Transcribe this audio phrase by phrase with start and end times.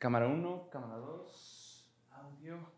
[0.00, 2.72] Cámara 1, cámara 2, audio.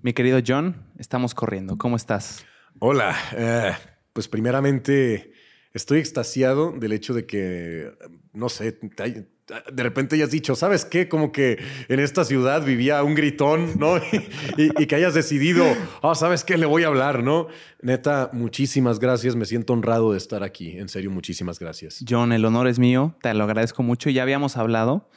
[0.00, 1.76] Mi querido John, estamos corriendo.
[1.76, 2.46] ¿Cómo estás?
[2.78, 3.14] Hola.
[3.36, 3.72] Eh,
[4.14, 5.34] pues primeramente
[5.74, 7.92] estoy extasiado del hecho de que,
[8.32, 11.10] no sé, de repente hayas dicho, ¿sabes qué?
[11.10, 13.98] Como que en esta ciudad vivía un gritón, ¿no?
[14.56, 15.66] y, que hayas decidido,
[16.00, 16.56] oh, ¿sabes qué?
[16.56, 17.48] Le voy a hablar, ¿no?
[17.82, 19.36] Neta, muchísimas gracias.
[19.36, 20.78] Me siento honrado de estar aquí.
[20.78, 22.02] En serio, muchísimas gracias.
[22.08, 23.14] John, el honor es mío.
[23.20, 24.08] Te lo agradezco mucho.
[24.08, 25.10] Ya habíamos hablado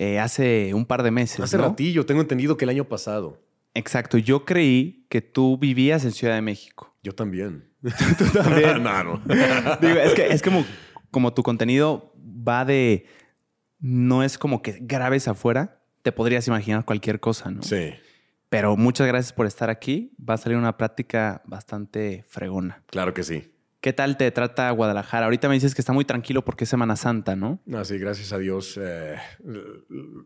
[0.00, 1.40] eh, hace un par de meses.
[1.40, 3.42] Hace ratillo, tengo entendido que el año pasado.
[3.74, 4.16] Exacto.
[4.16, 6.96] Yo creí que tú vivías en Ciudad de México.
[7.02, 7.68] Yo también.
[8.16, 8.80] tú también.
[8.80, 9.20] no,
[9.80, 10.64] Digo, es que es como,
[11.10, 13.06] como tu contenido va de
[13.80, 17.64] no es como que grabes afuera, te podrías imaginar cualquier cosa, ¿no?
[17.64, 17.92] Sí.
[18.48, 20.14] Pero muchas gracias por estar aquí.
[20.16, 22.84] Va a salir una práctica bastante fregona.
[22.86, 23.52] Claro que sí.
[23.80, 25.26] ¿Qué tal te trata Guadalajara?
[25.26, 27.62] Ahorita me dices que está muy tranquilo porque es Semana Santa, ¿no?
[27.72, 28.78] Ah, sí, gracias a Dios.
[28.82, 29.16] Eh,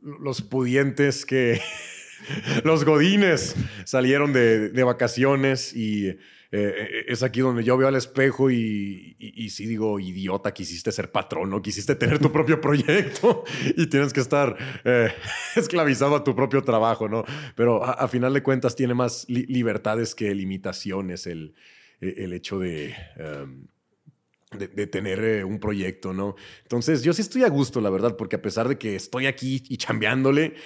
[0.03, 1.61] los pudientes que...
[2.65, 6.17] los godines salieron de, de vacaciones y
[6.55, 11.11] eh, es aquí donde yo veo al espejo y, y, sí digo, idiota, quisiste ser
[11.11, 11.63] patrón, ¿no?
[11.63, 13.45] Quisiste tener tu propio proyecto
[13.77, 15.13] y tienes que estar eh,
[15.57, 17.25] esclavizado a tu propio trabajo, ¿no?
[17.55, 21.55] Pero a, final de cuentas tiene más libertades que limitaciones el,
[22.03, 22.95] el hecho de...
[23.17, 23.67] Em,
[24.53, 26.35] de, tener eh, un proyecto, ¿no?
[26.65, 29.65] Entonces, yo sí estoy a gusto, la verdad, porque a pesar de que estoy aquí
[29.67, 30.57] y chambeándole,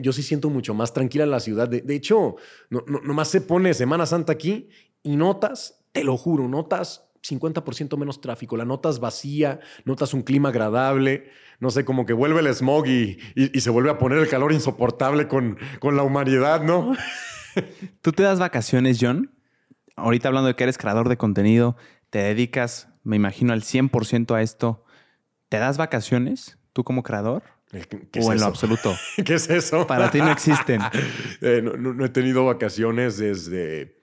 [0.00, 1.68] yo sí siento mucho más tranquila la ciudad.
[1.68, 2.34] De, hecho,
[2.68, 4.70] no, no, nomás se pone Semana Santa aquí
[5.04, 10.48] y notas, te lo juro, notas 50% menos tráfico, la notas vacía, notas un clima
[10.48, 13.18] agradable, no sé, como que vuelve el smog y,
[13.60, 16.94] se vuelve a poner el calor insoportable con, con la humanidad, ¿no?
[18.02, 19.30] ¿Tú te das vacaciones, John?
[19.96, 21.76] Ahorita hablando de que eres creador de contenido,
[22.10, 24.84] te dedicas, me imagino, al 100% a esto.
[25.48, 27.42] ¿Te das vacaciones tú como creador?
[28.20, 28.94] o en lo absoluto.
[29.24, 29.86] ¿Qué es eso?
[29.86, 30.80] Para ti no existen.
[31.40, 34.02] Eh, no he tenido vacaciones desde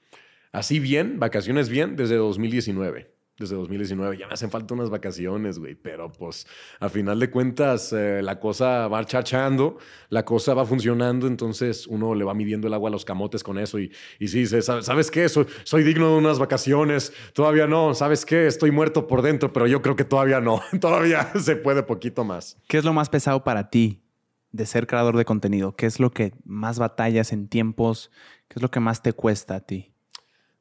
[0.52, 3.12] Así bien, vacaciones bien, desde 2019.
[3.40, 6.46] Desde 2019 ya me hacen falta unas vacaciones, güey, pero pues
[6.80, 9.78] a final de cuentas eh, la cosa va chachando,
[10.10, 13.58] la cosa va funcionando, entonces uno le va midiendo el agua a los camotes con
[13.58, 15.28] eso y, y sí, ¿sabes qué?
[15.30, 18.46] Soy digno de unas vacaciones, todavía no, ¿sabes qué?
[18.46, 22.58] Estoy muerto por dentro, pero yo creo que todavía no, todavía se puede poquito más.
[22.68, 24.04] ¿Qué es lo más pesado para ti
[24.52, 25.76] de ser creador de contenido?
[25.76, 28.12] ¿Qué es lo que más batallas en tiempos?
[28.48, 29.94] ¿Qué es lo que más te cuesta a ti?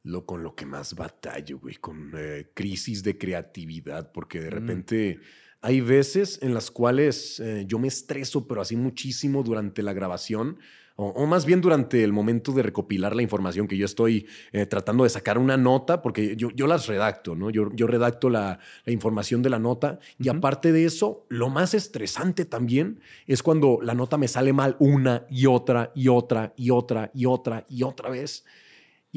[0.09, 4.53] Lo con lo que más batallo, güey, con eh, crisis de creatividad, porque de mm.
[4.53, 5.21] repente
[5.61, 10.59] hay veces en las cuales eh, yo me estreso, pero así muchísimo durante la grabación,
[11.01, 15.05] o, más bien durante el momento de recopilar la información que yo estoy eh, tratando
[15.05, 17.51] de sacar una nota, porque yo, yo las redacto, ¿no?
[17.51, 22.45] Yo, yo redacto la, información de la nota y aparte de eso, lo más estresante
[22.45, 22.99] también
[23.29, 27.27] es cuando la nota me sale mal una y otra y otra y otra y
[27.27, 28.45] otra y otra vez.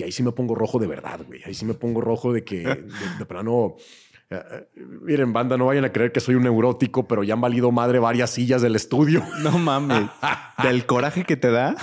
[0.02, 1.44] Y ahí sí me pongo rojo de verdad, güey.
[1.46, 2.64] Ahí sí me pongo rojo de que
[3.20, 3.76] de, plano.
[4.32, 7.42] Eh, eh, miren, banda, no vayan a creer que soy un neurótico, pero ya han
[7.42, 9.24] valido madre varias sillas del estudio.
[9.44, 10.10] No mames.
[10.64, 11.76] ¿Del coraje que te da?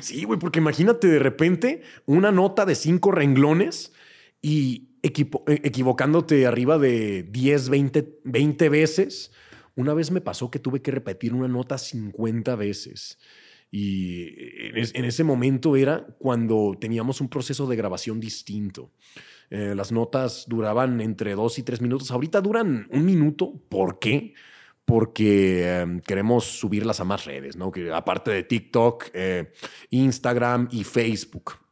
[0.00, 3.94] Sí, güey, porque imagínate de repente una nota de cinco renglones
[4.42, 5.10] y eh,
[5.64, 9.32] equivocándote arriba de 10, 20, 20 veces.
[9.74, 13.18] Una vez me pasó que tuve que repetir una nota 50 veces.
[13.70, 14.28] Y
[14.74, 18.92] en, ese momento era cuando teníamos un proceso de grabación distinto.
[19.50, 22.10] Eh, las notas duraban entre dos y tres minutos.
[22.10, 23.52] Ahorita duran un minuto.
[23.68, 24.34] ¿Por qué?
[24.84, 27.70] Porque em, queremos subirlas a más redes, ¿no?
[27.70, 29.52] Que aparte de TikTok, eh,
[29.90, 31.67] Instagram y Facebook.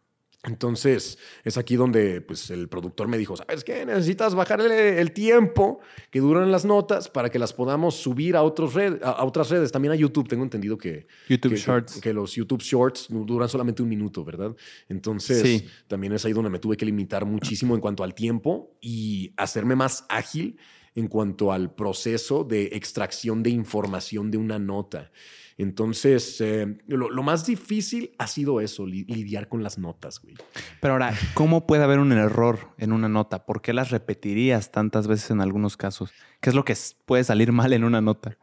[0.47, 3.85] Entonces, es aquí donde pues, el productor me dijo, ¿sabes qué?
[3.85, 5.81] Necesitas bajarle el tiempo
[6.11, 9.73] que duran las notas para que las podamos subir a, otros red, a, otras redes.
[9.73, 10.29] También a YouTube.
[10.29, 12.01] Tengo entendido que, YouTube que, Shorts.
[12.01, 14.55] Que, los YouTube Shorts duran solamente un minuto, ¿verdad?
[14.89, 19.33] Entonces, también es ahí donde me tuve que limitar muchísimo en cuanto al tiempo y
[19.37, 20.59] hacerme más ágil
[20.95, 25.11] en cuanto al proceso de extracción de información de una nota.
[25.59, 30.35] Entonces, eh, lo, más difícil ha sido eso, lidiar con las notas, güey.
[30.83, 33.47] Pero ahora, ¿cómo puede haber un error en una nota?
[33.47, 36.13] ¿Por qué las repetirías tantas veces en algunos casos?
[36.41, 36.77] ¿Qué es lo que
[37.07, 38.37] puede salir mal en una nota?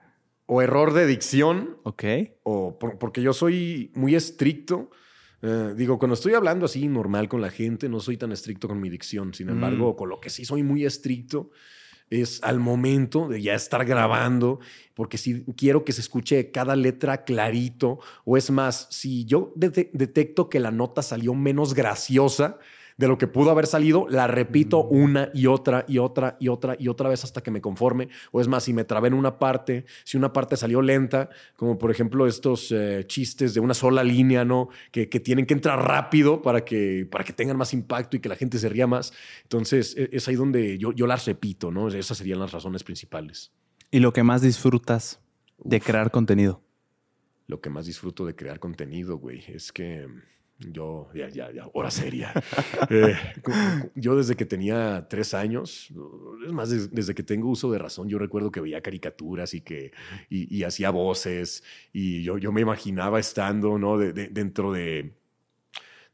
[0.48, 1.78] O error de dicción.
[1.84, 2.04] Ok.
[2.44, 4.90] O porque yo soy muy estricto.
[5.44, 8.82] Eh, digo, cuando estoy hablando así normal con la gente, no soy tan estricto con
[8.82, 9.36] mi dicción.
[9.36, 9.96] Sin embargo, mm.
[9.96, 11.52] con lo que sí soy muy estricto
[12.22, 14.60] es al momento de ya estar grabando,
[14.94, 20.50] porque si quiero que se escuche cada letra clarito, o es más, si yo detecto
[20.50, 22.60] que la nota salió menos graciosa
[22.98, 26.76] de lo que pudo haber salido, la repito una y otra y otra y otra
[26.80, 28.10] y otra vez hasta que me conforme.
[28.32, 31.78] O es más, si me trabé en una parte, si una parte salió lenta, como
[31.78, 34.70] por ejemplo estos eh, chistes de una sola línea, ¿no?
[34.92, 38.36] Que, tienen que entrar rápido para que, para que tengan más impacto y que la
[38.36, 39.14] gente se ría más.
[39.44, 41.88] Entonces, e, es ahí donde yo, yo las repito, ¿no?
[41.88, 43.52] Esas serían las razones principales.
[43.92, 45.22] ¿Y lo que más disfrutas
[45.60, 46.62] de crear contenido?
[47.48, 50.08] Lo que más disfruto de crear contenido, güey, es que
[50.72, 52.34] yo, ya, ya, ya, hora seria.
[52.90, 53.16] Eh,
[53.96, 55.92] yo desde que tenía tres años,
[56.46, 59.92] es más, desde, que tengo uso de razón, yo recuerdo que veía caricaturas y que
[60.30, 63.98] y, hacía voces y yo, yo me imaginaba estando ¿no?
[63.98, 65.14] dentro de,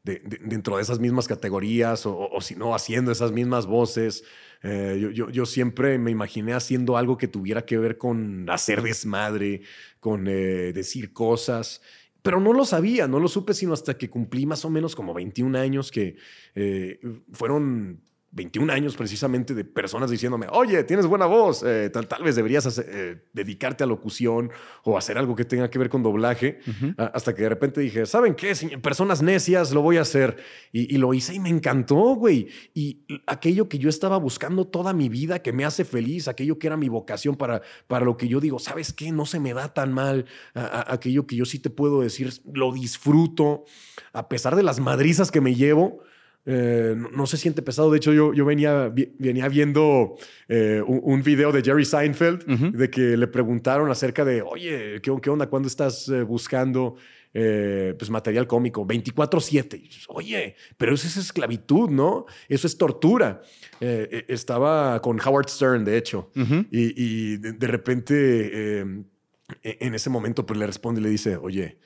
[0.02, 4.24] dentro de esas mismas categorías o, si no, haciendo esas mismas voces.
[4.62, 8.82] Eh, yo, yo, yo, siempre me imaginé haciendo algo que tuviera que ver con hacer
[8.82, 9.62] desmadre,
[10.00, 11.82] con eh, decir cosas.
[12.22, 15.14] Pero no lo sabía, no lo supe sino hasta que cumplí más o menos como
[15.14, 16.16] 21 años, que
[16.54, 17.00] eh,
[17.32, 18.02] fueron
[18.32, 22.78] 21 años precisamente de personas diciéndome, oye, tienes buena voz, eh, tal, tal, vez deberías
[22.78, 24.52] eh, dedicarte a locución
[24.84, 26.60] o hacer algo que tenga que ver con doblaje,
[26.96, 28.54] hasta que de repente dije, ¿saben qué?
[28.80, 30.36] Personas necias, lo voy a hacer.
[30.72, 32.48] Y, lo hice y me encantó, güey.
[32.72, 36.68] Y aquello que yo estaba buscando toda mi vida, que me hace feliz, aquello que
[36.68, 39.10] era mi vocación para, para lo que yo digo, ¿sabes qué?
[39.10, 43.64] No se me da tan mal, aquello que yo sí te puedo decir, lo disfruto,
[44.12, 46.02] a pesar de las madrizas que me llevo.
[46.46, 47.90] Eh, no, se siente pesado.
[47.90, 50.16] De hecho, yo, yo venía, venía viendo
[50.48, 55.30] eh, un, video de Jerry Seinfeld de que le preguntaron acerca de, oye, ¿qué, qué
[55.30, 55.48] onda?
[55.48, 56.96] ¿Cuándo estás eh, buscando
[57.32, 58.84] pues material cómico?
[58.84, 60.06] 24-7.
[60.08, 62.26] Oye, pero eso es esclavitud, ¿no?
[62.48, 63.42] Eso es tortura.
[63.80, 66.32] estaba con Howard Stern, de hecho,
[66.72, 71.78] y, de, repente en ese momento pues le responde y le dice, oye,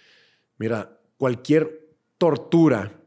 [0.57, 3.04] mira, cualquier tortura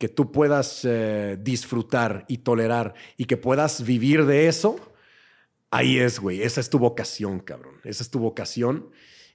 [0.00, 4.80] que tú puedas eh, disfrutar y tolerar y que puedas vivir de eso,
[5.70, 6.40] ahí es, güey.
[6.40, 7.74] Esa es tu vocación, cabrón.
[7.84, 8.88] Esa es tu vocación.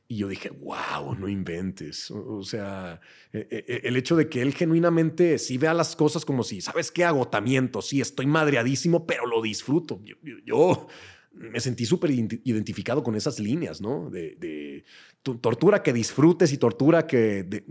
[0.08, 2.10] Y yo dije, wow, no inventes.
[2.10, 3.00] O, sea,
[3.32, 6.62] e, e, e, el hecho de que él genuinamente sí vea las cosas como si,
[6.62, 7.04] ¿sabes qué?
[7.04, 10.02] Agotamiento, sí, estoy madreadísimo, pero lo disfruto.
[10.44, 10.88] yo
[11.36, 14.10] me sentí súper identificado con esas líneas, ¿no?
[14.10, 14.84] De,
[15.22, 17.64] tortura que disfrutes y tortura que,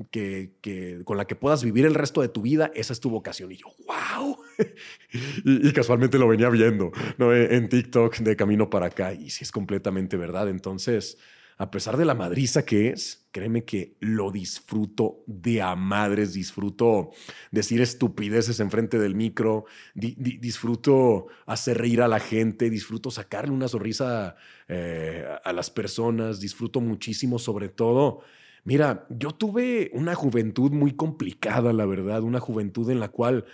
[1.04, 3.52] con la que puedas vivir el resto de tu vida, esa es tu vocación.
[3.52, 4.36] Y yo, wow.
[5.44, 7.34] y, casualmente lo venía viendo, ¿no?
[7.34, 9.12] En TikTok de camino para acá.
[9.14, 10.48] Y sí es completamente verdad.
[10.48, 11.16] Entonces,
[11.56, 17.10] a pesar de la madriza que es, créeme que lo disfruto de a madres, disfruto
[17.52, 19.64] decir estupideces enfrente del micro,
[19.94, 24.36] disfruto hacer reír a la gente, disfruto sacarle una sonrisa
[24.68, 28.20] eh, a las personas, disfruto muchísimo sobre todo.
[28.64, 33.44] Mira, yo tuve una juventud muy complicada, la verdad, una juventud en la cual...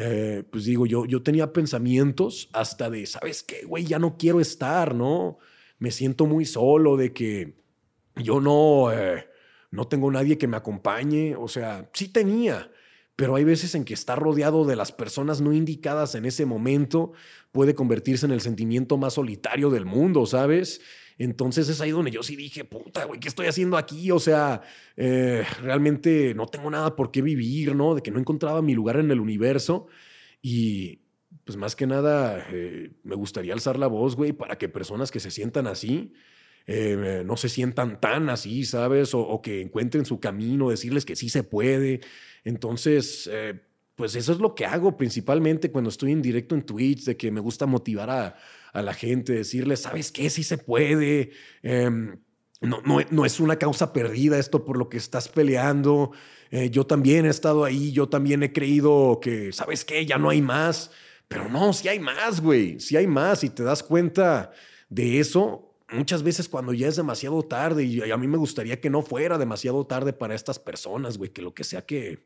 [0.00, 3.84] Eh, pues digo, yo, yo tenía pensamientos hasta de, ¿sabes qué, güey?
[3.84, 5.38] Ya no quiero estar, ¿no?
[5.78, 7.58] Me siento muy solo, de que
[8.16, 9.26] yo no, eh,
[9.70, 11.36] no tengo nadie que me acompañe.
[11.36, 12.70] O sea, sí tenía,
[13.16, 17.12] pero hay veces en que estar rodeado de las personas no indicadas en ese momento
[17.52, 20.80] puede convertirse en el sentimiento más solitario del mundo, ¿sabes?
[21.18, 24.12] Entonces es ahí donde yo sí dije, puta, güey, ¿qué estoy haciendo aquí?
[24.12, 24.62] O sea,
[24.96, 27.96] eh, realmente no tengo nada por qué vivir, ¿no?
[27.96, 29.88] De que no encontraba mi lugar en el universo.
[30.40, 31.00] Y,
[31.48, 35.18] pues más que nada, eh, me gustaría alzar la voz, güey, para que personas que
[35.18, 36.12] se sientan así,
[36.66, 39.14] eh, no se sientan tan así, ¿sabes?
[39.14, 42.00] O, que encuentren su camino, decirles que sí se puede.
[42.44, 43.62] Entonces, eh,
[43.94, 47.30] pues eso es lo que hago principalmente cuando estoy en directo en Twitch, de que
[47.30, 50.28] me gusta motivar a, la gente, decirles, ¿sabes qué?
[50.28, 51.30] Sí se puede.
[51.62, 52.18] Em,
[52.60, 56.12] no, no, no, es una causa perdida esto por lo que estás peleando.
[56.70, 60.04] yo también he estado ahí, yo también he creído que, ¿sabes qué?
[60.04, 60.90] Ya no hay más.
[61.28, 64.50] Pero no, si hay más, güey, si hay más y te das cuenta
[64.88, 68.90] de eso muchas veces cuando ya es demasiado tarde y a mí me gustaría que
[68.90, 72.24] no fuera demasiado tarde para estas personas, güey, que lo que sea que,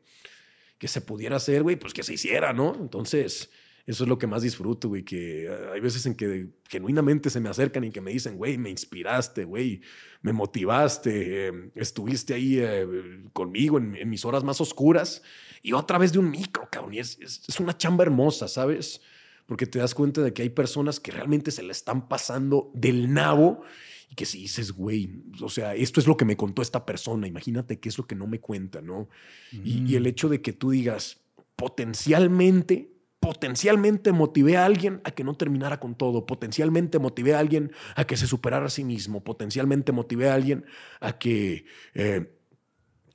[0.77, 2.75] que se pudiera hacer, güey, pues que se hiciera, ¿no?
[2.75, 3.49] Entonces,
[3.85, 7.41] eso es lo que más disfruto, güey, que eh, hay veces en que genuinamente se
[7.41, 9.81] me acercan y que me dicen, güey, me inspiraste, güey,
[10.21, 12.87] me motivaste, em, estuviste ahí eh,
[13.33, 15.21] conmigo en, mis horas más oscuras
[15.61, 19.01] y otra vez de un micro, cabrón, y es, es, una chamba hermosa, ¿sabes?
[19.45, 23.13] Porque te das cuenta de que hay personas que realmente se le están pasando del
[23.13, 23.63] nabo
[24.09, 25.09] y que si dices, güey,
[25.41, 28.15] o sea, esto es lo que me contó esta persona, imagínate qué es lo que
[28.15, 29.09] no me cuenta, ¿no?
[29.51, 30.07] Y, y el mm.
[30.07, 31.19] hecho de que tú digas,
[31.57, 32.92] potencialmente
[33.23, 38.05] potencialmente motivé a alguien a que no terminara con todo, potencialmente motivé a alguien a
[38.05, 40.65] que se superara a sí mismo, potencialmente motivé a alguien
[40.99, 42.35] a que, eh,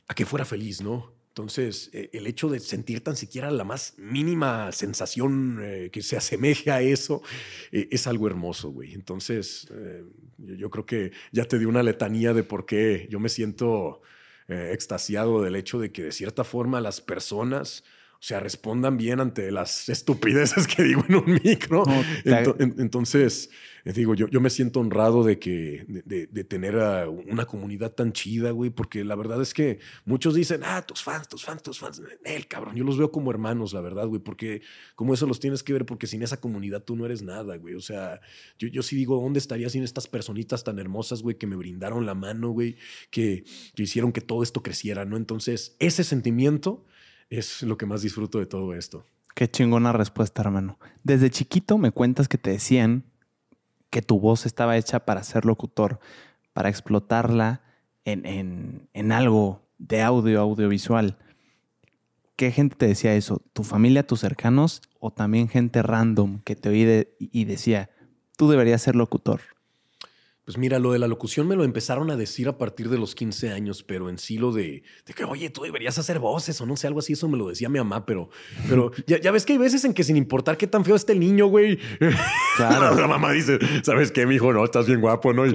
[0.06, 1.12] a que fuera feliz, ¿no?
[1.28, 6.16] Entonces, eh, el hecho de sentir tan siquiera la más mínima sensación eh, que se
[6.16, 7.22] asemeje a eso
[7.70, 8.94] es algo hermoso, güey.
[8.94, 9.68] Entonces,
[10.38, 14.00] yo, yo, creo que ya te di una letanía de por qué yo me siento
[14.48, 17.84] extasiado del hecho de que de cierta forma las personas
[18.20, 21.84] o sea, respondan bien ante las estupideces que digo en un micro.
[22.25, 23.48] entonces,
[23.84, 28.50] eh, digo, yo, yo me siento honrado de que, de, tener una comunidad tan chida,
[28.50, 32.02] güey, porque la verdad es que muchos dicen, ah, tus fans, tus fans, tus fans,
[32.25, 34.62] el cabrón, yo los veo como hermanos, la verdad, güey, porque
[34.96, 37.76] como eso los tienes que ver, porque sin esa comunidad tú no eres nada, güey.
[37.76, 38.20] O sea,
[38.58, 42.04] yo, yo sí digo, ¿dónde estaría sin estas personitas tan hermosas, güey, que me brindaron
[42.04, 42.75] la mano, güey,
[43.10, 43.44] que,
[43.76, 45.16] que hicieron que todo esto creciera, ¿no?
[45.16, 46.84] Entonces, ese sentimiento
[47.30, 49.04] es lo que más disfruto de todo esto.
[49.35, 50.78] Qué chingona respuesta, hermano.
[51.04, 53.04] Desde chiquito me cuentas que te decían
[53.90, 56.00] que tu voz estaba hecha para ser locutor,
[56.52, 57.62] para explotarla
[58.04, 61.18] en, en, algo de audio, audiovisual.
[62.37, 63.42] ¿Qué gente te decía eso?
[63.52, 67.90] ¿Tu familia, tus cercanos o también gente random que te oí y decía,
[68.37, 69.40] tú deberías ser locutor?
[70.48, 73.14] Pues mira, lo de la locución me lo empezaron a decir a partir de los
[73.14, 74.82] 15 años, pero en sí lo de,
[75.14, 77.68] que, oye, tú deberías hacer voces o no sé, algo así, eso me lo decía
[77.68, 78.30] mi mamá, pero,
[78.66, 81.20] pero ya, ves que hay veces en que sin importar qué tan feo esté el
[81.20, 81.78] niño, güey,
[82.56, 82.94] claro.
[82.98, 84.50] la mamá dice, ¿sabes qué, mi hijo?
[84.54, 85.44] No, estás bien guapo, ¿no?
[85.44, 85.50] Y,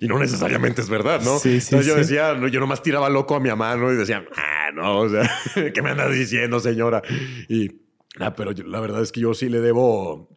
[0.00, 1.40] y, no necesariamente es verdad, ¿no?
[1.40, 3.92] Sí, sí, Entonces yo decía, no, yo nomás tiraba loco a mi mamá, ¿no?
[3.92, 5.28] Y decía, ah, no, o sea,
[5.74, 7.02] ¿qué me andas diciendo, señora?
[7.48, 7.80] Y,
[8.20, 10.28] ah, pero la verdad es que yo sí le debo,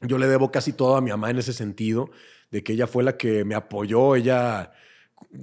[0.00, 2.10] yo le debo casi todo a mi mamá en ese sentido
[2.50, 4.72] de que ella fue la que me apoyó, ella...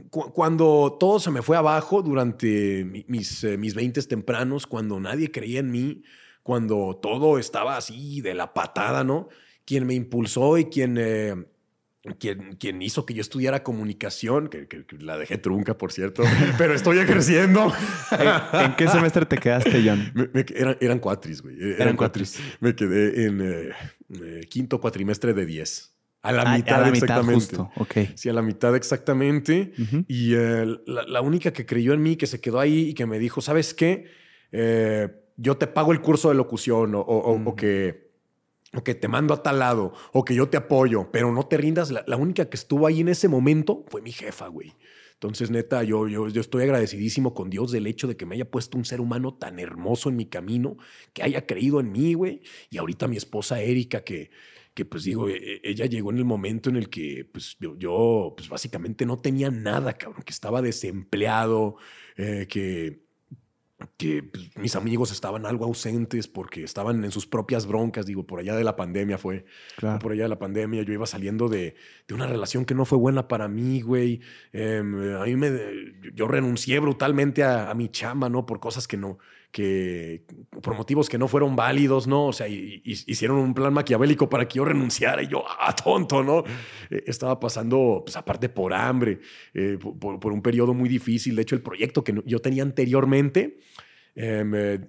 [0.10, 5.60] cuando todo se me fue abajo durante mis, eh, mis 20 tempranos, cuando nadie creía
[5.60, 6.04] en mí,
[6.44, 9.30] cuando todo estaba así de la patada, ¿no?
[9.66, 11.36] Quien me impulsó y quien, eh,
[12.20, 14.68] quien, quien, hizo que yo estudiara comunicación, que,
[15.00, 16.24] la dejé trunca, por cierto,
[16.58, 17.72] pero estoy creciendo.
[18.12, 20.12] ¿En, qué semestre te quedaste, John?
[20.54, 21.56] eran, eran cuatris, güey.
[21.80, 22.40] Eran, cuatris.
[22.60, 25.93] Me quedé en eh, quinto cuatrimestre de 10.
[26.24, 27.58] A la ah, mitad, exactamente.
[28.16, 29.74] Sí, a la mitad exactamente.
[30.08, 33.20] Y eh, la, única que creyó en mí, que se quedó ahí y que me
[33.20, 34.06] dijo, ¿sabes qué?
[34.54, 38.14] Eh, yo te pago el curso de locución o, que,
[38.74, 41.58] o que te mando a tal lado o que yo te apoyo, pero no te
[41.58, 41.92] rindas.
[41.92, 44.72] La, única que estuvo ahí en ese momento fue mi jefa, güey.
[45.16, 48.50] Entonces, neta, yo, yo, yo estoy agradecidísimo con Dios del hecho de que me haya
[48.50, 50.78] puesto un ser humano tan hermoso en mi camino,
[51.12, 52.42] que haya creído en mí, güey.
[52.70, 54.32] Y ahorita mi esposa Erika, que
[54.74, 58.50] que pues digo, e, ella llegó en el momento en el que pues yo, pues
[58.50, 61.78] básicamente no tenía nada, cabrón, que estaba desempleado,
[62.18, 63.04] eh, que
[63.98, 68.40] que pues, mis amigos estaban algo ausentes porque estaban en sus propias broncas, digo, por
[68.40, 69.46] allá de la pandemia fue,
[70.00, 71.76] por allá de la pandemia, yo iba saliendo de,
[72.08, 75.52] de, una relación que no fue buena para mí, güey, em, a mí me,
[76.14, 78.46] yo renuncié brutalmente a, a, mi chamba, ¿no?
[78.46, 79.20] Por cosas que no,
[79.54, 80.26] que,
[80.62, 82.26] por motivos que no fueron válidos, ¿no?
[82.26, 86.44] O sea, hicieron un plan maquiavélico para que yo renunciara y yo, ah, tonto, ¿no?
[86.90, 89.22] Eh, estaba pasando, pues aparte por hambre,
[89.54, 93.60] eh, por, por, un periodo muy difícil, de hecho, el proyecto que yo tenía anteriormente,
[94.16, 94.80] Em, eh,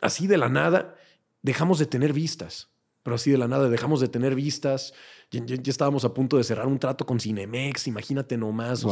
[0.00, 0.94] así de la nada,
[1.42, 2.71] dejamos de tener vistas.
[3.02, 4.94] Pero así de la nada dejamos de tener vistas.
[5.30, 8.84] Ya, estábamos a punto de cerrar un trato con Cinemex, imagínate nomás.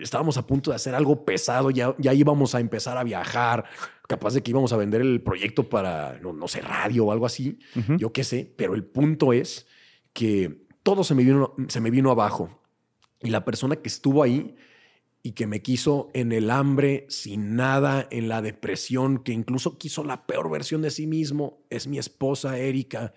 [0.00, 3.64] estábamos a punto de hacer algo pesado, ya, ya íbamos a empezar a viajar,
[4.08, 7.58] capaz de que íbamos a vender el proyecto para, no, sé, radio o algo así,
[7.98, 9.66] yo qué sé, pero el punto es
[10.12, 12.60] que todo se me, vino, se me vino abajo.
[13.20, 14.56] Y la persona que estuvo ahí
[15.22, 20.02] y que me quiso en el hambre, sin nada, en la depresión, que incluso quiso
[20.02, 23.12] la peor versión de sí mismo, es mi esposa Erika.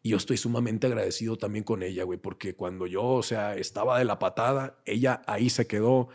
[0.00, 3.98] Y yo estoy sumamente agradecido también con ella, güey, porque cuando yo, o sea, estaba
[3.98, 6.08] de la patada, ella ahí se quedó.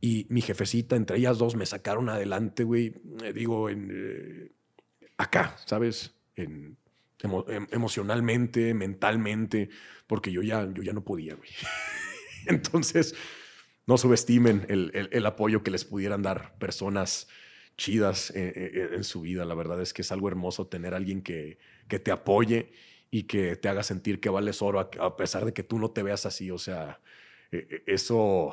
[0.00, 2.94] Y mi jefecita, entre ellas dos, me sacaron adelante, güey.
[3.24, 4.52] Eh, digo, en, eh,
[5.16, 6.14] acá, ¿sabes?
[6.36, 6.76] En,
[7.22, 9.70] em, emocionalmente, mentalmente,
[10.06, 11.50] porque yo ya, yo ya no podía, güey.
[12.46, 13.16] Entonces,
[13.86, 17.28] no subestimen el, apoyo que les pudieran dar personas
[17.76, 19.44] chidas en, su vida.
[19.44, 22.72] La verdad es que es algo hermoso tener a alguien que, que te apoye
[23.10, 26.02] y que te haga sentir que vales oro a, pesar de que tú no te
[26.02, 26.50] veas así.
[26.50, 27.00] O sea,
[27.52, 28.52] e, e, eso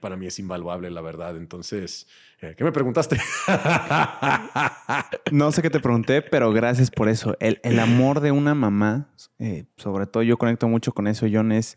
[0.00, 1.36] para mí es invaluable, la verdad.
[1.36, 2.06] Entonces,
[2.40, 3.18] eh, ¿qué me preguntaste?
[5.32, 7.36] no sé qué te pregunté, pero gracias por eso.
[7.40, 9.08] El, amor de una mamá,
[9.38, 11.76] eh, sobre todo yo conecto mucho con eso, John, es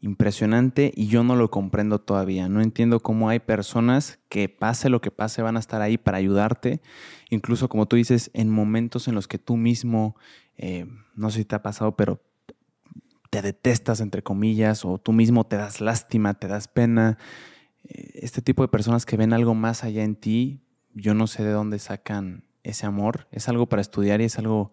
[0.00, 2.48] impresionante y yo no lo comprendo todavía.
[2.48, 6.18] No entiendo cómo hay personas que pase lo que pase van a estar ahí para
[6.18, 6.80] ayudarte,
[7.28, 10.16] incluso como tú dices, en momentos en los que tú mismo,
[10.56, 12.22] eh, no sé si te ha pasado, pero
[13.30, 17.16] te detestas, entre comillas, o tú mismo te das lástima, te das pena.
[17.84, 20.62] Eh, este tipo de personas que ven algo más allá en ti,
[20.94, 23.28] yo no sé de dónde sacan ese amor.
[23.30, 24.72] Es algo para estudiar y es algo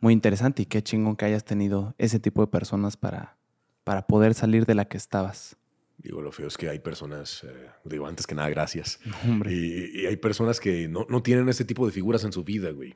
[0.00, 0.62] muy interesante.
[0.62, 3.36] Y qué chingón que hayas tenido ese tipo de personas para,
[3.84, 5.56] para poder salir de la que estabas.
[5.98, 9.00] Digo, lo feo es que hay personas, eh, digo, antes que nada, gracias.
[9.46, 12.94] Y, hay personas que no, no, tienen ese tipo de figuras en su vida, güey.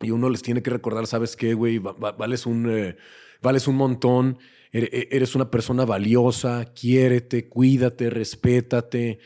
[0.00, 1.78] Y uno les tiene que recordar, ¿sabes qué, güey?
[1.78, 2.96] vales, un, eh,
[3.42, 4.38] vales un montón,
[4.72, 9.18] e-, eres una persona valiosa, quiérete, cuídate, respétate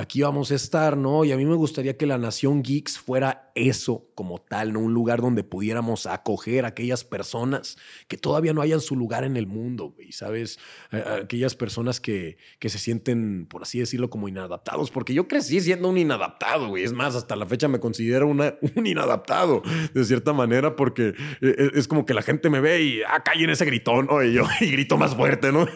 [0.00, 1.24] aquí vamos a estar, ¿no?
[1.24, 4.80] Y a mí me gustaría que la Nación Geeks fuera eso como tal, ¿no?
[4.80, 7.76] Un lugar donde pudiéramos acoger a aquellas personas
[8.08, 10.58] que todavía no hayan su lugar en el mundo, güey, ¿sabes?
[10.90, 15.88] aquellas personas que, que se sienten, por así decirlo, como inadaptados, porque yo crecí siendo
[15.88, 16.84] un inadaptado, güey.
[16.84, 21.46] Es más, hasta la fecha me considero una, un inadaptado, de cierta manera, porque e,
[21.46, 24.08] e, es como que la gente me ve y, ah, en ese gritón.
[24.26, 25.66] Y yo y grito más fuerte, ¿no?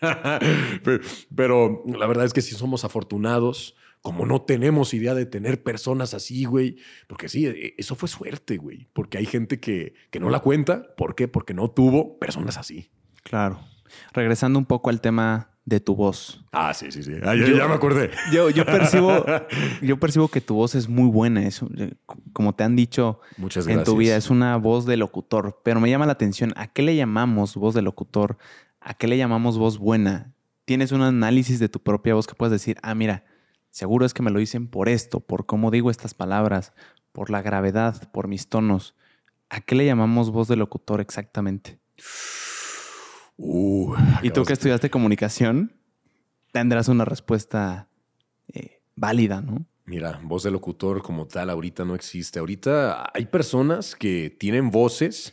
[1.34, 6.14] Pero la verdad es que sí somos afortunados, como no tenemos idea de tener personas
[6.14, 6.76] así, güey.
[7.06, 8.88] Porque sí, e, eso fue suerte, güey.
[8.92, 10.94] Porque hay gente que, que no la cuenta.
[10.96, 11.28] ¿Por qué?
[11.28, 12.90] Porque no tuvo personas así.
[13.22, 13.60] Claro.
[14.12, 16.42] Regresando un poco al tema de tu voz.
[16.50, 17.12] Ah, sí, sí, sí.
[17.22, 18.10] Ah, ya me acordé.
[18.32, 19.22] Yo, yo, percibo,
[19.82, 21.42] yo percibo que tu voz es muy buena.
[21.42, 21.60] Es,
[22.32, 25.60] como te han dicho en tu vida, es una voz de locutor.
[25.62, 28.38] Pero me llama la atención, ¿a qué le llamamos voz de locutor?
[28.80, 30.34] ¿A qué le llamamos voz buena?
[30.64, 33.24] ¿Tienes un análisis de tu propia voz que puedes decir, ah, mira,
[33.70, 36.72] seguro es que me lo dicen por esto, por cómo digo estas palabras,
[37.12, 38.94] por la gravedad, por mis tonos?
[39.50, 41.78] ¿A qué le llamamos voz de locutor exactamente?
[43.36, 45.72] Uh, y tú que estudiaste comunicación,
[46.52, 47.88] tendrás una respuesta
[48.52, 49.64] eh, válida, ¿no?
[49.88, 52.38] Mira, voz de locutor como tal ahorita no existe.
[52.38, 55.32] Ahorita hay personas que tienen voces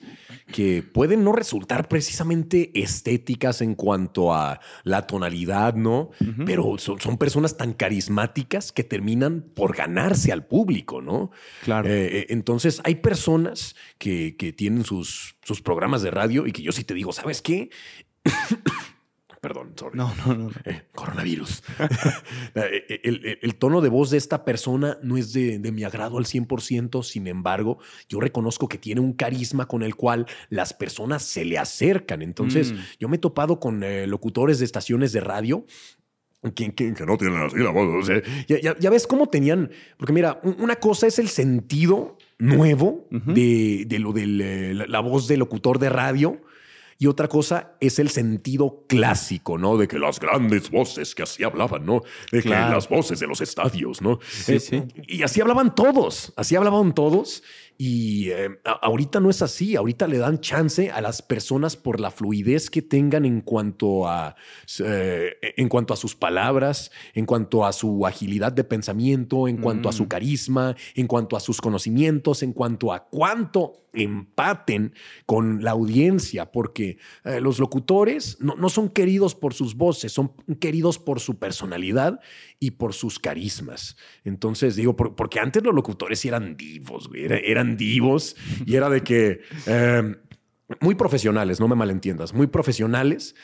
[0.54, 6.12] que pueden no resultar precisamente estéticas en cuanto a la tonalidad, ¿no?
[6.46, 11.32] Pero son, personas tan carismáticas que terminan por ganarse al público, ¿no?
[11.64, 11.90] Claro.
[11.90, 16.62] Eh, eh, entonces hay personas que, que tienen sus, sus programas de radio y que
[16.62, 17.70] yo sí te digo, ¿sabes qué?
[19.46, 19.96] Perdón, sorry.
[19.96, 20.50] No, no, no.
[20.66, 21.62] Eh, coronavirus.
[22.56, 26.26] Eh, eh, el, tono de voz de esta persona no es de, mi agrado al
[26.26, 31.44] 100%, sin embargo, yo reconozco que tiene un carisma con el cual las personas se
[31.44, 32.22] le acercan.
[32.22, 32.78] Entonces, mm.
[33.00, 35.66] yo me he topado con locutores de estaciones de radio
[36.56, 38.08] que, no tienen así la voz.
[38.48, 39.70] ya, ves cómo tenían.
[39.98, 45.78] Porque mira, una cosa es el sentido nuevo de, lo de la voz del locutor
[45.78, 46.42] de radio
[46.98, 49.76] y otra cosa es el sentido clásico, ¿no?
[49.76, 52.02] De que las grandes voces que así hablaban, ¿no?
[52.32, 54.20] De que las voces de los estadios, ¿no?
[54.30, 54.84] Sí, sí.
[55.08, 57.44] Y así hablaban todos, así hablaban todos.
[57.78, 58.50] Y eh,
[58.82, 62.82] ahorita no es así, ahorita le dan chance a las personas por la fluidez que
[62.82, 64.38] tengan en cuanto a,
[64.80, 69.90] eh, en cuanto a sus palabras, en cuanto a su agilidad de pensamiento, en cuanto
[69.90, 70.08] a su mm.
[70.08, 74.94] carisma, en cuanto a sus conocimientos, en cuanto a cuánto empaten
[75.26, 80.34] con la audiencia, porque eh, los locutores no, no son queridos por sus voces, son
[80.60, 82.20] queridos por su personalidad
[82.60, 83.98] y por sus carismas.
[84.24, 89.42] Entonces, digo, porque antes los locutores eran divos, güey, eran divos y era de que
[89.66, 90.16] em,
[90.82, 93.36] muy profesionales, no me malentiendas, muy profesionales,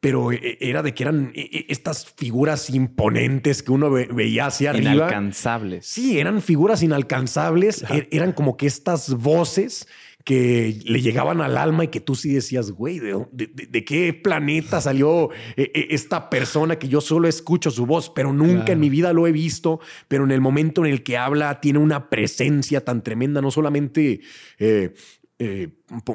[0.00, 4.70] pero e, era de que eran e, e, estas figuras imponentes que uno veía hacia
[4.70, 4.92] arriba.
[4.94, 5.86] Inalcanzables.
[5.86, 9.86] Sí, eran figuras inalcanzables, eran como que estas voces
[10.24, 15.30] que le llegaban al alma y que tú sí decías, güey, ¿de, qué planeta salió
[15.56, 19.32] esta persona que yo solo escucho su voz, pero nunca en mi vida lo he
[19.32, 23.50] visto, pero en el momento en el que habla tiene una presencia tan tremenda, no
[23.50, 24.20] solamente...
[24.58, 24.94] Eh,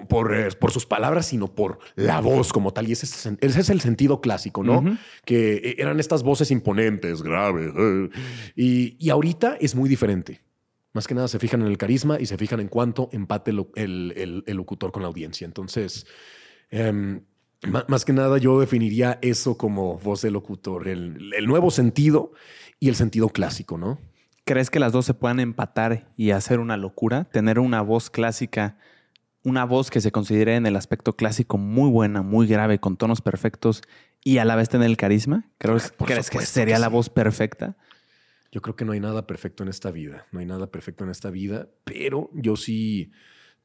[0.09, 2.87] por, sus palabras, sino por la voz como tal.
[2.87, 4.97] Y ese es, el sentido clásico, ¿no?
[5.25, 7.71] Que eran estas voces imponentes, graves.
[8.55, 10.41] y, y, ahorita es muy diferente.
[10.95, 14.43] Más que nada se fijan en el carisma y se fijan en cuánto empate el,
[14.47, 15.43] locutor con la audiencia.
[15.43, 16.07] Entonces,
[16.69, 17.19] em,
[17.89, 22.31] más que nada yo definiría eso como voz de locutor, el, nuevo sentido
[22.79, 23.99] y el sentido clásico, ¿no?
[24.45, 27.25] ¿Crees que las dos se puedan empatar y hacer una locura?
[27.25, 28.77] Tener una voz clásica,
[29.45, 33.21] una voz que se considere en el aspecto clásico muy buena, muy grave, con tonos
[33.21, 33.83] perfectos
[34.23, 35.49] y a la vez tener el carisma.
[35.59, 37.77] ¿Crees, ¿crees que sería la voz perfecta?
[38.51, 41.11] Yo creo que no hay nada perfecto en esta vida, no hay nada perfecto en
[41.11, 43.11] esta vida, pero yo sí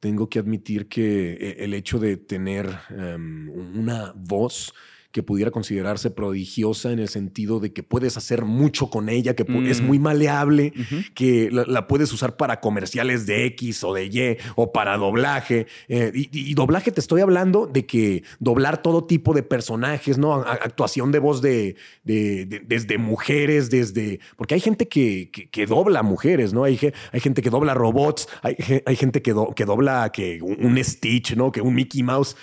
[0.00, 4.74] tengo que admitir que eh, el hecho de tener em, una voz
[5.12, 9.44] que pudiera considerarse prodigiosa en el sentido de que puedes hacer mucho con ella, que
[9.68, 9.86] es Mm.
[9.86, 10.72] muy maleable,
[11.14, 15.66] que la, la puedes usar para comerciales de X o de Y o para doblaje.
[15.88, 20.34] Eh, y, y doblaje te estoy hablando de que doblar todo tipo de personajes, ¿no?
[20.34, 24.20] A- actuación de voz de, de- de- desde mujeres, desde...
[24.36, 26.64] Porque hay gente que, que, que dobla mujeres, ¿no?
[26.64, 26.78] Hay,
[27.12, 30.84] hay gente que dobla robots, hay, hay gente que, do- que dobla que un, un
[30.84, 31.50] Stitch, ¿no?
[31.50, 32.36] Que un Mickey Mouse.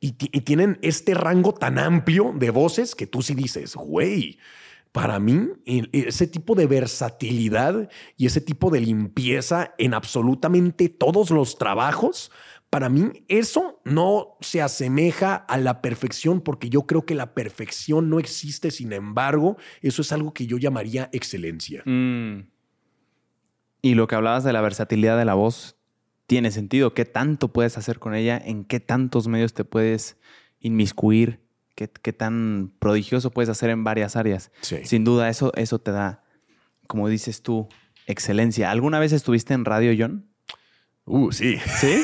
[0.00, 4.38] Y, ti- y tienen este rango tan amplio de voces que tú sí dices, güey,
[4.92, 5.48] para mí
[5.92, 12.30] ese tipo de versatilidad y ese tipo de limpieza en absolutamente todos los trabajos,
[12.70, 18.08] para mí eso no se asemeja a la perfección porque yo creo que la perfección
[18.10, 21.82] no existe, sin embargo, eso es algo que yo llamaría excelencia.
[21.84, 22.48] Mm.
[23.82, 25.75] Y lo que hablabas de la versatilidad de la voz
[26.26, 26.94] tiene sentido.
[26.94, 28.40] ¿Qué tanto puedes hacer con ella?
[28.42, 30.16] ¿En qué tantos medios te puedes
[30.60, 31.40] inmiscuir?
[31.74, 34.50] ¿Qué, qué tan prodigioso puedes hacer en varias áreas?
[34.60, 34.78] Sí.
[34.84, 36.24] Sin duda, eso, eso te da,
[36.86, 37.68] como dices tú,
[38.06, 38.70] excelencia.
[38.70, 40.26] ¿Alguna vez estuviste en radio, John?
[41.04, 41.58] Uh, sí.
[41.78, 42.02] ¿Sí?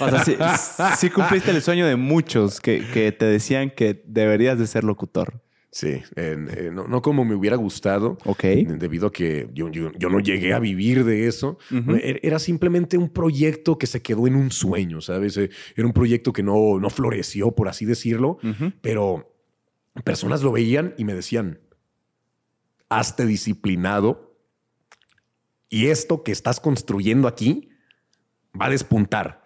[0.00, 0.36] O sea, sí,
[0.98, 5.42] sí cumpliste el sueño de muchos que, que te decían que deberías de ser locutor.
[5.70, 8.42] Sí, eh, no, no como me hubiera gustado, Ok.
[8.42, 11.58] debido a que yo, yo- yo no llegué a vivir de eso.
[11.70, 15.36] Er- Era simplemente un proyecto que se quedó en un sueño, ¿sabes?
[15.36, 18.38] Eh, Era un proyecto que no, no floreció, por así decirlo,
[18.80, 19.34] pero
[20.04, 21.60] personas lo veían y me decían,
[22.88, 24.34] hazte disciplinado
[25.68, 27.68] y esto que estás construyendo aquí
[28.58, 29.42] va a despuntar.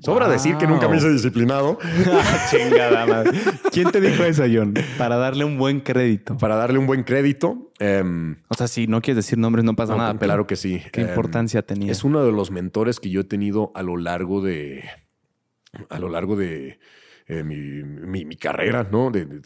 [0.00, 0.32] Sobra Wow.
[0.34, 1.78] decir que nunca me hice disciplinado
[2.50, 3.38] Chingada madre.
[3.70, 4.74] ¿Quién te dijo eso, John?
[4.98, 6.36] Para darle un buen crédito.
[6.38, 7.72] para darle un buen crédito.
[7.78, 10.12] em, O sea, si no quieres decir nombres, no pasa no, nada.
[10.14, 10.82] pero claro que sí.
[10.92, 11.92] ¿Qué Em, importancia tenía?
[11.92, 14.84] Es uno de los mentores que yo he tenido a lo largo de.
[15.88, 16.78] A lo largo de.
[17.28, 19.10] eh, mi, mi- mi carrera, ¿no?
[19.10, 19.40] De- de-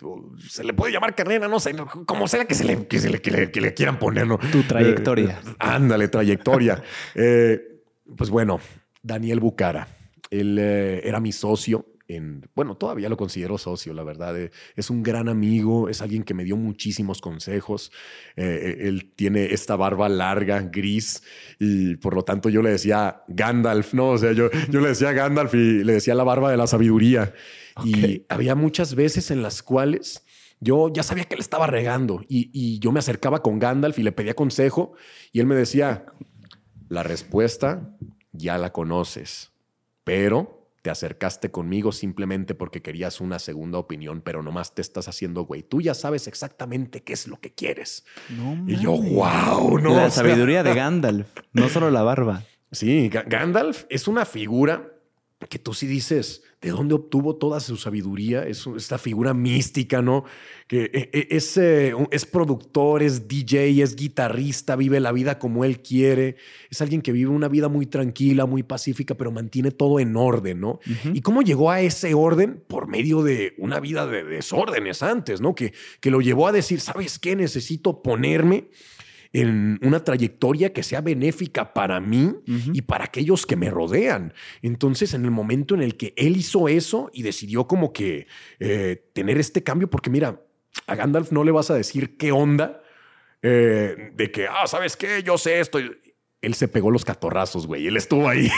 [0.49, 1.75] se le puede llamar carrera, no sé,
[2.07, 4.39] como sea que, se le, que, se le, que le- que le quieran poner, ¿no?
[4.39, 5.41] Tu trayectoria.
[5.47, 6.83] Eh, ándale, trayectoria.
[7.15, 7.61] Eh,
[8.17, 8.59] pues bueno,
[9.03, 9.89] Daniel Bucara.
[10.31, 11.87] Él eh, era mi socio.
[12.09, 14.39] En, bueno, todavía lo considero socio, la verdad.
[14.39, 17.91] Eh, es un gran amigo, es alguien que me dio muchísimos consejos.
[18.37, 21.23] Eh, él tiene esta barba larga, gris,
[21.59, 24.11] y por lo tanto yo le decía Gandalf, ¿no?
[24.11, 27.35] O sea, yo, yo le decía Gandalf y le decía la barba de la sabiduría.
[27.85, 30.25] Y había muchas veces en las cuales
[30.61, 34.03] yo ya sabía que le estaba regando y, y yo me acercaba con Gandalf y
[34.03, 34.95] le pedía consejo
[35.33, 36.07] y él me decía,
[36.89, 37.91] la respuesta
[38.33, 39.53] ya la conoces,
[40.07, 45.43] pero te acercaste conmigo simplemente porque querías una segunda opinión, pero nomás te estás haciendo
[45.43, 45.65] güey.
[45.65, 48.05] Tú ya sabes exactamente qué es lo que quieres.
[48.31, 49.97] No Y yo, wow, no.
[49.97, 52.45] La sabiduría de Gandalf, no solo la barba.
[52.71, 54.93] Sí, Ga- Gandalf es una figura
[55.49, 58.47] que tú sí dices, ¿de dónde obtuvo toda su sabiduría?
[58.47, 60.25] Es esta figura mística, ¿no?
[60.67, 65.65] Que eh, eh, es, eh, es productor, es DJ, es guitarrista, vive la vida como
[65.65, 66.37] él quiere.
[66.71, 70.61] Es alguien que vive una vida muy tranquila, muy pacífica, pero mantiene todo en orden,
[70.61, 70.81] ¿no?
[71.13, 72.63] ¿Y cómo llegó a ese orden?
[72.67, 75.55] Por medio de una vida de desórdenes antes, ¿no?
[75.55, 77.37] Que, que lo llevó a decir, ¿sabes qué?
[77.37, 78.69] Necesito ponerme
[79.37, 84.33] en una trayectoria que sea benéfica para mí y para aquellos que me rodean.
[84.63, 88.29] Entonces, en el momento en el que él hizo eso y decidió como que
[88.61, 90.41] eh, tener este cambio, porque mira,
[90.87, 92.81] a Gandalf no le vas a decir qué onda
[93.43, 95.23] eh, de que, ah, ¿sabes qué?
[95.23, 95.79] Yo sé esto.
[96.41, 97.87] Él se pegó los catorrazos, güey.
[97.87, 98.51] Él estuvo ahí.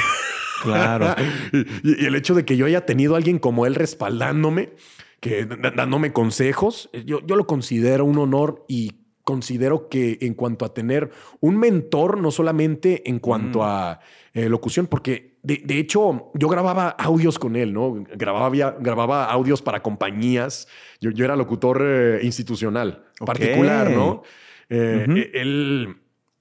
[0.63, 1.13] Claro.
[1.83, 4.75] y, y el hecho de que yo haya tenido a alguien como él respaldándome,
[5.21, 8.98] que dándome consejos, eh, yo, yo lo considero un honor y
[9.29, 11.11] considero que en cuanto a tener
[11.41, 13.63] un mentor, no solamente en cuanto Mm.
[13.63, 14.01] a
[14.33, 18.07] eh, locución, porque de, de hecho yo grababa audios con él, ¿no?
[18.17, 18.49] Grababa,
[18.81, 20.67] grababa audios para compañías.
[20.99, 24.23] Yo, yo era locutor eh, institucional, particular, ¿no?
[24.71, 25.97] Eh, eh, él,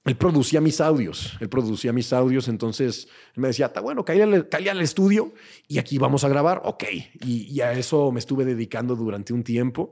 [0.06, 4.48] él producía mis audios, él producía mis audios, entonces él me decía, está bueno, cállale,
[4.48, 5.34] cállale al estudio
[5.68, 6.86] y aquí vamos a grabar, ok.
[7.26, 9.92] Y, y a eso me estuve dedicando durante un tiempo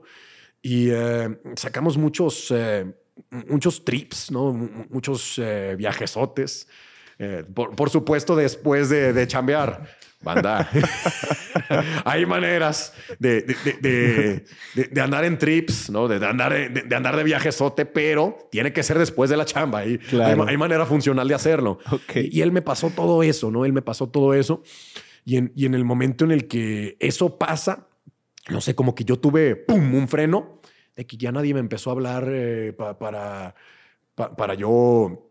[0.62, 2.86] y eh, sacamos muchos, eh,
[3.48, 4.50] muchos trips, ¿no?
[4.50, 6.68] M- muchos eh, viajesotes.
[7.18, 9.88] Eh, por, por supuesto, después de, de chambear,
[10.22, 10.68] banda.
[12.04, 13.42] Hay maneras de,
[13.80, 16.08] de- de- andar en trips, ¿no?
[16.08, 19.86] De, de andar, de, andar de viajesote, pero tiene que ser después de la chamba.
[19.86, 20.42] Y Claro.
[20.44, 21.78] hay, hay manera funcional de hacerlo.
[21.90, 22.16] Ok.
[22.16, 23.64] Y, y él me pasó todo eso, ¿no?
[23.64, 24.62] Él me pasó todo eso.
[25.24, 27.85] Y en, y en el momento en el que eso pasa,
[28.48, 30.60] no sé, como que yo tuve, un freno
[30.94, 33.54] de que ya nadie me empezó a hablar eh, pa- para,
[34.14, 35.30] pa- para yo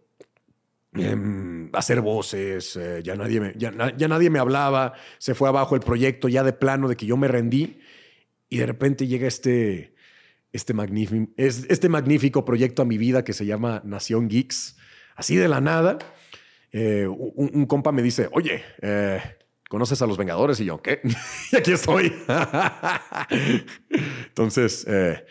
[0.94, 5.76] em, hacer voces, eh, ya, nadie me, ya, ya nadie me hablaba, se fue abajo
[5.76, 7.80] el proyecto ya de plano de que yo me rendí.
[8.50, 9.96] y de repente llega este,
[10.54, 14.78] este, magnífico, este magnífico proyecto a mi vida que se llama Nación Geeks.
[15.16, 15.98] Así de la nada,
[16.72, 19.20] eh, un, compa me dice, oye, eh,
[19.76, 20.58] ¿conoces a los Vengadores?
[20.62, 21.02] Y yo, ¿qué?
[21.52, 22.14] y aquí estoy.
[24.30, 25.26] Entonces, eh,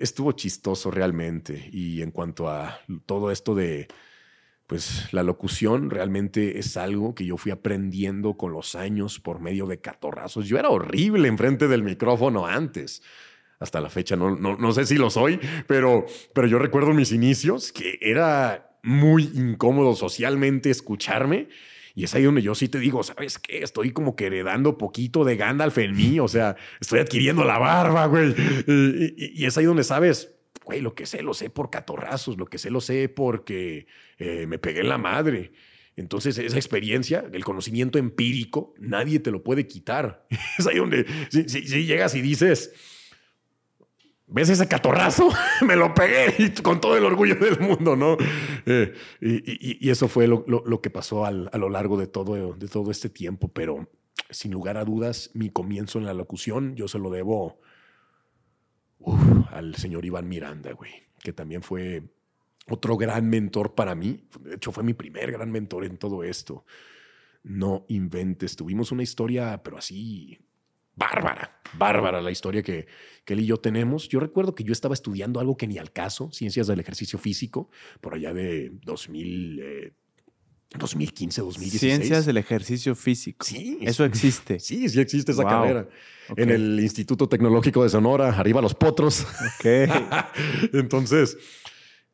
[0.00, 1.70] estuvo chistoso realmente.
[1.72, 3.88] Y en cuanto a todo esto de
[4.66, 9.66] pues la locución realmente es algo que yo fui aprendiendo con los años por medio
[9.66, 10.46] de catorrazos.
[10.46, 13.02] Yo era horrible enfrente del micrófono antes.
[13.60, 17.72] Hasta la fecha no, no, sé si lo soy, pero, pero yo recuerdo mis inicios
[17.72, 21.48] que era muy incómodo socialmente escucharme.
[21.94, 23.62] Y es ahí donde yo sí te digo, ¿sabes qué?
[23.62, 26.18] Estoy como que heredando poquito de Gandalf en mí.
[26.18, 28.34] O sea, estoy adquiriendo la barba, güey.
[29.16, 32.58] Y, es ahí donde sabes, güey, lo que sé, lo sé por catorrazos, lo que
[32.58, 33.86] sé, lo sé porque
[34.18, 35.52] eh, me pegué en la madre.
[35.96, 40.26] Entonces, esa experiencia, el conocimiento empírico, nadie te lo puede quitar.
[40.58, 42.72] Es ahí donde, si, llegas y dices,
[44.26, 45.30] ¿ves ese catorrazo?
[45.66, 48.16] me lo pegué con todo el orgullo del mundo, ¿no?
[48.66, 50.44] Eh, y, eso fue lo,
[50.80, 53.88] que pasó a lo largo de todo, de todo este tiempo, pero
[54.30, 57.60] sin lugar a dudas, mi comienzo en la locución, yo se lo debo
[59.50, 62.02] al señor Iván Miranda, güey, que también fue
[62.68, 64.26] otro gran mentor para mí.
[64.40, 66.64] De hecho, fue mi primer gran mentor en todo esto.
[67.42, 68.56] No inventes.
[68.56, 70.38] Tuvimos una historia, pero así
[70.96, 72.86] bárbara, bárbara la historia que,
[73.24, 74.08] que él y yo tenemos.
[74.08, 77.70] Yo recuerdo que yo estaba estudiando algo que ni al caso, ciencias del ejercicio físico,
[78.00, 79.94] por allá de 2000.
[80.78, 81.80] 2015, 2016.
[81.80, 83.46] Ciencias del ejercicio físico.
[83.46, 83.78] Sí.
[83.80, 84.58] Eso existe.
[84.58, 85.88] Sí, sí existe esa carrera.
[86.36, 89.24] En el Instituto Tecnológico de Sonora, arriba los potros.
[89.24, 89.64] Ok.
[90.72, 91.38] Entonces,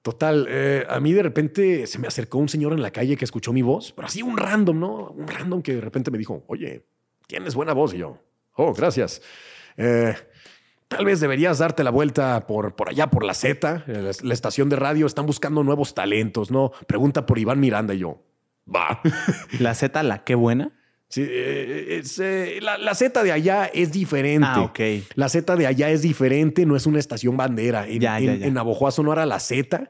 [0.03, 3.25] total, eh, a mí de repente se me acercó un señor en la calle que
[3.25, 5.11] escuchó mi voz, pero así un random, ¿no?
[5.11, 6.87] Un random que de repente me dijo, oye,
[7.27, 7.95] tienes buena voz.
[7.95, 8.19] Y yo,
[8.61, 9.23] oh, gracias.
[9.77, 10.15] Eh,
[10.89, 14.77] tal vez deberías darte la vuelta por, por allá, por la Z, la estación de
[14.77, 15.07] radio.
[15.07, 16.73] Están buscando nuevos talentos, ¿no?
[16.87, 18.23] Pregunta por Iván Miranda y yo
[18.73, 19.01] va.
[19.59, 20.73] ¿La Z, la qué buena?
[21.09, 24.47] Sí, eh, eh, la, Z de allá es diferente.
[24.49, 24.79] Ah, ok.
[25.17, 27.89] La Z de allá es diferente, no es una estación bandera.
[27.89, 29.89] En, ya, ya, en, Navojoa Sonora, la Z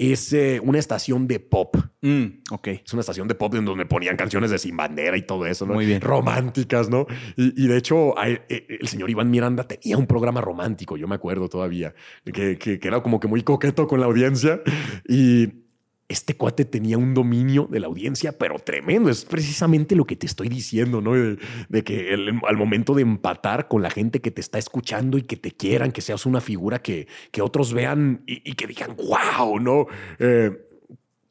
[0.00, 1.76] es eh, una estación de pop.
[2.00, 2.68] Mm, ok.
[2.68, 5.66] Es una estación de pop en donde ponían canciones de Sin Bandera y todo eso,
[5.66, 5.74] ¿no?
[5.74, 6.00] Muy bien.
[6.00, 7.06] Románticas, ¿no?
[7.36, 11.94] Y, de hecho, el señor Iván Miranda tenía un programa romántico, yo me acuerdo todavía,
[12.24, 14.62] que, que era como que muy coqueto con la audiencia.
[15.06, 15.59] Y
[16.10, 19.10] este cuate tenía un dominio de la audiencia, pero tremendo.
[19.10, 21.12] Es precisamente lo que te estoy diciendo, ¿no?
[21.14, 25.36] De, que al momento de empatar con la gente que te está escuchando y que
[25.36, 29.86] te quieran, que seas una figura que, que otros vean y, que digan, wow, ¿no?
[30.18, 30.50] Eh,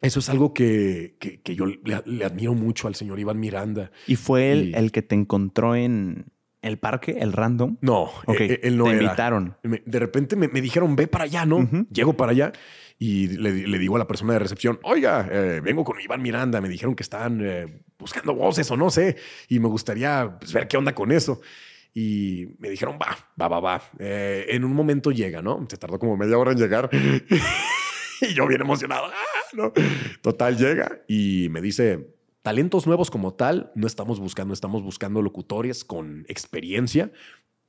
[0.02, 3.92] eso es algo que, que, yo le, admiro mucho al señor Iván Miranda.
[4.08, 7.78] ¿Y fue él el que te encontró en el parque, el random?
[7.82, 8.52] No, okay.
[8.52, 9.58] E, él, no te invitaron.
[9.64, 11.68] De repente me, dijeron, ve para allá, ¿no?
[11.92, 12.52] Llego para allá
[12.98, 16.68] y le, digo a la persona de recepción, oiga, eh, vengo con Iván Miranda, me
[16.68, 19.16] dijeron que están eh, buscando voces o no sé,
[19.48, 21.40] y me gustaría pues, ver qué onda con eso.
[21.94, 23.82] Y me dijeron, va, va, va, va.
[23.98, 25.66] Eh, en un momento llega, ¿no?
[25.70, 26.90] Se tardó como media hora en llegar.
[28.22, 29.06] y yo bien emocionado.
[29.06, 29.40] ¡ah!
[29.54, 29.74] ¿no?
[30.22, 32.19] Total, llega y me dice,
[32.50, 37.12] talentos nuevos como tal, no estamos buscando, estamos buscando locutores con experiencia,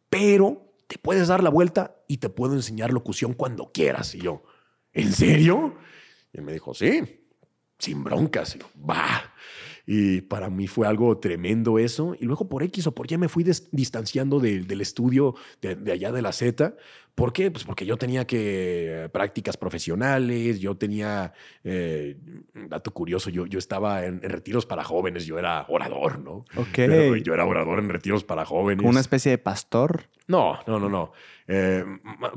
[0.08, 4.14] pero te puedes dar la vuelta y te puedo enseñar locución cuando quieras.
[4.14, 4.42] Y yo,
[4.94, 5.76] ¿en serio?
[6.32, 7.26] Y me dijo, sí,
[7.78, 8.56] sin broncas.
[8.56, 9.34] Y va.
[9.92, 12.14] Y para mí fue algo tremendo eso.
[12.20, 16.22] Y luego por X o por Y me fui distanciando del estudio de, allá de
[16.22, 16.76] la Z.
[17.16, 17.50] ¿Por qué?
[17.50, 21.32] Pues porque yo tenía que eh, prácticas profesionales, yo tenía,
[21.64, 22.16] eh,
[22.68, 26.44] dato curioso, yo, yo estaba en, retiros para jóvenes, yo era orador, ¿no?
[26.54, 26.78] Ok.
[27.24, 28.86] yo era orador en retiros para jóvenes.
[28.86, 30.04] ¿Una especie de pastor?
[30.28, 31.10] No, no, no, no.
[31.48, 31.84] Eh,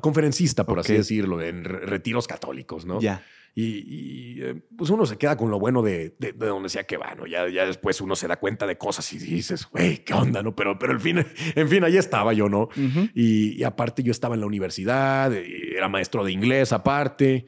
[0.01, 2.99] conferencista, por así decirlo, en retiros católicos, ¿no?
[2.99, 3.21] Ya.
[3.55, 7.13] Y, eh, pues uno se queda con lo bueno de, de, donde sea que va,
[7.13, 7.27] ¿no?
[7.27, 10.55] Ya, ya después uno se da cuenta de cosas y dices, güey, ¿qué onda, no?
[10.55, 12.69] Pero, pero en fin, en fin, ahí estaba yo, ¿no?
[13.13, 17.45] y, aparte yo estaba en la universidad, eh, era maestro de inglés aparte,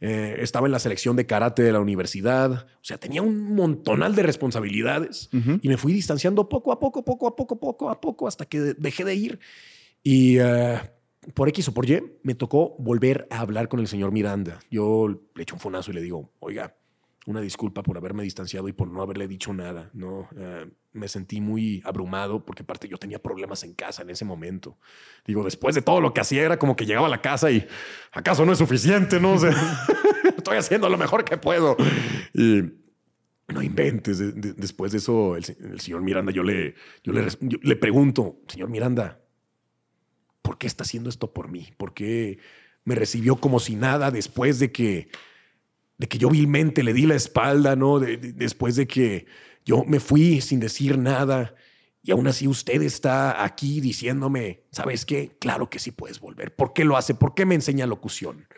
[0.00, 4.22] estaba en la selección de karate de la universidad, o sea, tenía un montonal de
[4.22, 5.28] responsabilidades
[5.60, 8.60] y me fui distanciando poco a poco, poco a poco, poco a poco, hasta que
[8.78, 9.40] dejé de ir.
[10.04, 10.38] Y
[11.34, 14.60] por X o por Y, me tocó volver a hablar con el señor Miranda.
[14.70, 16.74] Yo le echo un fonazo y le digo, oiga,
[17.26, 19.90] una disculpa por haberme distanciado y por no haberle dicho nada.
[19.92, 24.24] No, eh, me sentí muy abrumado porque aparte yo tenía problemas en casa en ese
[24.24, 24.78] momento.
[25.26, 27.66] Digo, después de todo lo que hacía era como que llegaba a la casa y
[28.12, 29.50] acaso no es suficiente, no sé.
[30.36, 31.76] estoy haciendo lo mejor que puedo.
[32.32, 32.62] Y
[33.48, 34.18] no inventes.
[34.56, 35.44] después de eso, el,
[35.80, 39.20] señor Miranda, yo le, yo le, yo le pregunto, señor Miranda,
[40.48, 41.68] ¿por qué está haciendo esto por mí?
[41.76, 42.38] ¿Por qué
[42.84, 45.10] me recibió como si nada después de que,
[45.98, 48.00] de que yo vilmente le di la espalda, ¿no?
[48.00, 49.26] después de que
[49.66, 51.54] yo me fui sin decir nada
[52.02, 55.36] y aún así usted está aquí diciéndome, ¿sabes qué?
[55.38, 56.56] Claro que sí puedes volver.
[56.56, 57.12] ¿Por qué lo hace?
[57.12, 58.48] ¿Por qué me enseña locución?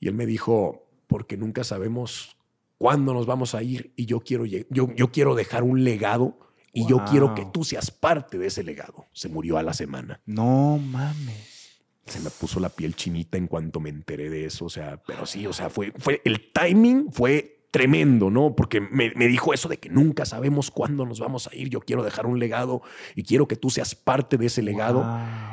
[0.00, 2.36] Y él me dijo, porque nunca sabemos
[2.76, 6.86] cuándo nos vamos a ir y yo quiero, yo, yo quiero dejar un legado y
[6.86, 9.06] yo quiero que tú seas parte de ese legado.
[9.12, 10.20] Se murió a la semana.
[10.26, 11.80] No mames.
[12.06, 14.64] Se me puso la piel chinita en cuanto me enteré de eso.
[14.64, 18.56] O sea, pero sí, o sea, fue, fue el timing fue tremendo, ¿no?
[18.56, 21.68] Porque me, dijo eso de que nunca sabemos cuándo nos vamos a ir.
[21.68, 22.82] Yo quiero dejar un legado
[23.14, 25.06] y quiero que tú seas parte de ese legado.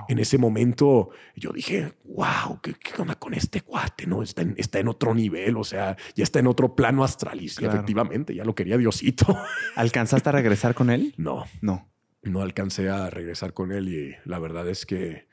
[0.08, 4.08] En ese momento yo dije, wow, ¿qué, onda con este cuate?
[4.08, 4.24] ¿No?
[4.24, 7.40] Está en, está en otro nivel, o sea, ya está en otro plano astral.
[7.42, 9.38] Y efectivamente, ya lo quería Diosito.
[9.76, 11.14] ¿Alcanzaste a regresar con él?
[11.18, 11.46] No.
[11.62, 11.88] No.
[12.24, 15.28] No alcancé a regresar con él y la verdad es que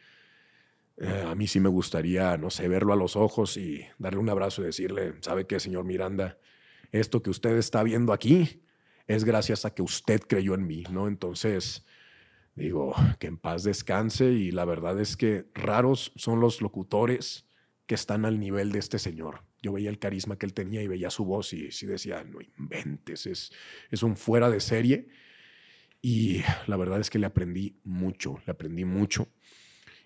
[0.99, 4.29] eh, a mí sí me gustaría, no sé, verlo a los ojos y darle un
[4.29, 6.39] abrazo y decirle, ¿sabe qué, señor Miranda?
[7.01, 8.63] Esto que usted está viendo aquí
[9.07, 11.09] es gracias a que usted creyó en mí, ¿no?
[11.09, 11.85] Entonces,
[12.55, 17.49] digo, que en paz descanse y la verdad es que raros son los locutores
[17.87, 19.43] que están al nivel de este señor.
[19.61, 22.39] Yo veía el carisma que él tenía y veía su voz y sí decía, no
[22.41, 23.53] inventes, es,
[23.91, 25.09] es un fuera de serie.
[26.01, 29.29] Y la verdad es que le aprendí mucho, le aprendí mucho.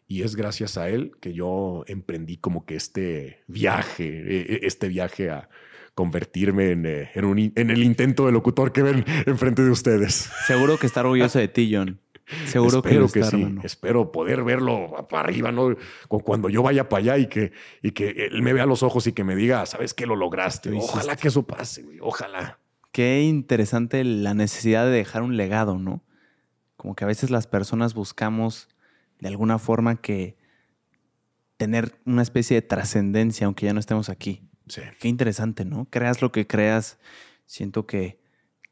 [0.06, 4.88] Y es gracias a él que yo emprendí como que este viaje, e, e, este
[4.88, 5.50] viaje a,
[5.98, 10.30] convertirme en, eh, en, el intento de locutor que ven enfrente de ustedes.
[10.46, 12.00] Seguro que está orgulloso de ti, John.
[12.46, 13.58] Seguro Espero que, sí.
[13.64, 15.74] Espero poder verlo para arriba, ¿no?
[16.06, 17.50] Cuando yo vaya para allá y que,
[17.82, 20.06] y que él me vea los ojos y que me diga, ¿sabes qué?
[20.06, 20.70] Lo lograste.
[20.70, 21.98] Ojalá que eso pase, güey.
[22.00, 22.60] Ojalá.
[22.92, 26.04] Qué interesante la necesidad de dejar un legado, ¿no?
[26.76, 28.68] Como que a veces las personas buscamos
[29.18, 30.36] de alguna forma que
[31.56, 34.48] tener una especie de trascendencia, aunque ya no estemos aquí.
[34.98, 35.86] Qué interesante, ¿no?
[35.90, 36.98] Creas lo que creas.
[37.46, 38.20] Siento que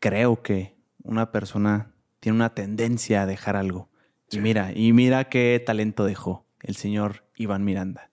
[0.01, 3.89] creo que una persona tiene una tendencia a dejar algo.
[4.31, 8.11] Y mira, y mira qué talento dejó el señor Iván Miranda.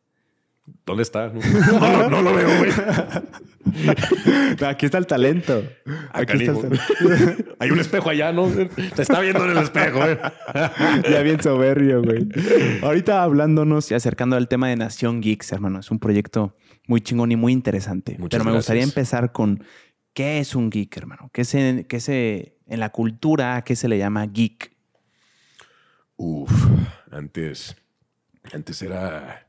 [0.85, 1.31] ¿Dónde está?
[2.09, 2.71] No, lo veo, güey.
[4.65, 5.63] Aquí está el talento.
[6.11, 6.53] Aquí está
[7.59, 8.47] Hay un espejo allá, ¿no?
[8.47, 10.17] Te está viendo en el espejo, güey.
[11.11, 12.29] ya bien soberbio, güey.
[12.81, 15.79] Ahorita hablándonos y acercando al tema de Nación Geeks, hermano.
[15.79, 16.55] Es un proyecto
[16.87, 18.17] muy chingón y muy interesante.
[18.29, 19.63] Pero me gustaría empezar con
[20.13, 21.29] qué es un geek, hermano.
[21.33, 24.75] ¿Qué se, qué se, en la cultura, qué se le llama geek?
[26.15, 26.51] Uf,
[27.11, 27.75] antes,
[28.51, 29.47] antes era...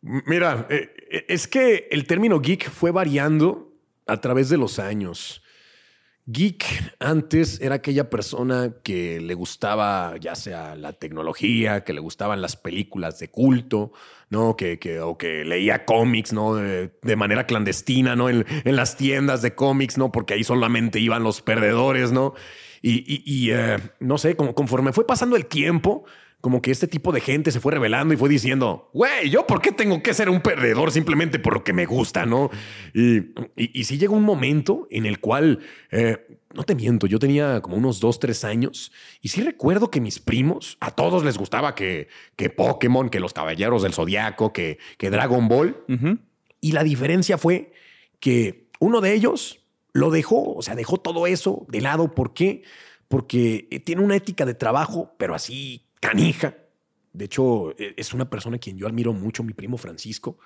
[0.00, 3.74] Mira, eh, eh, es que el término geek fue variando
[4.06, 5.42] a través de los años.
[6.30, 12.42] Geek antes era aquella persona que le gustaba ya sea la tecnología, que le gustaban
[12.42, 13.92] las películas de culto,
[14.28, 14.54] ¿no?
[14.54, 16.54] Que, que o que leía cómics, ¿no?
[16.54, 18.28] De, manera clandestina, ¿no?
[18.28, 20.12] En, las tiendas de cómics, ¿no?
[20.12, 22.34] Porque ahí solamente iban los perdedores, ¿no?
[22.82, 26.04] Y, eh, no sé, como, conforme fue pasando el tiempo,
[26.40, 29.60] como que este tipo de gente se fue revelando y fue diciendo, güey, ¿yo por
[29.60, 32.50] qué tengo que ser un perdedor simplemente por lo que me gusta, no?
[32.94, 35.58] Y, y, sí llegó un momento en el cual,
[35.90, 40.00] eh, no te miento, yo tenía como unos dos, tres años y sí recuerdo que
[40.00, 44.78] mis primos, a todos les gustaba que, que Pokémon, que los Caballeros del Zodiaco, que,
[44.96, 45.84] que Dragon Ball.
[46.60, 47.72] Y la diferencia fue
[48.20, 52.14] que uno de ellos lo dejó, o sea, dejó todo eso de lado.
[52.14, 52.62] ¿Por qué?
[53.08, 56.56] Porque eh, tiene una ética de trabajo, pero así canija.
[57.12, 60.38] De hecho, e, es una persona a quien yo admiro mucho, mi primo Francisco.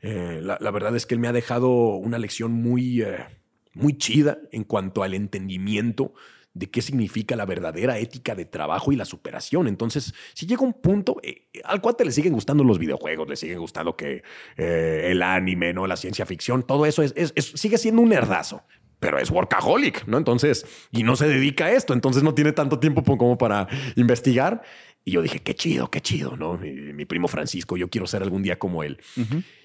[0.00, 3.24] Eh, la, verdad es que él me ha dejado una lección muy, eh,
[3.72, 6.12] muy chida en cuanto al entendimiento
[6.52, 9.66] de qué significa la verdadera ética de trabajo y la superación.
[9.66, 13.36] Entonces, si llega un punto eh, al cual te le siguen gustando los videojuegos, le
[13.36, 14.22] siguen gustando que
[14.56, 15.86] el anime, ¿no?
[15.86, 18.62] la ciencia ficción, todo eso es, sigue siendo un nerdazo
[19.00, 20.16] pero es workaholic, ¿no?
[20.16, 24.62] Entonces, y no se dedica a esto, entonces no tiene tanto tiempo como para investigar.
[25.04, 26.56] Y yo dije, qué chido, qué chido, ¿no?
[26.56, 28.98] Mi, primo Francisco, yo quiero ser algún día como él.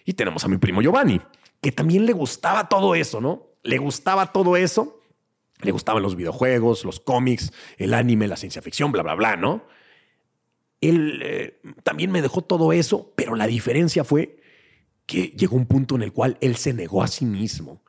[0.03, 1.21] Y tenemos a mi primo Giovanni,
[1.61, 3.47] que también le gustaba todo eso, ¿no?
[3.63, 5.01] Le gustaba todo eso.
[5.61, 9.65] Le gustaban los videojuegos, los cómics, el anime, la ciencia ficción, bla, bla, bla, ¿no?
[10.81, 14.39] Él eh, también me dejó todo eso, pero la diferencia fue
[15.05, 17.81] que llegó un punto en el cual él se negó a sí mismo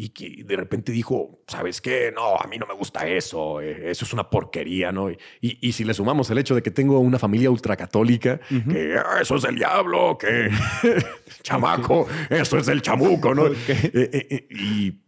[0.00, 2.12] y que de repente dijo, ¿sabes qué?
[2.14, 5.10] No, a mí no me gusta eso, eh, eso es una porquería, ¿no?
[5.10, 9.18] Y, y, si le sumamos el hecho de que tengo una familia ultracatólica, que ah,
[9.20, 10.50] eso es el diablo, que
[11.42, 13.48] chamaco, eso es el chamuco, ¿no?
[13.48, 13.56] Eh,
[13.92, 15.00] eh, y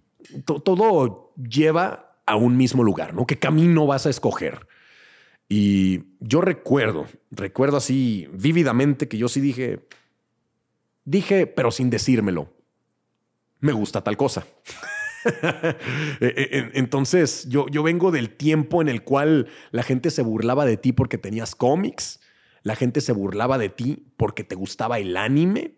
[0.45, 3.29] todo lleva a un mismo lugar, ¿no?
[3.29, 4.67] ¿Qué camino vas a escoger?
[5.49, 9.87] Y yo recuerdo, recuerdo así vívidamente que yo sí dije,
[11.05, 12.53] dije, pero sin decírmelo,
[13.61, 14.47] me gusta tal cosa.
[16.23, 20.65] E, e, entonces, yo, yo vengo del tiempo en el cual la gente se burlaba
[20.65, 22.21] de ti porque tenías cómics,
[22.63, 25.75] la gente se burlaba de ti porque te gustaba el anime,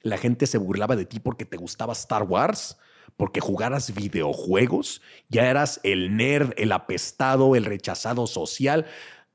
[0.00, 2.78] la gente se burlaba de ti porque te gustaba Star Wars,
[3.16, 8.86] porque jugaras videojuegos, ya eras el nerd, el apestado, el rechazado social.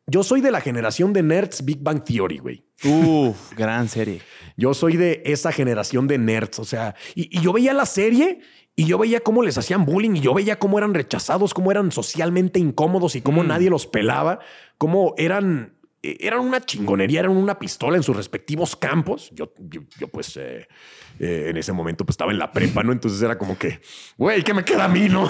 [0.07, 2.63] Yo soy de la generación de nerds Big Bang Theory, güey.
[2.83, 4.21] Uf, gran serie.
[4.57, 8.39] Yo soy de esa generación de nerds, o sea, y, yo veía la serie
[8.75, 11.91] y yo veía cómo les hacían bullying y yo veía cómo eran rechazados, cómo eran
[11.91, 13.47] socialmente incómodos y cómo mm.
[13.47, 14.39] nadie los pelaba,
[14.77, 19.31] cómo eran e, eran una chingonería, eran una pistola en sus respectivos campos.
[19.33, 19.53] Yo,
[19.99, 20.67] yo, pues eh,
[21.23, 22.91] eh, en ese momento pues estaba en la prepa, ¿no?
[22.91, 23.79] Entonces era como que,
[24.17, 25.29] güey, ¿qué me queda a mí, no?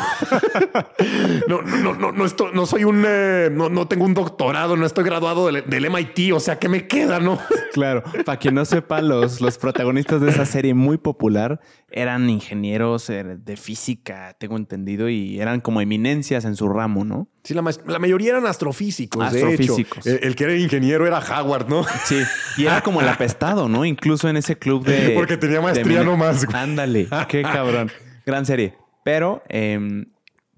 [1.49, 4.85] no, no, no, no, estoy, no soy un, eh, no, no tengo un doctorado, no
[4.85, 7.37] estoy graduado del, del, MIT, o sea, ¿qué me queda, no?
[7.73, 13.07] claro, para quien no sepa, los, los protagonistas de esa serie muy popular eran ingenieros
[13.07, 17.27] de física, tengo entendido, y eran como eminencias en su ramo, ¿no?
[17.43, 19.23] Sí, la, mayoría eran astrofísicos.
[19.25, 20.03] Astrofísicos.
[20.03, 20.23] De hecho.
[20.23, 21.83] El, que era ingeniero era Howard, ¿no?
[22.05, 22.21] Sí,
[22.57, 23.83] y era como el apestado, ¿no?
[23.83, 25.09] Incluso en ese club de.
[25.15, 26.45] Porque tenía nomás.
[26.53, 27.91] Ándale, qué cabrón.
[28.25, 28.75] Gran serie.
[29.03, 30.05] Pero, em,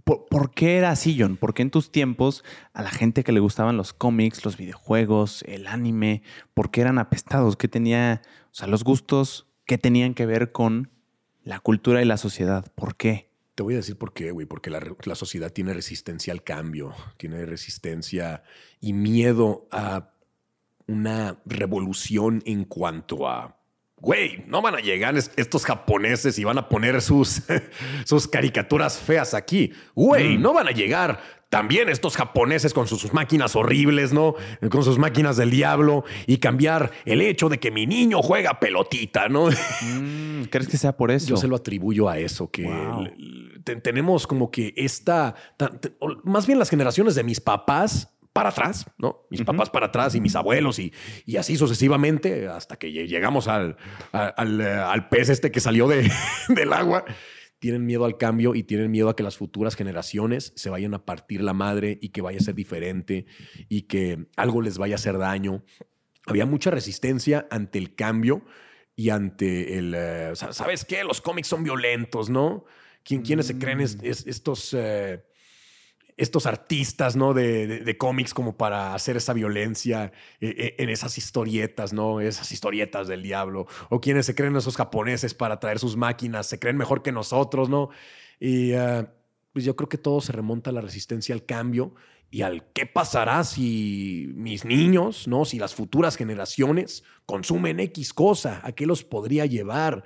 [0.03, 1.37] ¿por, qué era así, John?
[1.37, 2.43] ¿Por qué en tus tiempos
[2.73, 6.99] a la gente que le gustaban los cómics, los videojuegos, el anime, por qué eran
[6.99, 7.55] apestados?
[7.55, 8.21] ¿Qué tenía,
[8.51, 10.91] o sea, los gustos, qué tenían que ver con
[11.43, 12.71] la cultura y la sociedad?
[12.75, 13.29] ¿Por qué?
[13.55, 16.95] Te voy a decir por qué, güey, porque la, la, sociedad tiene resistencia al cambio,
[17.17, 18.43] tiene resistencia
[18.81, 20.09] y miedo a
[20.87, 23.62] una revolución en cuanto a,
[24.03, 27.41] güey, no van a llegar estos japoneses y van a poner sus,
[28.03, 29.71] sus caricaturas feas aquí.
[29.95, 30.41] Güey, mm.
[30.41, 34.35] no van a llegar también estos japoneses con sus, máquinas horribles, ¿no?
[34.69, 39.29] Con sus máquinas del diablo y cambiar el hecho de que mi niño juega pelotita,
[39.29, 39.47] ¿no?
[39.83, 41.27] Mm, ¿Crees que sea por eso?
[41.27, 42.69] Yo se lo atribuyo a eso, que
[43.81, 45.35] tenemos como que esta,
[46.23, 49.27] más bien las generaciones de mis papás para atrás, ¿no?
[49.29, 50.91] Mis papás para atrás y mis abuelos y,
[51.25, 53.77] y así sucesivamente hasta que llegamos al,
[54.11, 56.11] al, al pez este que salió de,
[56.49, 57.05] del agua
[57.63, 61.05] tienen miedo al cambio y tienen miedo a que las futuras generaciones se vayan a
[61.05, 63.25] partir la madre y que vaya a ser diferente
[63.69, 65.63] y que algo les vaya a hacer daño.
[66.25, 68.43] Había mucha resistencia ante el cambio
[68.97, 69.93] y ante el...
[69.95, 71.05] Eh, ¿Sabes qué?
[71.05, 72.65] Los cómics son violentos, ¿no?
[73.05, 73.99] ¿Quiénes se creen mm.
[74.03, 74.73] estos...
[74.77, 75.23] Eh,
[76.17, 77.33] estos artistas, ¿no?
[77.33, 80.11] De, cómics como para hacer esa violencia
[80.41, 82.21] eh, en esas historietas, ¿no?
[82.21, 83.67] Esas historietas del diablo.
[83.89, 87.69] O quienes se creen esos japoneses para traer sus máquinas, se creen mejor que nosotros,
[87.69, 87.89] ¿no?
[88.39, 89.11] Y ah,
[89.53, 91.93] pues yo creo que todo se remonta a la resistencia al cambio
[92.33, 95.45] y al qué pasará si mis niños, ¿no?
[95.45, 100.03] Si las futuras generaciones consumen X cosa, a qué los podría llevar.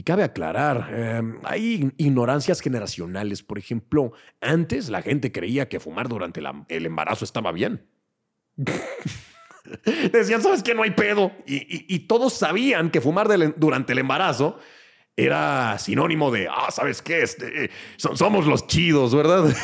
[0.00, 3.42] Y cabe aclarar, em, hay ignorancias generacionales.
[3.42, 6.40] Por ejemplo, antes la gente creía que fumar durante
[6.70, 7.86] el embarazo estaba bien.
[10.10, 10.74] Decían, ¿sabes qué?
[10.74, 11.32] No hay pedo.
[11.44, 13.28] Y, todos sabían que fumar
[13.58, 14.58] durante el embarazo
[15.16, 17.20] era sinónimo de, ah, ¿sabes qué?
[17.20, 19.54] Este, somos los chidos, ¿verdad?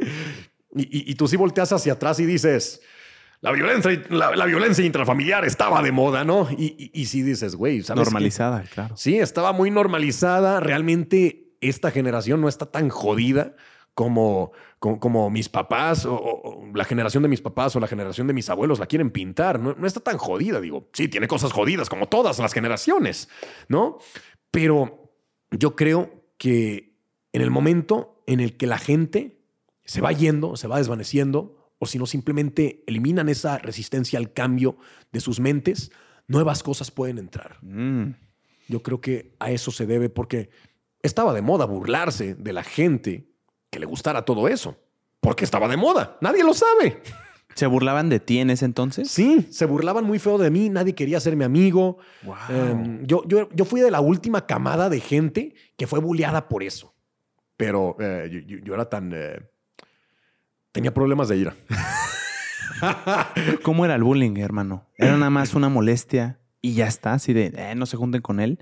[0.74, 2.80] y, y tú sí volteas hacia atrás y dices,
[3.40, 6.48] la violencia, la, violencia intrafamiliar estaba de moda, ¿no?
[6.50, 8.04] Y, y, si dices, güey, ¿sabes?
[8.04, 8.96] Normalizada, claro.
[8.96, 10.58] Sí, estaba muy normalizada.
[10.58, 13.54] Realmente esta generación no está tan jodida
[13.94, 18.50] como, como, mis papás o, la generación de mis papás o la generación de mis
[18.50, 19.60] abuelos la quieren pintar.
[19.60, 20.88] No, no está tan jodida, digo.
[20.92, 23.28] Sí, tiene cosas jodidas como todas las generaciones,
[23.68, 23.98] ¿no?
[24.50, 25.12] Pero
[25.50, 26.96] yo creo que
[27.32, 29.40] en el momento en el que la gente
[29.84, 34.76] se va yendo, se va desvaneciendo, o si no simplemente eliminan esa resistencia al cambio
[35.12, 35.90] de sus mentes,
[36.26, 37.58] nuevas cosas pueden entrar.
[37.62, 38.14] Mm.
[38.68, 40.50] Yo creo que a eso se debe porque
[41.02, 43.28] estaba de moda burlarse de la gente
[43.70, 44.76] que le gustara todo eso.
[45.20, 46.16] Porque estaba de moda.
[46.20, 47.02] Nadie lo sabe.
[47.54, 49.10] ¿Se burlaban de ti en ese entonces?
[49.10, 50.68] Sí, se burlaban muy feo de mí.
[50.68, 51.98] Nadie quería ser mi amigo.
[52.48, 56.62] Em, yo, yo, yo, fui de la última camada de gente que fue bulleada por
[56.62, 56.94] eso.
[57.56, 59.12] Pero eh, yo, era tan...
[59.12, 59.40] Eh,
[60.72, 61.56] tenía problemas de ira.
[63.62, 64.86] ¿Cómo era el bullying, hermano?
[64.96, 67.14] ¿Era nada más una molestia y ya está?
[67.14, 68.58] Así de, eh, no se junten con él.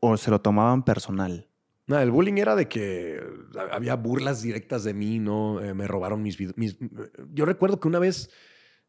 [0.00, 1.48] ¿O se lo tomaban personal?
[1.86, 3.22] No, el bullying era de que
[3.72, 5.62] había burlas directas de mí, ¿no?
[5.62, 6.76] Eh, me robaron mis, mis,
[7.32, 8.30] Yo recuerdo que una vez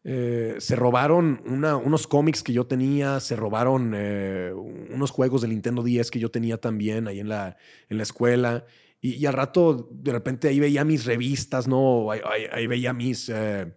[0.03, 6.11] eh, se robaron unos cómics que yo tenía, se robaron unos juegos del Nintendo 10
[6.11, 7.57] que yo tenía también ahí en la,
[7.89, 8.65] en la escuela.
[9.05, 12.09] Y, al rato, de repente, ahí veía mis revistas, ¿no?
[12.11, 13.71] Ahí, veía mis, eh,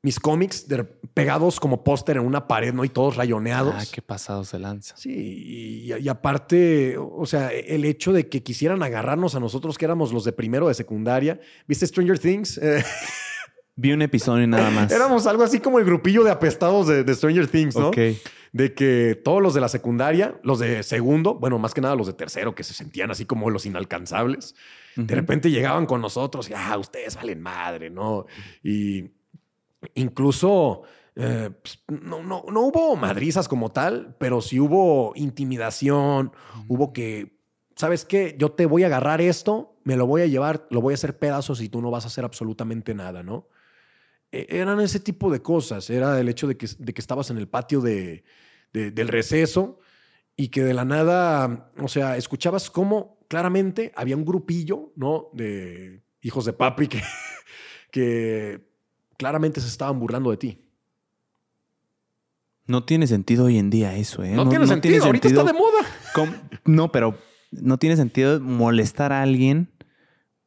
[0.00, 0.66] mis cómics
[1.12, 2.84] pegados como póster en una pared, ¿no?
[2.84, 3.74] Y todos rayoneados.
[3.76, 4.96] Ah, qué pasado se lanza.
[4.96, 10.12] Sí, y, aparte, o sea, el hecho de que quisieran agarrarnos a nosotros que éramos
[10.12, 11.40] los de primero de secundaria.
[11.66, 12.60] ¿Viste Stranger Things?
[13.80, 14.90] Vi un episodio y nada más.
[14.90, 17.88] Éramos algo así como el grupillo de apestados de, Stranger Things, ¿no?
[17.88, 17.98] Ok.
[18.52, 22.06] De que todos los de la secundaria, los de segundo, bueno, más que nada los
[22.06, 24.54] de tercero, que se sentían así como los inalcanzables,
[24.96, 28.26] de repente llegaban con nosotros y, ah, ustedes valen madre, ¿no?
[28.64, 29.10] Y
[29.94, 30.82] Incluso
[31.14, 36.32] eh, pues, no, no, no, hubo madrizas como tal, pero sí hubo intimidación,
[36.66, 37.38] hubo que,
[37.76, 38.36] ¿sabes qué?
[38.38, 41.18] Yo te voy a agarrar esto, me lo voy a llevar, lo voy a hacer
[41.18, 43.46] pedazos y tú no vas a hacer absolutamente nada, ¿no?
[44.32, 47.38] E, eran ese tipo de cosas, era el hecho de que, de que estabas en
[47.38, 48.24] el patio de,
[48.72, 49.80] del receso
[50.36, 55.30] y que de la nada, o sea, escuchabas cómo claramente había un grupillo, ¿no?
[55.32, 57.02] De hijos de papi que,
[57.90, 58.68] que
[59.16, 60.64] claramente se estaban burlando de ti.
[62.66, 64.32] No tiene sentido hoy en día eso, ¿eh?
[64.32, 65.04] No, tiene, sentido.
[65.04, 65.78] Ahorita está de moda.
[66.66, 67.18] No, pero
[67.50, 69.72] no tiene sentido molestar a alguien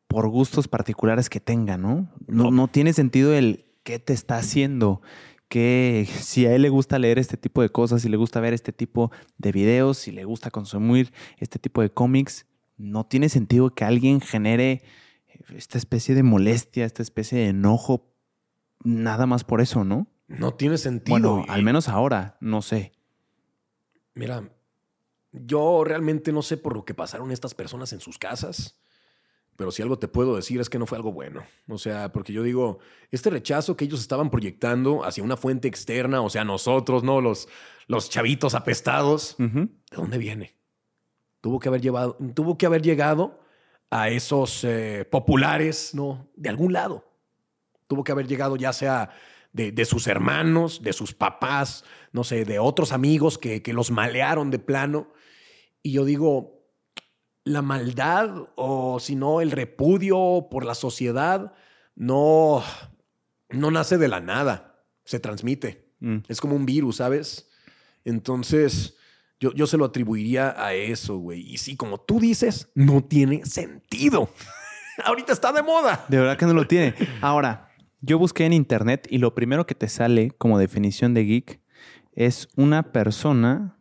[0.08, 2.14] por gustos particulares que tenga, ¿no?
[2.28, 5.02] No, no tiene sentido el qué te está haciendo.
[5.48, 8.54] Que si a él le gusta leer este tipo de cosas, si le gusta ver
[8.54, 12.46] este tipo de videos, si le gusta consumir este tipo de cómics,
[12.78, 14.82] no tiene sentido que alguien genere
[15.50, 18.12] esta especie de molestia, esta especie de enojo
[18.84, 20.08] nada más por eso, ¿no?
[20.28, 21.12] No tiene sentido.
[21.12, 22.94] Bueno, al menos ahora, no sé.
[24.14, 24.50] Mira,
[25.32, 28.78] yo realmente no sé por lo que pasaron estas personas en sus casas,
[29.62, 31.44] pero si algo te puedo decir es que no fue algo bueno.
[31.68, 32.80] O sea, porque yo digo,
[33.12, 37.22] este rechazo que ellos estaban proyectando hacia una fuente externa, o sea, nosotros, ¿no?
[37.22, 37.48] Los,
[37.86, 40.56] los chavitos apestados, ¿de dónde viene?
[41.42, 43.40] Tuvo que haber, llevado, tuvo que haber llegado
[43.92, 46.28] a esos eh, populares, ¿no?
[46.36, 47.06] De algún lado.
[47.86, 49.12] Tuvo que haber llegado ya sea
[49.54, 51.84] de, sus hermanos, de sus papás,
[52.14, 55.14] no sé, de otros amigos que, los malearon de plano.
[55.84, 56.61] Y yo digo,
[57.44, 61.54] la maldad o si no el repudio por la sociedad
[61.96, 62.64] no,
[63.50, 65.92] no nace de la nada, se transmite.
[66.00, 66.18] Mm.
[66.28, 67.50] Es como un virus, ¿sabes?
[68.04, 68.96] Entonces,
[69.40, 71.42] yo, yo se lo atribuiría a eso, güey.
[71.42, 74.30] Y sí, como tú dices, no tiene sentido.
[75.04, 76.06] Ahorita está de moda.
[76.08, 76.94] De verdad que no lo tiene.
[77.22, 77.70] Ahora,
[78.02, 81.62] yo busqué en internet y lo primero que te sale como definición de geek
[82.14, 83.78] es una persona.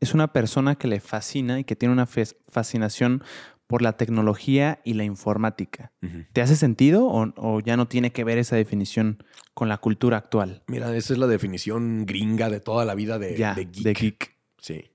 [0.00, 3.22] Es una persona que le fascina y que tiene una fascinación
[3.66, 5.92] por la tecnología y la informática.
[6.32, 9.22] ¿Te hace sentido o, ya no tiene que ver esa definición
[9.54, 10.62] con la cultura actual?
[10.68, 14.36] Mira, esa es la definición gringa de toda la vida de, de geek.
[14.58, 14.90] Sí.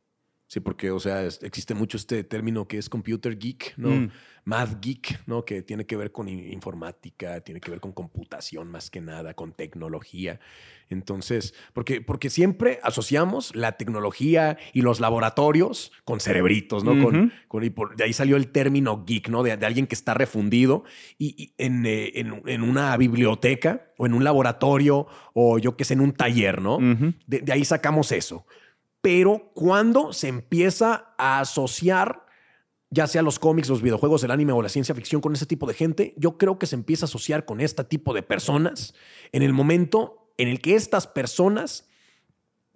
[0.52, 3.88] Sí, porque, o sea, existe mucho este término que es computer geek, ¿no?
[3.88, 4.12] Mm.
[4.44, 5.46] Math geek, ¿no?
[5.46, 9.54] Que tiene que ver con informática, tiene que ver con computación más que nada, con
[9.54, 10.42] tecnología.
[10.90, 17.02] Entonces, porque, porque siempre asociamos la tecnología y los laboratorios con cerebritos, ¿no?
[17.02, 19.44] con, y de ahí salió el término geek, ¿no?
[19.44, 20.84] De, alguien que está refundido
[21.18, 26.12] y, eh, en, una biblioteca o en un laboratorio o yo qué sé, en un
[26.12, 26.78] taller, ¿no?
[27.26, 28.46] de ahí sacamos eso
[29.02, 32.26] pero cuando se empieza a asociar,
[32.90, 35.66] ya sea los cómics, los videojuegos, el anime o la ciencia ficción con ese tipo
[35.68, 38.94] de gente, yo creo que se empieza a asociar con este tipo de personas
[39.32, 41.90] en el momento en el que estas personas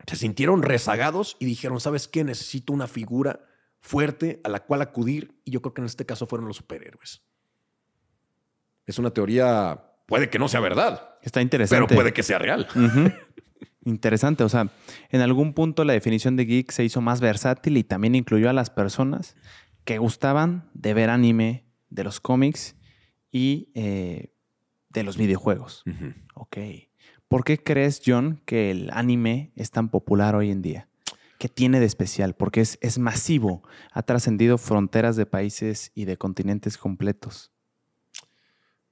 [0.07, 2.23] se sintieron rezagados y dijeron, ¿sabes qué?
[2.23, 3.45] Necesito una figura
[3.79, 7.23] fuerte a la cual acudir y yo creo que en este caso fueron los superhéroes.
[8.85, 11.17] Es una teoría, puede que no sea verdad.
[11.21, 11.85] Está interesante.
[11.87, 12.67] Pero puede que sea real.
[13.85, 14.71] Interesante, o sea,
[15.09, 18.53] en algún punto la definición de geek se hizo más versátil y también incluyó a
[18.53, 19.35] las personas
[19.83, 22.75] que gustaban de ver anime, de los cómics
[23.31, 24.33] y eh,
[24.89, 25.83] de los videojuegos.
[26.33, 26.57] Ok.
[27.27, 30.89] ¿Por qué crees, John, que el anime es tan popular hoy en día?
[31.37, 32.33] ¿Qué tiene de especial?
[32.33, 33.61] Porque es, es masivo,
[33.91, 37.51] ha trascendido fronteras de países y de continentes completos.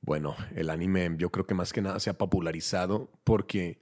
[0.01, 3.79] Bueno, el anime yo creo que más que nada se ha popularizado porque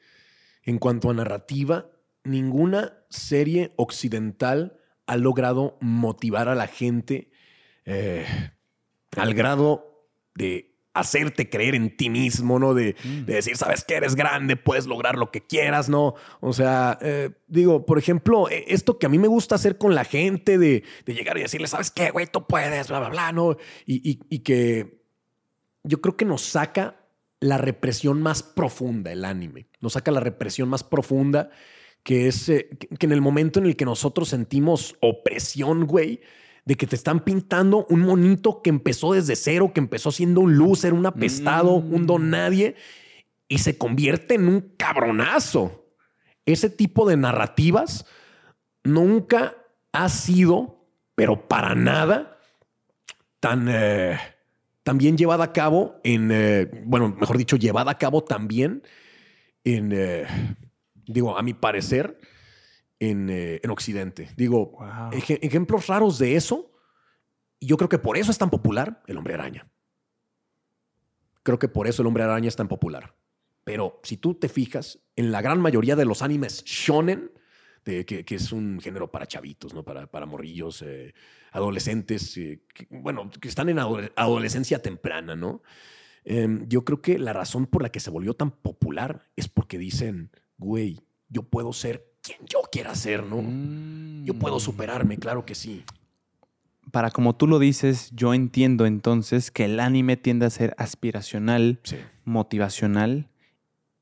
[0.63, 1.87] en cuanto a narrativa,
[2.23, 7.31] ninguna serie occidental ha logrado motivar a la gente
[7.85, 8.25] eh,
[9.17, 12.73] al grado de hacerte creer en ti mismo, ¿no?
[12.73, 13.25] De, mm.
[13.25, 16.15] decir, sabes que eres grande, puedes lograr lo que quieras, ¿no?
[16.41, 19.95] O sea, eh, digo, por ejemplo, e, esto que a mí me gusta hacer con
[19.95, 23.57] la gente, de, llegar y decirle, sabes qué, güey, tú puedes, bla, bla, bla, ¿no?
[23.85, 25.01] y que
[25.83, 27.00] yo creo que nos saca
[27.41, 29.67] la represión más profunda, el anime.
[29.81, 31.49] Nos saca la represión más profunda,
[32.03, 36.21] que es eh, que en el momento en el que nosotros sentimos opresión, güey,
[36.65, 40.57] de que te están pintando un monito que empezó desde cero, que empezó siendo un
[40.57, 42.75] loser, un apestado, un don nadie,
[43.47, 45.95] y se convierte en un cabronazo.
[46.45, 48.05] Ese tipo de narrativas
[48.83, 49.57] nunca
[49.91, 50.85] ha sido,
[51.15, 52.37] pero para nada,
[53.39, 54.19] tan, eh,
[54.85, 58.83] bien llevada a cabo en, eh, bueno, mejor dicho, llevada a cabo también
[59.63, 60.25] en, eh,
[61.05, 62.19] digo, a mi parecer,
[62.99, 64.29] en, Occidente.
[64.37, 64.77] Digo,
[65.11, 66.71] ejemplos raros de eso,
[67.59, 69.67] y yo creo que por eso es tan popular el hombre araña.
[71.43, 73.15] Creo que por eso el hombre araña es tan popular.
[73.63, 77.31] Pero si tú te fijas, en la gran mayoría de los animes shonen,
[77.83, 79.83] que, es un género para chavitos, ¿no?
[79.83, 81.13] Para, para morrillos, eh,
[81.51, 85.61] adolescentes, eh, bueno, que están en adolescencia temprana, ¿no?
[86.23, 89.77] Em, yo creo que la razón por la que se volvió tan popular es porque
[89.77, 93.41] dicen, güey, yo puedo ser quien yo quiera ser, ¿no?
[94.23, 94.59] Yo puedo mm.
[94.59, 95.83] superarme, claro que sí.
[96.91, 101.79] Para como tú lo dices, yo entiendo entonces que el anime tiende a ser aspiracional,
[102.25, 103.29] motivacional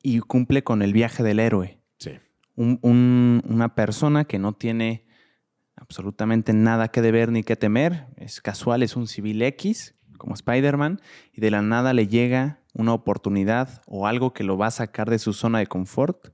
[0.02, 1.79] y cumple con el viaje del héroe
[2.60, 5.06] una persona que no tiene
[5.78, 11.00] absolutamente nada que deber ni que temer, es casual, es un civil X, como Spider-Man,
[11.32, 15.10] y de la nada le llega una oportunidad o algo que lo va a sacar
[15.10, 16.34] de su zona de confort,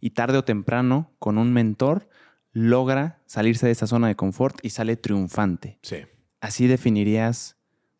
[0.00, 2.08] y tarde o temprano, con un mentor,
[2.52, 5.78] logra salirse de esa zona de confort y sale triunfante.
[5.82, 5.98] Sí.
[6.40, 7.56] Así definirías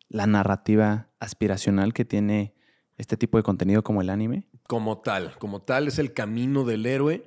[0.07, 2.55] la narrativa aspiracional que tiene
[2.97, 4.47] este tipo de contenido como el anime.
[4.67, 7.25] Como tal, como tal es el camino del héroe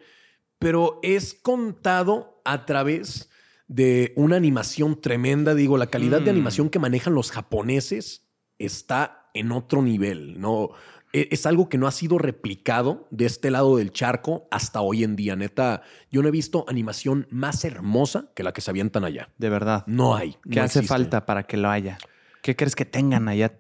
[0.63, 3.29] pero es contado a través
[3.67, 5.55] de una animación tremenda.
[5.55, 6.37] Digo, la calidad de mm.
[6.37, 10.41] animación que manejan los japoneses está en otro nivel.
[10.41, 10.71] No,
[11.13, 15.05] e, es algo que no ha sido replicado de este lado del charco hasta hoy
[15.05, 15.37] en día.
[15.37, 19.31] Neta, yo no he visto animación más hermosa que la que se avientan allá.
[19.39, 19.85] De verdad.
[19.87, 20.37] No hay.
[20.51, 21.99] ¿Qué hace falta para que lo haya?
[22.43, 23.57] ¿Qué crees que tengan allá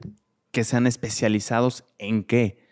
[0.50, 2.62] que sean especializados en qué?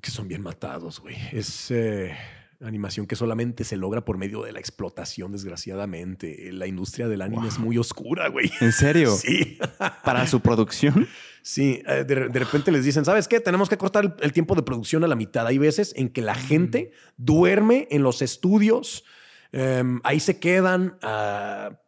[0.00, 1.16] Que son bien matados, güey.
[1.32, 1.70] Es.
[1.70, 2.16] Eh,
[2.60, 6.50] Animación que solamente se logra por medio de la explotación, desgraciadamente.
[6.52, 8.50] La industria del anime es muy oscura, güey.
[8.60, 9.12] ¿En serio?
[9.12, 9.58] Sí.
[10.04, 11.06] ¿Para su producción?
[11.40, 13.38] Sí, eh, de, repente les dicen, ¿sabes qué?
[13.38, 15.46] Tenemos que cortar el, tiempo de producción a la mitad.
[15.46, 16.38] Hay veces en que la mm.
[16.48, 19.04] gente duerme en los estudios,
[19.52, 21.78] em, ahí se quedan, ah,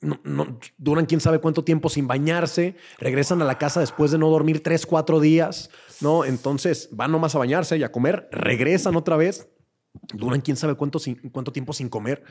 [0.00, 4.28] no, duran quién sabe cuánto tiempo sin bañarse, regresan a la casa después de no
[4.28, 5.70] dormir tres, cuatro días,
[6.00, 6.24] ¿no?
[6.24, 9.48] Entonces van nomás a bañarse y a comer, regresan otra vez
[10.12, 10.98] duran quién sabe cuánto,
[11.32, 12.24] cuánto tiempo sin comer.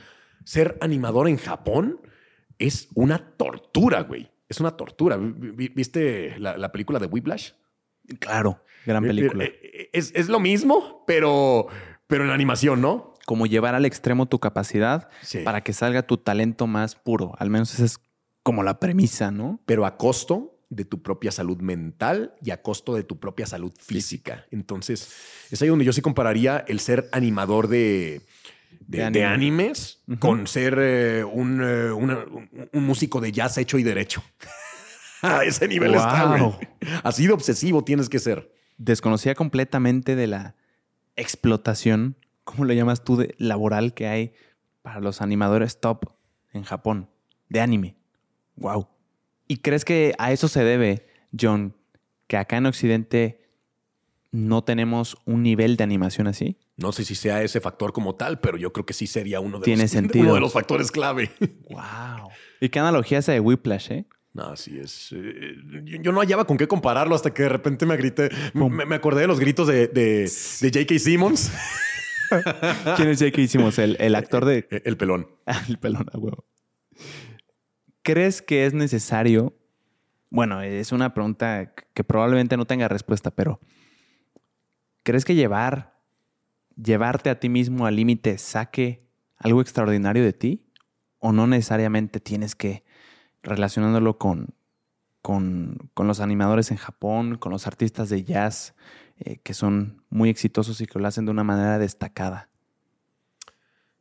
[0.44, 2.02] Ser animador en Japón
[2.60, 4.30] es una tortura, güey.
[4.48, 5.18] Es una tortura.
[5.20, 7.52] ¿Viste la, película de Whiplash?
[8.20, 9.44] Claro, gran eh, película.
[9.46, 11.68] Eh, eh, es, lo mismo, pero,
[12.08, 13.16] pero en animación, ¿no?
[13.26, 15.10] Como llevar al extremo tu capacidad
[15.44, 17.34] para que salga tu talento más puro.
[17.40, 18.00] Al menos esa es
[18.44, 19.60] como la premisa, ¿no?
[19.66, 23.74] Pero a costo de tu propia salud mental y a costo de tu propia salud
[23.78, 24.46] física.
[24.52, 25.14] Entonces,
[25.52, 28.22] es ahí donde yo sí compararía el ser animador de,
[28.88, 34.24] de, animes con ser eh, un, eh, un, músico de jazz hecho y derecho.
[35.22, 36.58] a ese nivel está,
[37.04, 38.52] Así de obsesivo tienes que ser.
[38.78, 40.56] Desconocía completamente de la
[41.16, 44.34] explotación, ¿cómo lo llamas tú, de laboral que hay
[44.86, 46.12] para los animadores top
[46.54, 47.10] en Japón,
[47.50, 47.96] de anime.
[48.56, 48.88] Wow.
[49.48, 51.06] ¿Y crees que a eso se debe,
[51.40, 51.76] John,
[52.28, 53.42] que acá en Occidente
[54.32, 56.58] no tenemos un nivel de animación así?
[56.78, 59.60] No sé si sea ese factor como tal, pero yo creo que sí sería uno
[59.60, 60.34] de, ¿Tiene los, sentido?
[60.34, 61.32] de los factores clave.
[61.70, 62.30] Wow.
[62.62, 64.06] ¿Y qué analogía es de Whiplash, eh?
[64.34, 65.14] No, así es.
[65.14, 65.56] Eh,
[66.02, 68.30] yo, no hallaba con qué compararlo hasta que de repente me grité.
[68.54, 70.30] Me, acordé de los gritos de, de,
[70.62, 71.00] J.K.
[71.00, 71.52] Simmons.
[72.98, 73.48] ¿Quién es J.K.
[73.48, 73.80] Simmons?
[73.80, 74.68] El, actor de.
[74.84, 75.28] El, pelón.
[75.70, 76.44] el pelón, a huevo.
[78.06, 79.58] ¿Crees que es necesario?
[80.30, 83.60] Bueno, es una pregunta que probablemente no tenga respuesta, pero
[85.02, 85.98] ¿crees que llevar,
[86.76, 90.72] llevarte a ti mismo al límite saque algo extraordinario de ti?
[91.18, 92.84] ¿O no necesariamente tienes que
[93.42, 94.54] relacionándolo con,
[95.24, 98.76] con, los animadores en Japón, con los artistas de jazz
[99.18, 102.50] eh, que son muy exitosos y que lo hacen de una manera destacada?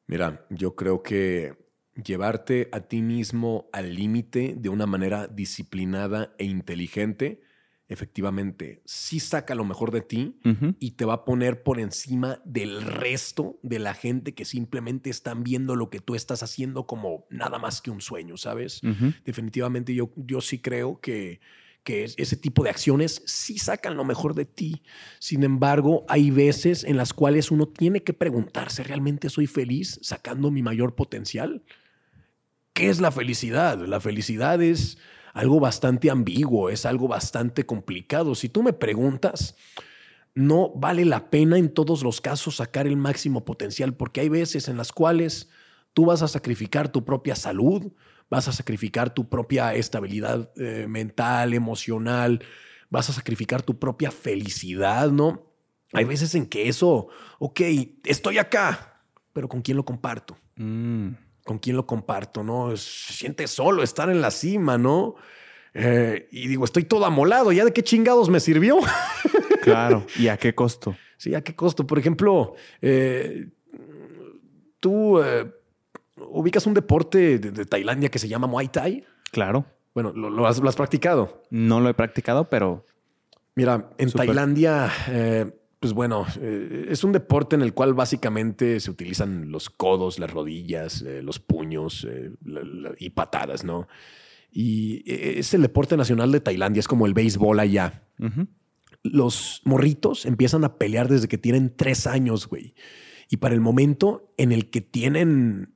[0.07, 1.63] Mira, yo creo que
[2.03, 7.40] llevarte a ti mismo al límite de una manera disciplinada e inteligente,
[7.88, 10.38] efectivamente, sí saca lo mejor de ti
[10.80, 15.45] y te va a poner por encima del resto de la gente que simplemente están
[15.45, 18.80] viendo lo que tú estás haciendo como nada más que un sueño, ¿sabes?
[19.24, 21.40] Definitivamente yo, yo sí creo que
[21.84, 24.82] que ese tipo de acciones sí sacan lo mejor de ti.
[25.18, 30.51] Sin embargo, hay veces en las cuales uno tiene que preguntarse, ¿realmente soy feliz sacando
[30.51, 31.62] mi mayor potencial?
[32.74, 33.78] ¿Qué es la felicidad?
[33.86, 34.98] La felicidad es
[35.32, 38.34] algo bastante ambiguo, es algo bastante complicado.
[38.34, 39.54] Si tú me preguntas,
[40.34, 44.66] no vale la pena en todos los casos sacar el máximo potencial, porque hay veces
[44.66, 45.48] en las cuales
[45.92, 47.92] tú vas a sacrificar tu propia salud,
[48.28, 52.42] vas a sacrificar tu propia estabilidad eh, mental, emocional,
[52.90, 55.46] vas a sacrificar tu propia felicidad, ¿no?
[55.92, 57.06] Hay veces en que eso,
[57.38, 57.60] ok,
[58.04, 59.00] estoy acá,
[59.32, 60.36] pero ¿con quién lo comparto?
[60.56, 61.10] Mm.
[61.45, 62.42] ¿Con quién lo comparto?
[62.42, 62.76] ¿No?
[62.76, 65.14] Se siente solo estar en la cima, ¿no?
[65.74, 68.78] Eh, y digo, estoy todo amolado, ¿ya de qué chingados me sirvió?
[69.62, 70.95] Claro, ¿y a qué costo?
[71.16, 71.86] Sí, ¿a qué costo?
[71.86, 73.47] Por ejemplo, eh,
[74.78, 75.18] tú
[76.16, 79.05] ubicas un deporte de, Tailandia que se llama Muay Thai.
[79.32, 79.64] Claro.
[79.95, 81.45] Bueno, ¿lo, has, practicado?
[81.51, 82.84] No lo he practicado, pero...
[83.55, 85.51] Mira, en Tailandia, eh,
[85.85, 90.30] pues bueno, eh, es un deporte en el cual básicamente se utilizan los codos, las
[90.30, 92.07] rodillas, eh, los puños
[92.99, 93.87] y patadas, ¿no?
[94.51, 98.09] Y es el deporte nacional de Tailandia, es como el béisbol allá.
[99.03, 102.74] Los morritos empiezan a pelear desde que tienen tres años, güey.
[103.28, 105.74] Y para el momento en el que tienen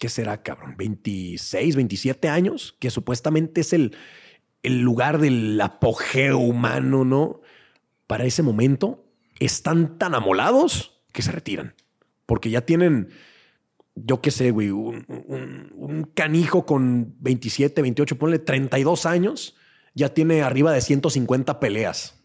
[0.00, 0.74] ¿qué será, cabrón?
[0.76, 3.96] 26, 27 años, que supuestamente es el,
[4.64, 7.40] el lugar del apogeo humano, ¿no?
[8.08, 9.03] Para ese momento
[9.38, 11.74] están tan amolados que se retiran,
[12.26, 13.10] porque ya tienen,
[13.94, 19.56] yo qué sé, güey, un, un, canijo con 27, 28, ponle 32 años,
[19.94, 22.24] ya tiene arriba de 150 peleas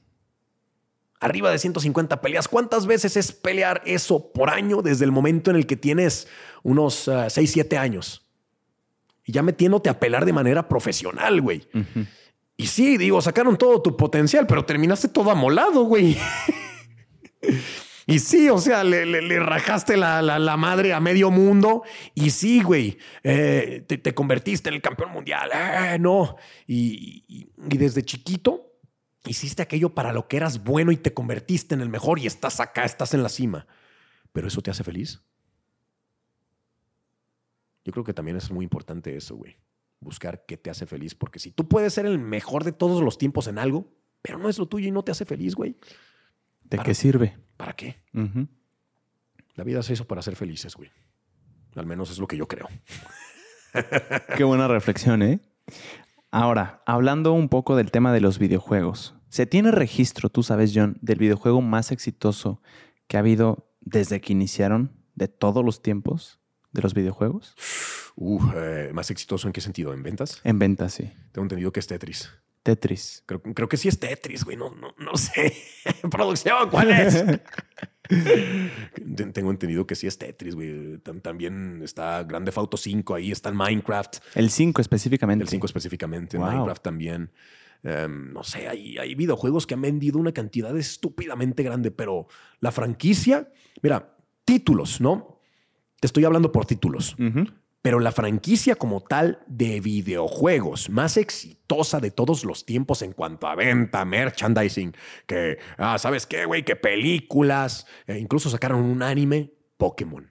[1.20, 2.48] arriba de 150 peleas.
[2.48, 6.28] ¿Cuántas veces es pelear eso por año desde el momento en el que tienes
[6.64, 8.26] unos 6, uh, 7 años?
[9.26, 11.68] Y ya metiéndote a pelear de manera profesional, güey.
[12.58, 16.18] Y sí, digo, sacaron todo tu potencial, pero terminaste todo amolado, güey.
[18.08, 21.84] Y sí, o sea, le, rajaste la, madre a medio mundo.
[22.16, 25.52] Y sí, güey, eh, te, convertiste en el campeón mundial.
[25.54, 26.36] Eh, no.
[26.66, 28.70] y, desde chiquito
[29.26, 32.60] Hiciste aquello para lo que eras bueno y te convertiste en el mejor y estás
[32.60, 33.68] acá, estás en la cima.
[34.32, 35.22] Pero eso te hace feliz.
[37.84, 39.58] Yo creo que también es muy importante eso, güey.
[40.00, 41.16] Buscar qué te hace feliz.
[41.16, 44.48] Porque si tú puedes ser el mejor de todos los tiempos en algo, pero no
[44.48, 45.76] es lo tuyo y no te hace feliz, güey.
[46.70, 47.38] ¿De qué sirve?
[47.58, 47.98] ¿Para qué?
[49.56, 50.92] La vida se hizo para ser felices, güey.
[51.76, 52.68] Al menos es lo que yo creo.
[54.38, 55.40] qué buena reflexión, ¿eh?
[56.32, 59.16] Ahora, hablando un poco del tema de los videojuegos.
[59.30, 62.62] ¿Se tiene registro, tú sabes, John, del videojuego más exitoso
[63.08, 66.40] que ha habido desde que iniciaron de todos los tiempos
[66.72, 67.56] de los videojuegos?
[68.16, 68.42] Uh,
[68.94, 69.94] ¿Más exitoso en qué sentido?
[69.94, 70.42] ¿En ventas?
[70.44, 71.12] En ventas, sí.
[71.32, 72.30] Tengo entendido que es Tetris.
[72.64, 73.24] Tetris.
[73.26, 74.58] Creo, creo que sí es Tetris, güey.
[74.58, 75.56] No, no, no sé.
[76.12, 77.24] Producción, ¿cuál es?
[79.34, 80.98] Tengo entendido que sí es Tetris, güey.
[81.22, 84.18] También está Grande Auto 5 ahí, está en Minecraft.
[84.36, 85.44] El 5 específicamente.
[85.44, 87.32] El 5 específicamente, en Minecraft también.
[87.84, 92.28] Em, no sé, hay, hay videojuegos que han vendido una cantidad estúpidamente grande, pero
[92.60, 93.52] la franquicia,
[93.82, 95.40] mira, títulos, ¿no?
[96.00, 97.16] Te estoy hablando por títulos.
[97.82, 103.48] Pero la franquicia como tal de videojuegos más exitosa de todos los tiempos en cuanto
[103.48, 104.94] a venta, merchandising,
[105.26, 106.64] que, ah, ¿sabes qué, güey?
[106.66, 110.30] Que películas, e incluso sacaron un anime, Pokémon.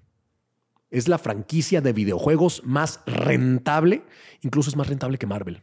[0.91, 4.05] Es la franquicia de videojuegos más rentable,
[4.43, 5.63] incluso es más rentable que Marvel.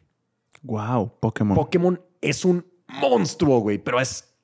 [0.63, 1.55] Wow, Pokémon.
[1.55, 4.35] Pokémon es un monstruo, güey, pero es,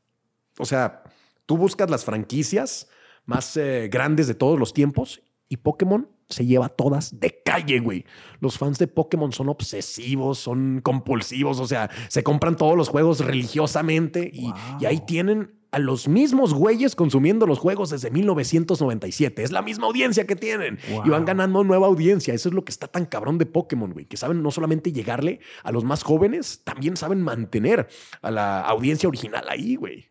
[0.59, 1.03] o sea,
[1.47, 2.87] tú buscas las franquicias
[3.25, 8.05] más eh, grandes de todos los tiempos y Pokémon se lleva todas de calle, güey.
[8.39, 13.19] Los fans de Pokémon son obsesivos, son compulsivos, o sea, se compran todos los juegos
[13.19, 14.51] religiosamente y,
[14.85, 19.43] ahí tienen a los mismos güeyes consumiendo los juegos desde 1997.
[19.43, 22.33] Es la misma audiencia que tienen y van ganando nueva audiencia.
[22.33, 25.39] Eso es lo que está tan cabrón de Pokémon, güey, que saben no solamente llegarle
[25.63, 27.87] a los más jóvenes, también saben mantener
[28.21, 30.09] a la audiencia original ahí, güey.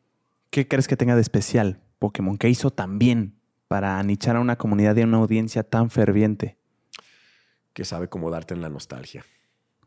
[0.51, 2.39] ¿Qué crees que tenga de especial Pokémon?
[2.39, 3.40] ¿Qué hizo tan bien
[3.71, 6.59] para anichar a una comunidad y a una audiencia tan ferviente?
[7.73, 9.25] Que sabe cómo darte en la nostalgia.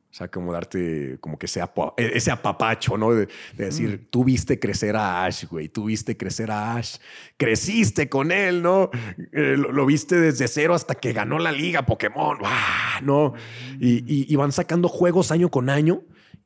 [0.10, 3.14] O sea, como darte como que sea e-, ese apapacho, ¿no?
[3.14, 3.28] De,
[3.58, 4.06] decir, mm.
[4.10, 6.96] tú viste crecer a Ash, güey, tú viste crecer a Ash,
[7.36, 8.90] creciste con él, ¿no?
[9.34, 12.38] Eh, lo, viste desde cero hasta que ganó la liga Pokémon,
[13.04, 13.34] ¿no?
[13.82, 16.04] Y, y, van sacando juegos año con año.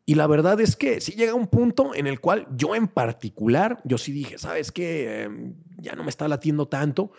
[0.07, 3.79] Y la verdad es que sí llega un punto en el cual yo en particular,
[3.83, 5.23] yo sí dije, ¿sabes qué?
[5.25, 7.11] Em, ya no me está latiendo tanto,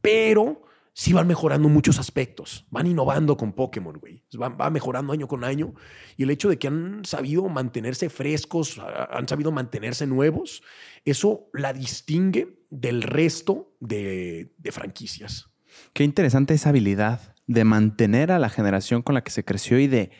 [0.00, 0.62] pero
[0.96, 2.66] sí van mejorando muchos aspectos.
[2.70, 4.24] Van innovando con Pokémon, güey.
[4.40, 5.74] Va, mejorando año con año.
[6.16, 10.62] Y el hecho de que han sabido mantenerse frescos, han sabido mantenerse nuevos,
[11.04, 15.50] eso la distingue del resto de, franquicias.
[15.92, 19.88] Qué interesante esa habilidad de mantener a la generación con la que se creció y
[19.88, 20.10] de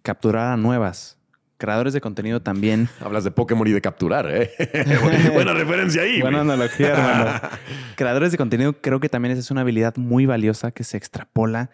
[0.00, 1.21] capturar a nuevas.
[1.62, 2.88] Creadores de contenido también.
[3.00, 4.50] Hablas de Pokémon y de capturar, ¿eh?
[5.32, 6.20] Buena referencia ahí.
[6.20, 7.40] Buena analogía, hermano.
[7.94, 11.70] Creadores de contenido creo que también es una habilidad muy valiosa que se extrapola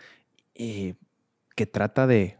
[0.55, 0.97] y
[1.57, 2.36] que trata de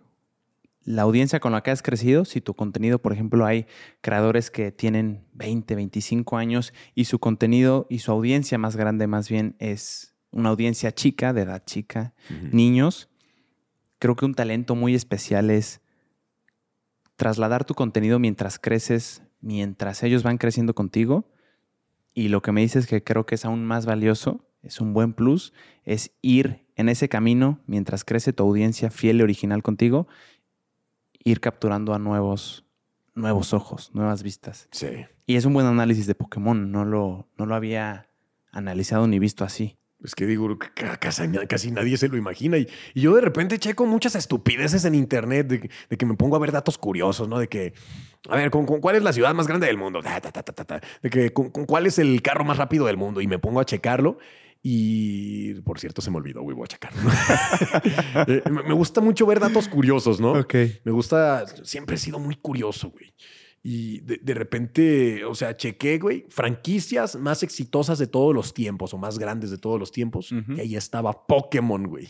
[0.85, 2.27] la audiencia con la que has crecido.
[2.27, 3.65] Si tu contenido, por ejemplo, hay
[4.03, 9.31] creadores que tienen 20, 25 años y su contenido y su audiencia más grande más
[9.31, 12.13] bien es una audiencia chica, de edad chica,
[12.53, 13.09] niños.
[13.99, 15.81] Creo que un talento muy especial es
[17.19, 21.29] trasladar tu contenido mientras creces, mientras ellos van creciendo contigo.
[22.15, 25.13] Y lo que me dices que creo que es aún más valioso, es un buen
[25.13, 25.53] plus,
[25.85, 30.07] es ir en ese camino mientras crece tu audiencia fiel y original contigo,
[31.25, 32.65] ir capturando a nuevos,
[33.17, 34.69] nuevos ojos, nuevas vistas.
[34.71, 34.87] Sí.
[35.27, 38.09] Y es un buen análisis de Pokémon, no lo, no lo había
[38.53, 39.77] analizado ni visto así.
[40.05, 40.57] Es que digo,
[41.01, 42.57] casi, nadie se lo imagina.
[42.57, 46.53] Y, yo de repente checo muchas estupideces en internet de, que me pongo a ver
[46.53, 47.39] datos curiosos, ¿no?
[47.39, 47.73] De que,
[48.29, 50.01] a ver, ¿con, cuál es la ciudad más grande del mundo?
[50.01, 53.21] de que, ¿con, cuál es el carro más rápido del mundo?
[53.21, 54.19] Y me pongo a checarlo.
[54.63, 57.01] Y por cierto, se me olvidó, güey, voy a checarlo.
[58.27, 60.33] Eh, me gusta mucho ver datos curiosos, ¿no?
[60.33, 60.55] Ok.
[60.85, 63.13] Me gusta, siempre he sido muy curioso, güey.
[63.71, 68.97] Y de, repente, o sea, chequé, güey, franquicias más exitosas de todos los tiempos o
[68.97, 70.33] más grandes de todos los tiempos.
[70.33, 72.09] Y ahí estaba Pokémon, güey.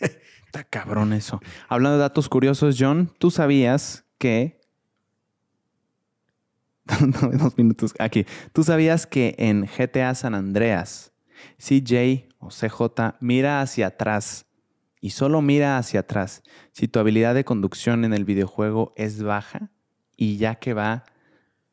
[0.46, 1.40] Está cabrón eso.
[1.68, 4.60] Hablando de datos curiosos, John, tú sabías que.
[7.38, 7.94] dos minutos.
[8.00, 8.26] Aquí.
[8.52, 11.12] Tú sabías que en GTA San Andreas,
[11.56, 14.46] CJ o CJ mira hacia atrás
[15.00, 16.42] y solo mira hacia atrás
[16.72, 19.70] si tu habilidad de conducción en el videojuego es baja
[20.16, 21.04] y ya que va,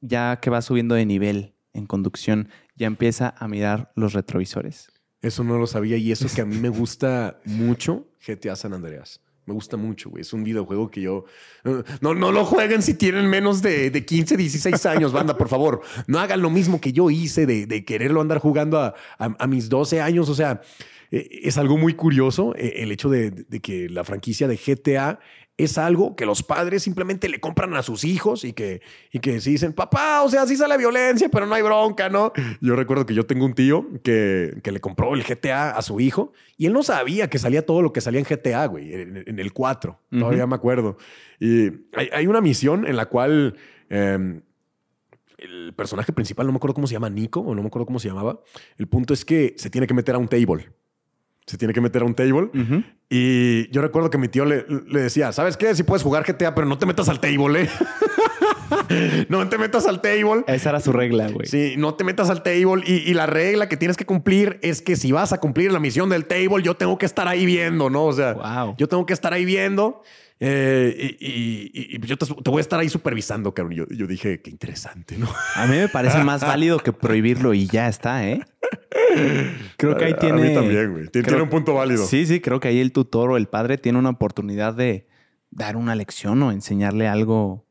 [0.02, 4.92] ya que va subiendo de nivel en conducción, ya empieza a mirar los retrovisores.
[5.22, 9.22] Eso no lo sabía y eso que a mí me gusta mucho, GTA San Andreas.
[9.46, 10.22] Me gusta mucho, güey.
[10.22, 11.26] Es un videojuego que yo...
[12.02, 15.82] No, no lo jueguen si tienen menos de, de 15, 16 años, banda, por favor.
[16.08, 20.02] No hagan lo mismo que yo hice de, quererlo andar jugando a, a, mis 12
[20.02, 20.30] años.
[20.30, 20.62] O sea,
[21.12, 25.20] eh, es algo muy curioso eh, el hecho de, de que la franquicia de GTA
[25.58, 28.82] es algo que los padres simplemente le compran a sus hijos y que,
[29.12, 32.34] y que si dicen, papá, o sea, sí sale violencia, pero no hay bronca, ¿no?
[32.60, 36.34] Yo recuerdo que yo tengo un tío que, le compró el GTA a su hijo
[36.58, 39.54] y él no sabía que salía todo lo que salía en GTA, güey, en, el
[39.54, 40.00] 4.
[40.10, 40.98] Todavía me acuerdo.
[41.40, 43.56] Y hay, una misión en la cual
[43.90, 44.42] em,
[45.38, 48.00] el personaje principal, no me acuerdo cómo se llama, Nico, o no me acuerdo cómo
[48.00, 48.40] se llamaba.
[48.78, 50.72] El punto es que se tiene que meter a un table
[51.46, 52.50] se tiene que meter a un table.
[53.10, 55.76] Y yo recuerdo que mi tío le, decía, ¿sabes qué?
[55.76, 57.70] Si puedes jugar GTA, pero no te metas al table, ¿eh?
[59.30, 60.44] no te metas al table.
[60.48, 61.48] Esa era su regla, güey.
[61.48, 62.84] Sí, no te metas al table.
[62.86, 66.10] Y, la regla que tienes que cumplir es que si vas a cumplir la misión
[66.10, 68.06] del table, yo tengo que estar ahí viendo, ¿no?
[68.06, 70.02] O sea, yo tengo que estar ahí viendo.
[70.40, 73.76] Eh, y, yo te, voy a estar ahí supervisando, cabrón.
[73.76, 75.28] Yo, yo dije, qué interesante, ¿no?
[75.56, 78.42] A mí me parece más válido que prohibirlo y ya está, ¿eh?
[79.78, 80.42] Creo que ahí tiene.
[80.42, 81.08] A mí también, güey.
[81.08, 82.06] Tiene, un punto válido.
[82.06, 85.08] Sí, sí, creo que ahí el tutor o el padre tiene una oportunidad de
[85.52, 87.66] dar una lección o enseñarle algo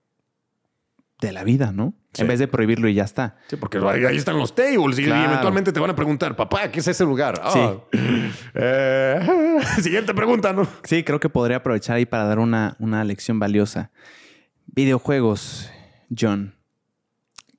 [1.20, 1.94] de la vida, ¿no?
[2.18, 3.36] En vez de prohibirlo y ya está.
[3.48, 6.88] Sí, porque ahí están los tables y eventualmente te van a preguntar, papá, ¿qué es
[6.88, 7.40] ese lugar?
[7.52, 7.58] sí.
[7.58, 7.76] Ah,
[8.54, 10.66] eh, siguiente pregunta, ¿no?
[10.84, 13.90] Sí, creo que podría aprovechar ahí para dar una, una lección valiosa.
[14.66, 15.70] Videojuegos,
[16.16, 16.54] John.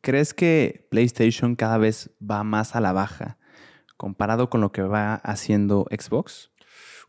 [0.01, 3.37] ¿Crees que PlayStation cada vez va más a la baja
[3.97, 6.51] comparado con lo que va haciendo Xbox?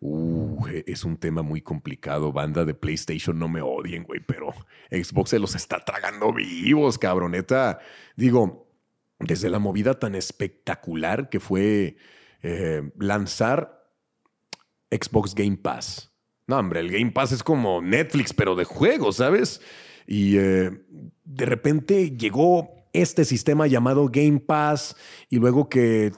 [0.07, 2.31] Uh, es un tema muy complicado.
[2.31, 4.53] Banda de PlayStation, no me odien, güey, pero
[4.91, 7.79] Xbox se los está tragando vivos, cabroneta.
[8.15, 8.69] Digo,
[9.19, 11.97] desde la movida tan espectacular que fue
[12.43, 13.83] eh, lanzar
[14.91, 16.13] Xbox Game Pass.
[16.47, 19.63] No, hombre, el Game Pass es como Netflix, pero de juegos, ¿sabes?
[20.07, 20.71] Y eh,
[21.25, 24.97] de repente llegó este sistema llamado Game Pass
[25.29, 26.13] y luego que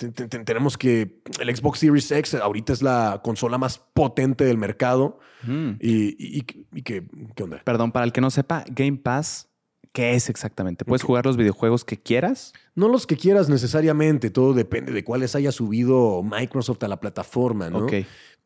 [0.44, 5.18] tenemos que el Xbox Series X ahorita es la consola más potente del mercado.
[5.42, 5.72] Mm.
[5.80, 7.04] Y, que,
[7.34, 7.62] ¿qué onda?
[7.64, 9.48] Perdón, para el que no sepa, Game Pass,
[9.92, 10.84] ¿qué es exactamente?
[10.84, 12.52] ¿Puedes jugar los videojuegos que quieras?
[12.74, 17.70] No los que quieras necesariamente, todo depende de cuáles haya subido Microsoft a la plataforma,
[17.70, 17.86] ¿no?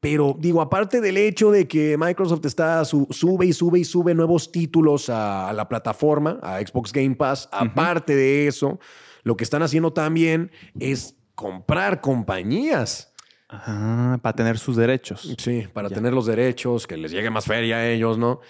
[0.01, 4.51] Pero digo, aparte del hecho de que Microsoft está sube y sube y sube nuevos
[4.51, 8.80] títulos a, la plataforma, a Xbox Game Pass, aparte de eso,
[9.22, 13.12] lo que están haciendo también es comprar compañías.
[13.46, 15.34] para tener sus derechos.
[15.36, 18.40] Sí, para tener los derechos, que les llegue más feria a ellos, ¿no?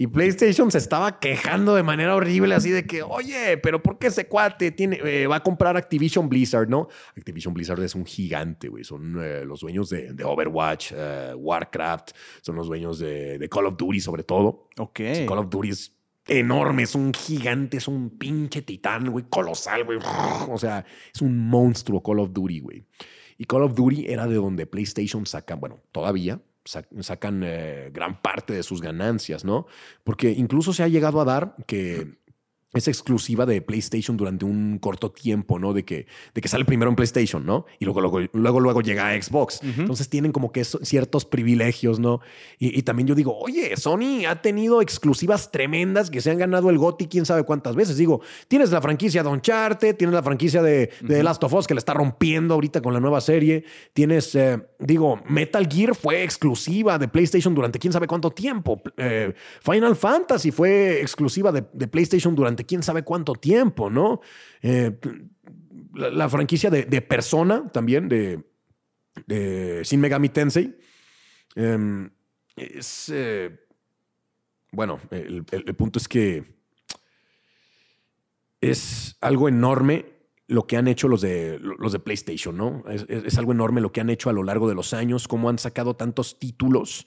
[0.00, 4.06] Y PlayStation se estaba quejando de manera horrible, así de que, oye, pero ¿por qué
[4.06, 6.88] ese cuate tiene, eh, va a comprar Activision Blizzard, no?
[7.18, 8.82] Activision Blizzard es un gigante, güey.
[8.82, 14.00] Son eh, los dueños de, Overwatch, eh, Warcraft, son los dueños de, Call of Duty,
[14.00, 14.70] sobre todo.
[14.78, 15.00] Ok.
[15.28, 15.94] Call of Duty es
[16.26, 19.98] enorme, es un gigante, es un pinche titán, güey, colosal, güey.
[20.48, 20.82] O sea,
[21.14, 22.86] es un monstruo Call of Duty, güey.
[23.36, 28.52] Y Call of Duty era de donde PlayStation saca, bueno, todavía sacan eh, gran parte
[28.52, 29.66] de sus ganancias, ¿no?
[30.04, 32.19] Porque incluso se ha llegado a dar que
[32.72, 35.72] es exclusiva de PlayStation durante un corto tiempo, ¿no?
[35.72, 37.66] De que, de que sale primero en PlayStation, ¿no?
[37.80, 39.60] Y luego, luego, luego, luego llega a Xbox.
[39.62, 42.20] Entonces tienen como que ciertos privilegios, ¿no?
[42.58, 46.78] Y, también yo digo, oye, Sony ha tenido exclusivas tremendas que se han ganado el
[46.78, 47.96] GOTY quién sabe cuántas veces.
[47.96, 51.74] Digo, tienes la franquicia de Uncharted, tienes la franquicia de, de Last of Us que
[51.74, 53.64] le está rompiendo ahorita con la nueva serie.
[53.92, 58.80] Tienes, eh, digo, Metal Gear fue exclusiva de PlayStation durante quién sabe cuánto tiempo.
[58.96, 64.20] Eh, Final Fantasy fue exclusiva de, de PlayStation durante quién sabe cuánto tiempo, ¿no?
[64.62, 64.98] Eh,
[65.94, 68.44] la, franquicia de, Persona también, de,
[69.26, 70.76] de Shin Megami Tensei,
[71.54, 72.10] em,
[72.56, 73.10] es...
[73.12, 73.66] Eh,
[74.72, 75.44] bueno, el,
[75.76, 76.44] punto es que
[78.60, 80.06] es algo enorme
[80.46, 82.84] lo que han hecho los de, los de PlayStation, ¿no?
[82.86, 85.58] Es, algo enorme lo que han hecho a lo largo de los años, cómo han
[85.58, 87.06] sacado tantos títulos.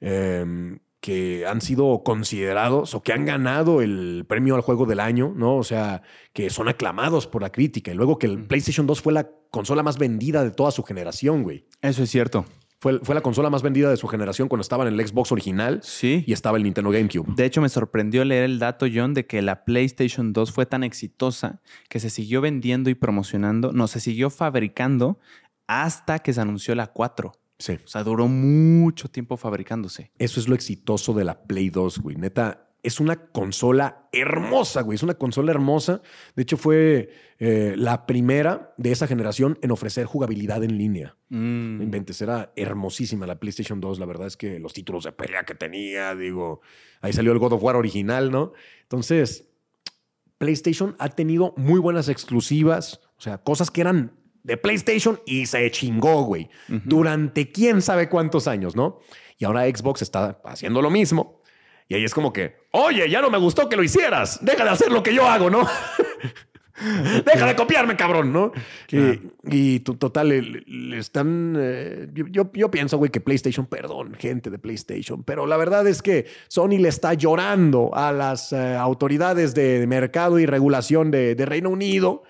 [0.00, 5.34] Em, que han sido considerados o que han ganado el premio al juego del año,
[5.36, 5.56] ¿no?
[5.56, 7.90] O sea, que son aclamados por la crítica.
[7.90, 11.42] Y luego que el PlayStation 2 fue la consola más vendida de toda su generación,
[11.42, 11.66] güey.
[11.80, 12.44] Eso es cierto.
[12.78, 15.80] Fue, fue, la consola más vendida de su generación cuando estaba en el Xbox original
[15.82, 16.22] sí.
[16.24, 17.34] y estaba el Nintendo GameCube.
[17.34, 20.84] De hecho, me sorprendió leer el dato, John, de que la PlayStation 2 fue tan
[20.84, 25.18] exitosa que se siguió vendiendo y promocionando, no, se siguió fabricando
[25.66, 27.32] hasta que se anunció la 4.
[27.62, 27.78] Sí.
[27.84, 30.10] O sea, duró mucho tiempo fabricándose.
[30.18, 32.16] Eso es lo exitoso de la Play 2, güey.
[32.16, 34.96] Neta, es una consola hermosa, güey.
[34.96, 36.02] Es una consola hermosa.
[36.34, 41.16] De hecho, fue eh, la primera de esa generación en ofrecer jugabilidad en línea.
[41.28, 41.82] Mm.
[41.82, 44.00] Inventes, era hermosísima la PlayStation 2.
[44.00, 46.62] La verdad es que los títulos de pelea que tenía, digo,
[47.00, 48.54] ahí salió el God of War original, ¿no?
[48.82, 49.48] Entonces,
[50.38, 55.70] PlayStation ha tenido muy buenas exclusivas, o sea, cosas que eran de PlayStation y se
[55.70, 56.48] chingó, güey.
[56.68, 59.00] Durante quién sabe cuántos años, ¿no?
[59.38, 61.40] Y ahora Xbox está haciendo lo mismo.
[61.88, 64.44] Y ahí es como que, oye, ya no me gustó que lo hicieras.
[64.44, 65.66] Deja de hacer lo que yo hago, ¿no?
[67.24, 68.52] Deja de copiarme, cabrón, ¿no?
[69.42, 71.54] Y, total, le, están.
[71.58, 76.02] Eh, yo, yo, pienso, güey, que PlayStation, perdón, gente de PlayStation, pero la verdad es
[76.02, 81.46] que Sony le está llorando a las eh, autoridades de mercado y regulación de, de
[81.46, 82.22] Reino Unido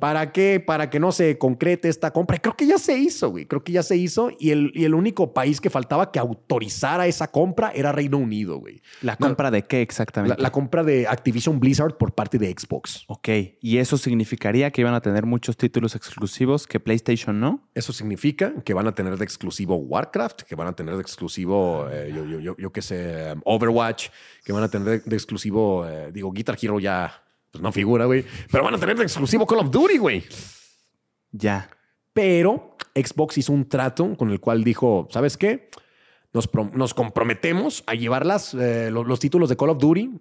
[0.00, 0.62] ¿Para qué?
[0.64, 2.38] Para que no se concrete esta compra.
[2.38, 3.46] Creo que ya se hizo, güey.
[3.46, 4.30] Creo que ya se hizo.
[4.38, 8.58] Y el, y el único país que faltaba que autorizara esa compra era Reino Unido,
[8.58, 8.82] güey.
[9.02, 10.40] ¿La compra de qué exactamente?
[10.40, 13.04] La, compra de Activision Blizzard por parte de Xbox.
[13.08, 13.28] Ok.
[13.60, 17.68] ¿Y eso significaría que iban a tener muchos títulos exclusivos que PlayStation no?
[17.74, 21.88] Eso significa que van a tener de exclusivo Warcraft, que van a tener de exclusivo,
[21.90, 24.08] eh, yo, yo, yo, qué sé, um, Overwatch,
[24.44, 27.23] que van a tener de, exclusivo, eh, digo, Guitar Hero ya
[27.54, 28.24] pues no figura, güey.
[28.50, 30.24] Pero van a tener exclusivo Call of Duty, güey.
[31.30, 31.70] Ya.
[32.12, 35.70] Pero Xbox hizo un trato con el cual dijo, ¿sabes qué?
[36.32, 38.26] Nos, nos comprometemos a llevar
[38.58, 40.20] eh, los, títulos de Call of Duty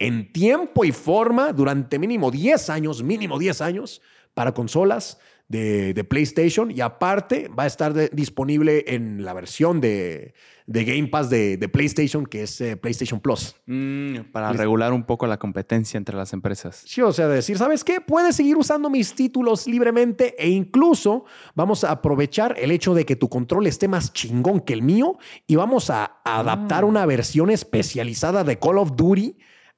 [0.00, 4.02] en tiempo y forma durante mínimo 10 años, mínimo 10 años,
[4.34, 5.20] para consolas
[5.52, 10.34] de, PlayStation y aparte va a estar disponible en la versión de,
[10.66, 13.54] Game Pass de, PlayStation, que es eh, PlayStation Plus.
[13.66, 16.82] Mm, para regular un poco la competencia entre las empresas.
[16.86, 18.00] Sí, o sea, decir, ¿sabes qué?
[18.00, 21.24] Puedes seguir usando mis títulos libremente e incluso
[21.54, 25.18] vamos a aprovechar el hecho de que tu control esté más chingón que el mío
[25.46, 26.86] y vamos a adaptar ah.
[26.86, 29.36] una versión especializada de Call of Duty,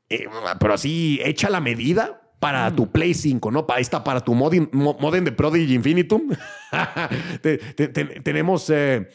[0.08, 0.26] eh,
[0.60, 3.64] pero así hecha a la medida para tu Play 5, ¿no?
[3.70, 6.28] Ahí está para tu modem, modem de Prodigy Infinitum.
[8.22, 9.08] tenemos eh,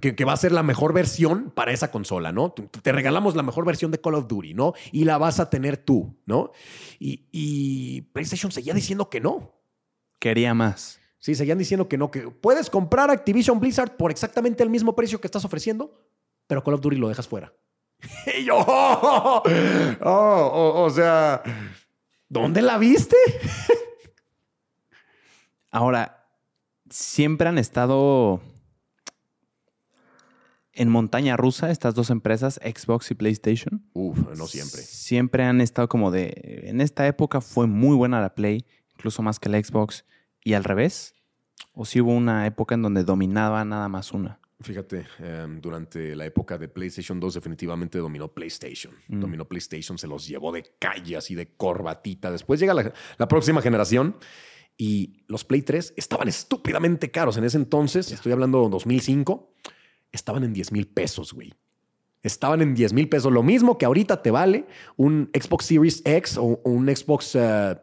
[0.00, 2.50] que, va a ser la mejor versión para esa consola, ¿no?
[2.50, 4.72] Te regalamos la mejor versión de Call of Duty, ¿no?
[4.90, 6.50] Y la vas a tener tú, ¿no?
[6.98, 9.52] Y, PlayStation seguía diciendo que no.
[10.18, 10.98] Quería más.
[11.20, 15.20] Sí, seguían diciendo que no, que puedes comprar Activision Blizzard por exactamente el mismo precio
[15.20, 15.96] que estás ofreciendo,
[16.48, 17.52] pero Call of Duty lo dejas fuera.
[18.36, 18.56] y yo,
[20.00, 21.40] oh, o sea,
[22.32, 23.16] ¿Dónde la viste?
[25.70, 26.26] Ahora,
[26.88, 28.40] siempre han estado
[30.72, 33.84] en montaña rusa estas dos empresas, Xbox y PlayStation.
[33.92, 34.80] Uf, no siempre.
[34.80, 36.62] Siempre han estado como de.
[36.64, 38.64] En esta época fue muy buena la Play,
[38.94, 40.06] incluso más que la Xbox.
[40.42, 41.12] ¿Y al revés?
[41.74, 44.40] ¿O si hubo una época en donde dominaba nada más una?
[44.62, 48.94] Fíjate, em, durante la época de PlayStation 2 definitivamente dominó PlayStation.
[49.08, 49.20] Mm.
[49.20, 52.30] Dominó PlayStation, se los llevó de calle, así de corbatita.
[52.30, 54.16] Después llega la, la próxima generación
[54.76, 57.36] y los Play 3 estaban estúpidamente caros.
[57.36, 59.52] En ese entonces, estoy hablando 2005,
[60.12, 61.52] estaban en 10 mil pesos, güey.
[62.22, 63.32] Estaban en 10 mil pesos.
[63.32, 67.76] Lo mismo que ahorita te vale un Xbox Series X o, o un Xbox, eh,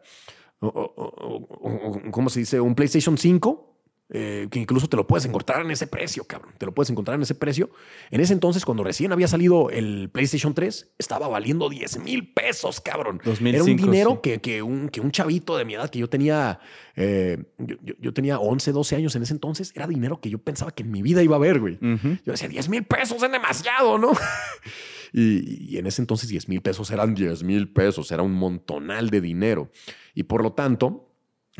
[0.60, 2.58] o- o- ¿cómo se dice?
[2.60, 3.69] Un PlayStation 5.
[4.12, 6.52] Eh, que incluso te lo puedes encontrar en ese precio, cabrón.
[6.58, 7.70] Te lo puedes encontrar en ese precio.
[8.10, 12.80] En ese entonces, cuando recién había salido el PlayStation 3, estaba valiendo 10 mil pesos,
[12.80, 13.20] cabrón.
[13.24, 14.18] 2005, Era un dinero sí.
[14.22, 16.58] que, que un, que un chavito de mi edad, que yo tenía,
[16.96, 20.38] eh, yo, yo- yo tenía 11, 12 años en ese entonces, era dinero que yo
[20.38, 21.78] pensaba que en mi vida iba a ver, güey.
[21.80, 24.10] Yo decía, 10 mil pesos es demasiado, ¿no?
[25.12, 29.10] y, y en ese entonces 10 mil pesos eran 10 mil pesos, era un montonal
[29.10, 29.70] de dinero.
[30.14, 31.09] Y por lo tanto,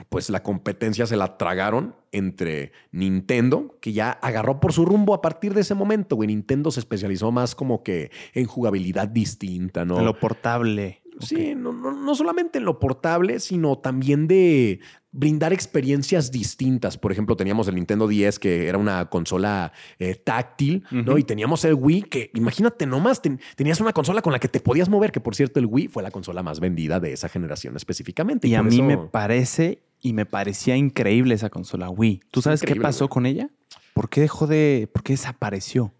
[0.09, 5.20] pues la competencia se la tragaron entre Nintendo, que ya agarró por su rumbo a
[5.20, 6.28] partir de ese momento, güey.
[6.28, 9.99] Nintendo se especializó más como que en jugabilidad distinta, ¿no?
[9.99, 10.99] En lo portable.
[11.20, 14.80] Sí, no, no, no solamente en lo portable, sino también de
[15.12, 16.96] brindar experiencias distintas.
[16.96, 21.18] Por ejemplo, teníamos el Nintendo 10, que era una consola eh, táctil, ¿no?
[21.18, 24.60] Y teníamos el Wii, que imagínate nomás, ten- tenías una consola con la que te
[24.60, 27.76] podías mover, que por cierto, el Wii fue la consola más vendida de esa generación
[27.76, 28.46] específicamente.
[28.48, 32.20] Y a mí eso- me parece y me parecía increíble esa consola Wii.
[32.30, 33.12] ¿Tú sabes qué pasó güey.
[33.14, 33.50] con ella?
[33.92, 34.88] ¿Por qué dejó de...
[34.92, 35.92] ¿Por qué desapareció?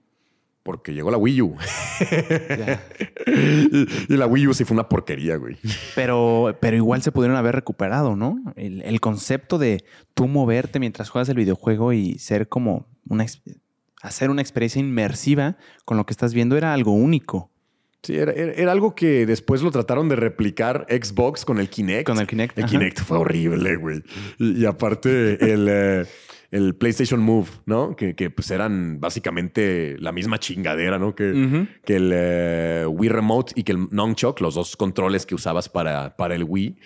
[0.63, 1.57] Porque llegó la Wii U.
[3.27, 5.57] Y, y la Wii U sí fue una porquería, güey.
[5.95, 8.43] Pero, pero igual se pudieron haber recuperado, ¿no?
[8.57, 9.85] El, el concepto de
[10.15, 13.27] tú moverte mientras juegas el videojuego y ser como una...
[14.03, 17.51] hacer una experiencia inmersiva con lo que estás viendo era algo único.
[18.03, 22.07] Sí, era, era- era algo que después lo trataron de replicar Xbox con el Kinect.
[22.07, 22.71] Con el Kinect, El ajá.
[22.73, 24.03] Kinect fue horrible, güey.
[24.39, 26.07] Y, y aparte el, eh,
[26.51, 27.95] el PlayStation Move, ¿no?
[27.95, 31.15] Que, que, pues eran básicamente la misma chingadera, ¿no?
[31.15, 35.69] Que, que el eh, Wii Remote y que el Nunchuck, los dos controles que usabas
[35.69, 36.77] para, para el Wii.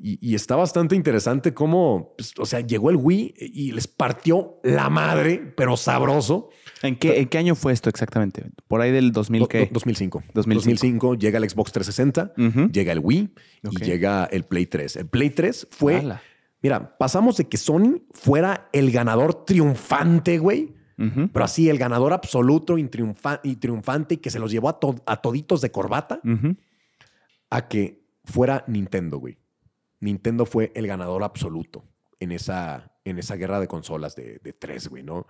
[0.00, 4.60] Y, y está bastante interesante cómo, pues, o sea, llegó el Wii y les partió
[4.62, 6.50] la madre, pero sabroso.
[6.82, 8.44] ¿En qué, ¿En qué año fue esto exactamente?
[8.68, 9.58] Por ahí del 2000 Do- qué?
[9.60, 10.22] do- 2005.
[10.32, 10.54] 2005.
[10.54, 12.70] 2005 llega el Xbox 360, Ujú.
[12.70, 13.30] llega el Wii
[13.68, 14.94] y llega el Play 3.
[14.96, 16.22] El Play 3 fue, Ala.
[16.62, 20.74] Mira, pasamos de que Sony fuera el ganador triunfante, güey,
[21.32, 24.80] pero así el ganador absoluto y, triunfa- y triunfante y que se los llevó a,
[24.80, 26.20] to- a toditos de corbata,
[27.50, 29.38] a que fuera Nintendo, güey.
[30.00, 31.84] Nintendo fue el ganador absoluto
[32.20, 35.26] en esa, en esa guerra de consolas de, de tres, güey, ¿no?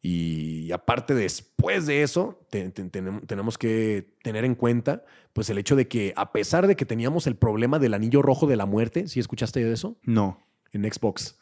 [0.00, 5.58] Y aparte, después de eso, te- te- tenem- tenemos que tener en cuenta, pues, el
[5.58, 8.64] hecho de que, a pesar de que teníamos el problema del anillo rojo de la
[8.66, 9.98] muerte, ¿sí escuchaste de eso?
[10.04, 11.38] No, En Xbox.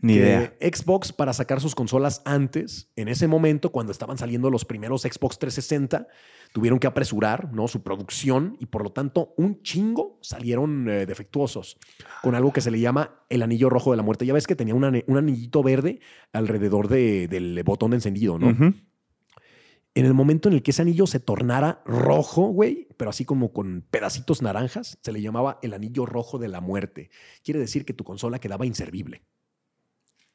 [0.00, 0.54] ni idea.
[0.60, 5.38] Xbox, para sacar sus consolas antes, en ese momento, cuando estaban saliendo los primeros Xbox
[5.38, 6.06] 360,
[6.52, 7.66] tuvieron que apresurar ¿no?
[7.66, 11.78] su producción y por lo tanto un chingo salieron eh, defectuosos
[12.22, 14.26] con algo que se le llama el anillo rojo de la muerte.
[14.26, 16.00] Ya ves que tenía un, anillito verde
[16.32, 18.74] alrededor de- del botón de encendido, ¿no?
[19.96, 23.52] En el momento en el que ese anillo se tornara rojo, güey, pero así como
[23.52, 27.08] con pedacitos naranjas, se le llamaba el anillo rojo de la muerte.
[27.42, 29.22] Quiere decir que tu consola quedaba inservible.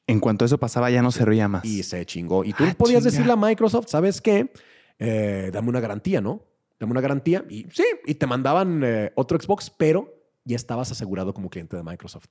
[0.07, 1.64] En cuanto eso pasaba, ya no servía más.
[1.64, 2.43] Y se chingó.
[2.43, 3.12] Y tú Ah, podías chinga.
[3.12, 4.51] decirle a Microsoft, ¿sabes qué?
[4.97, 6.43] Eh, dame una garantía, ¿no?
[6.80, 7.45] Dame una garantía.
[7.47, 10.12] Y sí, y te mandaban eh, otro Xbox, pero
[10.43, 12.30] ya estabas asegurado como cliente de Microsoft.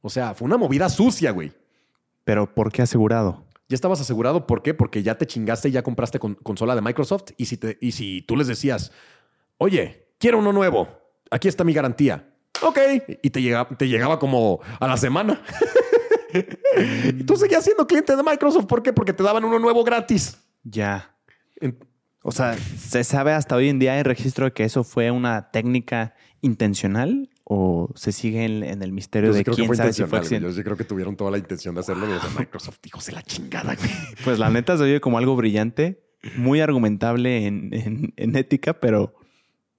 [0.00, 1.52] O sea, fue una movida sucia, güey.
[2.24, 3.44] Pero ¿por qué asegurado?
[3.68, 4.74] Ya estabas asegurado, ¿por qué?
[4.74, 7.30] Porque ya te chingaste y ya compraste con- consola de Microsoft.
[7.36, 8.92] Y si, te, y si tú les decías,
[9.58, 10.88] oye, quiero uno nuevo,
[11.30, 12.28] aquí está mi garantía.
[12.62, 12.78] Ok.
[13.22, 15.42] Y te llegaba, te llegaba como a la semana.
[17.12, 18.66] y tú seguías siendo cliente de Microsoft.
[18.66, 18.92] ¿Por qué?
[18.92, 20.38] Porque te daban uno nuevo gratis.
[20.62, 21.14] Ya.
[21.60, 21.78] En-
[22.22, 25.50] O sea, ¿se sabe hasta hoy en día el registro de que eso fue una
[25.50, 29.76] técnica intencional o se sigue en, en el misterio Yo de creo que quién fue
[29.76, 30.48] sabe si fue accidente?
[30.48, 32.78] Yo sí creo que tuvieron toda la intención de hacerlo de Microsoft.
[32.84, 33.88] Hijos de la chingada, güey.
[34.24, 36.02] Pues la neta se oye como algo brillante,
[36.36, 39.14] muy argumentable en, en- en ética, pero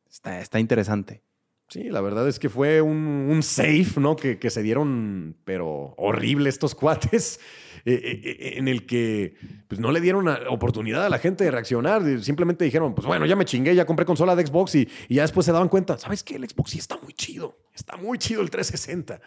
[0.09, 1.24] está, está interesante.
[1.70, 4.15] Sí, la verdad es que fue un, safe, ¿no?
[4.15, 7.41] Que, que se dieron, pero horrible estos cuates,
[7.84, 9.35] eh, eh, eh, en el que
[9.68, 12.03] pues, no le dieron oportunidad a la gente de reaccionar.
[12.22, 15.23] Simplemente dijeron, pues bueno, ya me chingué, ya compré consola de Xbox y, y ya
[15.23, 16.35] después se daban cuenta, ¿sabes qué?
[16.35, 19.19] El Xbox sí está muy chido, está muy chido el 360.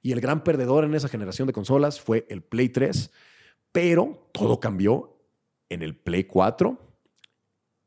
[0.00, 3.10] Y el gran perdedor en esa generación de consolas fue el Play 3,
[3.72, 5.18] pero todo cambió
[5.68, 6.87] en el Play 4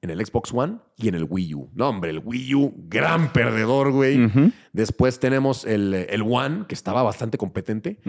[0.02, 1.70] en el Xbox One y en el Wii U.
[1.74, 4.32] No, hombre, el Wii U, gran perdedor, güey.
[4.74, 8.00] Después tenemos el, el One, que estaba bastante competente,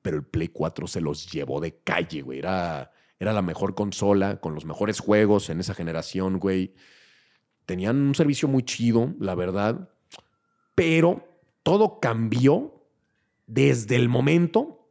[0.00, 2.38] pero el Play 4 se los llevó de calle, güey.
[2.38, 6.74] Era, Era la mejor consola, con los mejores juegos en esa generación, güey.
[7.66, 9.90] Tenían un servicio muy chido, la verdad.
[10.76, 11.28] Pero
[11.64, 12.86] todo cambió
[13.46, 14.88] desde el momento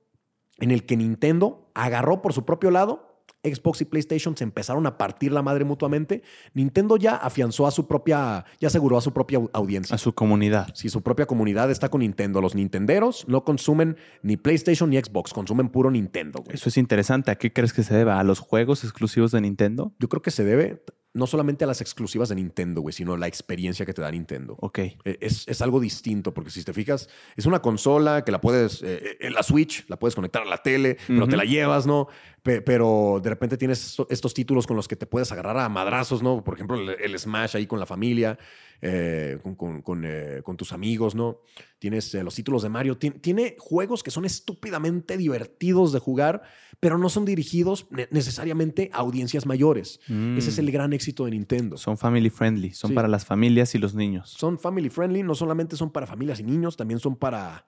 [0.59, 3.08] en el que Nintendo agarró por su propio lado
[3.43, 7.87] Xbox y PlayStation se empezaron a partir la madre mutuamente, Nintendo ya afianzó a su
[7.87, 9.95] propia, ya aseguró a su propia audiencia.
[9.95, 10.69] A su comunidad.
[10.73, 12.41] Sí, su propia comunidad está con Nintendo.
[12.41, 16.43] Los nintenderos no consumen ni PlayStation ni Xbox, consumen puro Nintendo.
[16.49, 17.31] Eso es interesante.
[17.31, 18.19] ¿A qué crees que se deba?
[18.19, 19.93] ¿A los juegos exclusivos de Nintendo?
[19.99, 20.83] Yo creo que se debe
[21.13, 24.55] no solamente a las exclusivas de Nintendo, güey, sino la experiencia que te da Nintendo.
[24.59, 24.79] Ok.
[24.79, 28.99] E, es, algo distinto, porque si te fijas, es una consola que la puedes, eh,
[29.01, 32.07] eh, en la Switch, la puedes conectar a la tele, pero te la llevas, ¿no?
[32.41, 36.43] pero de repente tienes estos títulos con los que te puedes agarrar a madrazos, ¿no?
[36.43, 38.39] Por ejemplo, el Smash ahí con la familia.
[38.81, 41.39] Eh, eh, con, tus amigos, ¿no?
[41.79, 42.97] Tienes eh, los títulos de Mario.
[42.97, 46.43] tiene juegos que son estúpidamente divertidos de jugar,
[46.79, 49.99] pero no son dirigidos necesariamente a audiencias mayores.
[50.07, 50.61] Ese es mm.
[50.61, 51.77] el gran éxito de Nintendo.
[51.77, 54.29] Son family friendly, son para las familias y los niños.
[54.29, 57.65] Son family friendly, no solamente son para familias y niños, también son para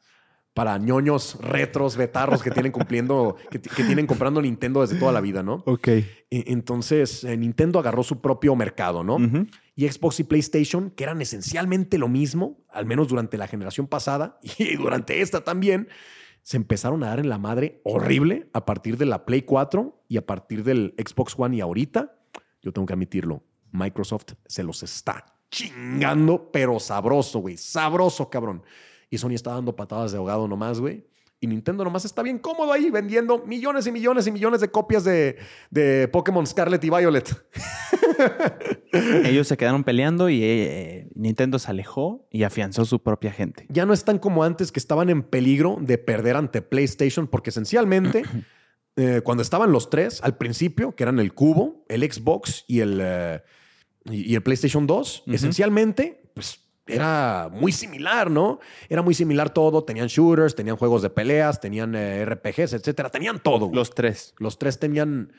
[0.54, 5.44] para ñoños retros, betarros que tienen cumpliendo, que, tienen comprando Nintendo desde toda la vida,
[5.44, 5.64] ¿no?
[5.66, 5.88] Ok.
[5.88, 9.18] E, entonces, Nintendo agarró su propio mercado, ¿no?
[9.76, 14.38] y Xbox y PlayStation, que eran esencialmente lo mismo, al menos durante la generación pasada
[14.58, 15.88] y durante esta también,
[16.44, 20.18] se empezaron a dar en la madre horrible a partir de la Play 4 y
[20.18, 22.16] a partir del Xbox One y ahorita,
[22.62, 28.64] yo tengo que admitirlo, Microsoft se los está chingando, pero sabroso, güey, sabroso, cabrón.
[29.12, 31.06] Y Sony está dando patadas de ahogado nomás, güey.
[31.44, 35.04] Y Nintendo nomás está bien cómodo ahí vendiendo millones y millones y millones de copias
[35.04, 35.38] de,
[35.70, 37.36] de Pokémon Scarlet y Violet.
[39.26, 43.66] Ellos se quedaron peleando y eh, Nintendo se alejó y afianzó su propia gente.
[43.70, 48.24] Ya no están como antes que estaban en peligro de perder ante PlayStation porque esencialmente
[48.96, 53.00] eh, cuando estaban los tres al principio, que eran el Cubo, el Xbox y el,
[53.02, 53.42] eh,
[54.06, 58.60] y, el PlayStation 2, esencialmente pues era muy similar, ¿no?
[58.90, 59.84] Era muy similar todo.
[59.84, 63.10] Tenían shooters, tenían juegos de peleas, tenían RPGs, etcétera.
[63.10, 63.70] Tenían todo.
[63.74, 64.34] Los tres.
[64.38, 65.32] Los tres tenían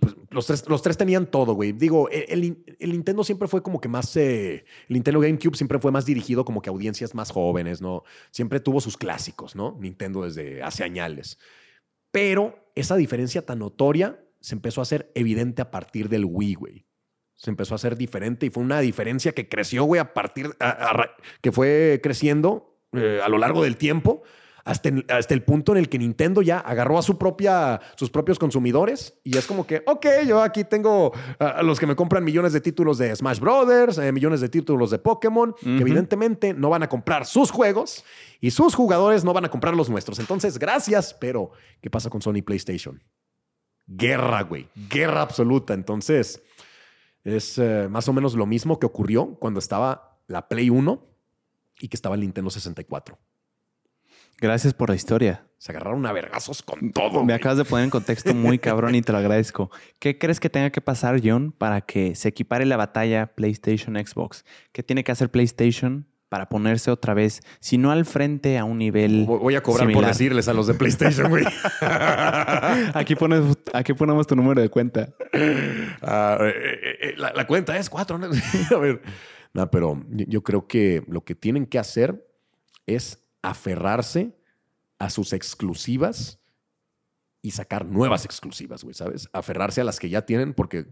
[0.00, 1.72] pues, los, tres, los tres tenían todo, güey.
[1.72, 4.16] Digo, el, Nintendo siempre fue como que más.
[4.16, 8.04] Eh, el Nintendo GameCube siempre fue más dirigido como que a audiencias más jóvenes, ¿no?
[8.30, 9.76] Siempre tuvo sus clásicos, ¿no?
[9.80, 11.38] Nintendo desde hace años.
[12.10, 16.86] Pero esa diferencia tan notoria se empezó a hacer evidente a partir del Wii, güey.
[17.42, 20.50] Se empezó a hacer diferente y fue una diferencia que creció, güey, a partir.
[21.40, 24.22] que fue creciendo eh, a lo largo del tiempo
[24.64, 29.18] hasta, el punto en el que Nintendo ya agarró a su propia, sus propios consumidores
[29.24, 32.60] y es como que, ok, yo aquí tengo a los que me compran millones de
[32.60, 36.88] títulos de Smash Brothers, eh, millones de títulos de Pokémon, que evidentemente no van a
[36.88, 38.04] comprar sus juegos
[38.40, 40.20] y sus jugadores no van a comprar los nuestros.
[40.20, 41.50] Entonces, gracias, pero
[41.80, 43.02] ¿qué pasa con Sony PlayStation?
[43.86, 45.74] Guerra, güey, guerra absoluta.
[45.74, 46.40] Entonces,
[47.24, 51.06] es eh, más o menos lo mismo que ocurrió cuando estaba la Play 1
[51.80, 53.18] y que estaba el Nintendo 64.
[54.38, 55.46] Gracias por la historia.
[55.58, 57.24] Se agarraron a vergazos con todo.
[57.24, 59.70] Me acabas de poner en contexto muy cabrón y te lo agradezco.
[60.00, 64.44] ¿Qué crees que tenga que pasar, John, para que se equipare la batalla PlayStation Xbox?
[64.72, 68.78] ¿Qué tiene que hacer PlayStation para ponerse otra vez, si no al frente, a un
[68.78, 69.26] nivel.
[69.26, 71.44] Voy a cobrar por decirles a los de PlayStation, güey.
[72.94, 73.14] aquí,
[73.74, 75.10] aquí ponemos tu número de cuenta.
[76.00, 78.18] Ah, eh, eh, eh, la, cuenta es cuatro.
[78.74, 79.02] a ver.
[79.52, 82.26] No, pero yo creo que lo que tienen que hacer
[82.86, 84.34] es aferrarse
[84.98, 86.40] a sus exclusivas
[87.42, 89.28] y sacar nuevas exclusivas, güey, ¿sabes?
[89.34, 90.86] Aferrarse a las que ya tienen, porque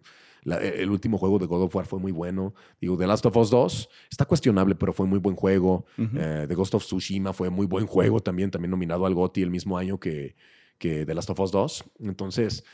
[0.44, 2.54] el último juego de God of War fue muy bueno.
[2.80, 5.86] Digo, The Last of Us 2 está cuestionable, pero fue muy buen juego.
[5.98, 9.50] Eh, The Ghost of Tsushima fue muy buen juego también, también nominado al GOTY el
[9.50, 10.36] mismo año que,
[10.80, 11.84] que The Last of Us 2.
[12.00, 12.64] Entonces,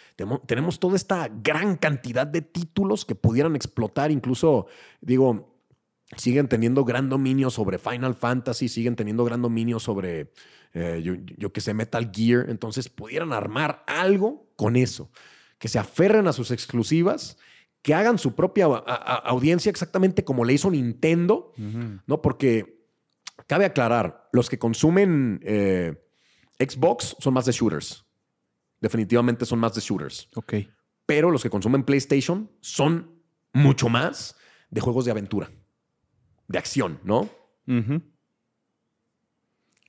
[0.47, 4.67] tenemos toda esta gran cantidad de títulos que pudieran explotar, incluso,
[5.01, 5.57] digo,
[6.17, 10.33] siguen teniendo gran dominio sobre Final Fantasy, siguen teniendo gran dominio sobre,
[10.73, 11.03] eh,
[11.37, 12.49] yo, que sé, Metal Gear.
[12.49, 15.11] Entonces, pudieran armar algo con eso,
[15.59, 17.37] que se aferren a sus exclusivas,
[17.87, 21.53] que hagan su propia audiencia exactamente como le hizo Nintendo,
[22.09, 22.21] ¿no?
[22.21, 22.85] Porque
[23.47, 25.95] cabe aclarar, los que consumen eh,
[26.59, 28.05] Xbox son más de shooters.
[28.81, 30.29] Definitivamente son más de shooters.
[30.35, 30.55] Ok.
[31.07, 33.23] Pero los que consumen PlayStation son
[33.53, 34.35] mucho más
[34.69, 35.49] de juegos de aventura
[36.49, 37.31] de acción, ¿no?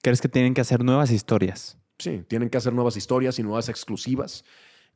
[0.03, 1.79] ¿Crees que tienen que hacer nuevas historias?
[1.97, 4.45] Sí, tienen que hacer nuevas historias y nuevas exclusivas,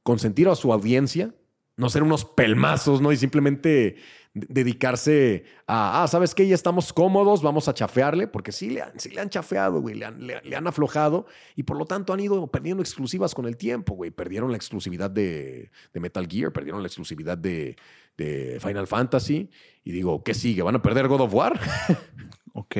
[0.04, 1.34] consentir a su audiencia,
[1.78, 3.12] no ser unos pelmazos, ¿no?
[3.12, 3.98] Y simplemente
[4.34, 6.48] dedicarse a, ah, ¿sabes qué?
[6.48, 9.96] Ya estamos cómodos, vamos a chafearle, porque sí le han, sí le han chafeado, güey,
[9.96, 11.26] le han, le, han, aflojado
[11.56, 14.12] y por lo tanto han ido perdiendo exclusivas con el tiempo, güey.
[14.12, 17.76] Perdieron la exclusividad de, de Metal Gear, perdieron la exclusividad de,
[18.18, 19.50] de, Final Fantasy
[19.84, 20.62] y digo, ¿qué sigue?
[20.62, 21.60] ¿Van a perder God of War?
[22.54, 22.76] ok.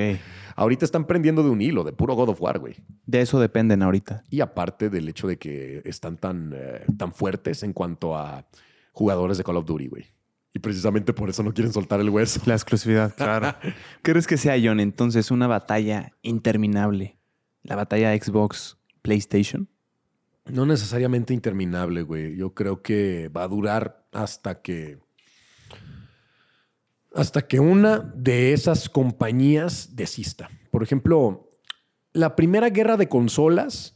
[0.56, 2.78] Ahorita están prendiendo de un hilo, de puro God of War, güey.
[3.06, 4.24] De eso dependen ahorita.
[4.30, 8.46] Y aparte del hecho de que están tan, eh, tan fuertes en cuanto a
[8.92, 10.06] jugadores de Call of Duty, güey.
[10.54, 12.42] Y precisamente por eso no quieren soltar el hueso.
[12.46, 13.56] La exclusividad, claro.
[14.02, 17.18] ¿Crees que sea, John, entonces una batalla interminable?
[17.64, 19.70] La batalla Xbox PlayStation.
[20.46, 22.36] No necesariamente interminable, güey.
[22.36, 25.00] Yo creo que va a durar hasta que.
[27.14, 30.50] Hasta que una de esas compañías desista.
[30.72, 31.52] Por ejemplo,
[32.14, 33.96] la primera guerra de consolas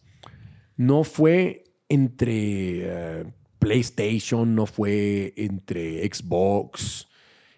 [0.77, 3.34] no fue entre eh,
[3.66, 7.08] PlayStation, no fue entre Xbox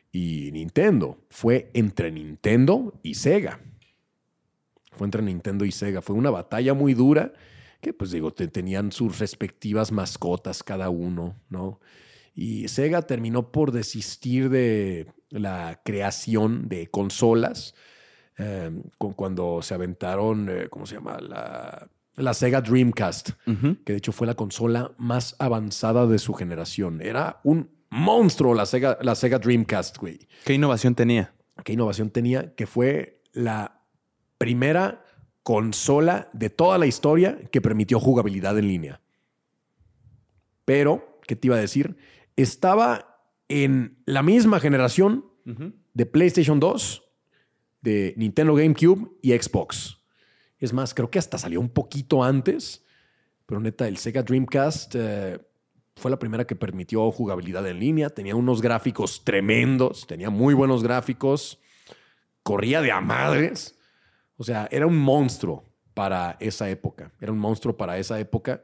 [0.10, 3.60] y Nintendo, fue entre Nintendo y Sega.
[4.94, 6.02] Fue entre Nintendo y Sega.
[6.02, 7.34] Fue una batalla muy dura
[7.82, 11.82] que, pues digo, tenían sus respectivas mascotas cada uno, ¿no?
[12.34, 17.76] Y Sega terminó por desistir de la creación de consolas
[18.38, 21.20] eh, cuando se aventaron, eh, ¿cómo se llama?
[21.20, 27.02] La la Sega Dreamcast, que de hecho fue la consola más avanzada de su generación.
[27.02, 30.20] Era un monstruo la Sega, la Sega Dreamcast, güey.
[30.44, 31.34] ¿Qué innovación tenía?
[31.64, 32.54] ¿Qué innovación tenía?
[32.56, 33.82] Que fue la
[34.38, 35.06] primera
[35.44, 39.02] consola de toda la historia que permitió jugabilidad en línea.
[40.66, 41.98] Pero, ¿qué te iba a decir?
[42.36, 45.26] Estaba en la misma generación
[45.94, 47.04] de PlayStation 2,
[47.82, 49.97] de Nintendo GameCube y Xbox.
[50.60, 52.84] Es más, creo que hasta salió un poquito antes,
[53.46, 55.40] pero neta, el Sega Dreamcast eh,
[55.96, 58.10] fue la primera que permitió jugabilidad en línea.
[58.10, 61.60] Tenía unos gráficos tremendos, tenía muy buenos gráficos,
[62.44, 63.78] corría de a madres.
[64.38, 65.64] O sea, era un monstruo
[65.94, 67.12] para esa época.
[67.20, 68.64] Era un monstruo para esa época,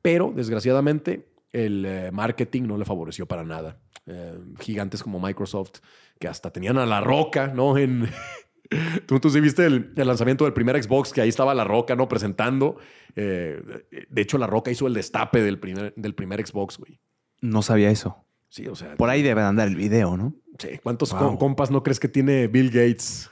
[0.00, 3.78] pero desgraciadamente el eh, marketing no le favoreció para nada.
[4.06, 5.78] Eh, gigantes como Microsoft,
[6.18, 7.74] que hasta tenían a la roca, ¿no?
[9.06, 12.08] Tú, tú sí viste el, lanzamiento del primer Xbox, que ahí estaba La Roca, ¿no?
[12.08, 12.76] Presentando.
[13.16, 13.62] Eh,
[14.08, 17.00] de hecho, La Roca hizo el destape del primer, del primer Xbox, güey.
[17.40, 18.24] No sabía eso.
[18.48, 18.96] Sí, o sea.
[18.96, 20.34] Por ahí debe andar el video, ¿no?
[20.58, 20.78] Sí.
[20.82, 23.30] ¿Cuántos compas no crees que tiene Bill Gates?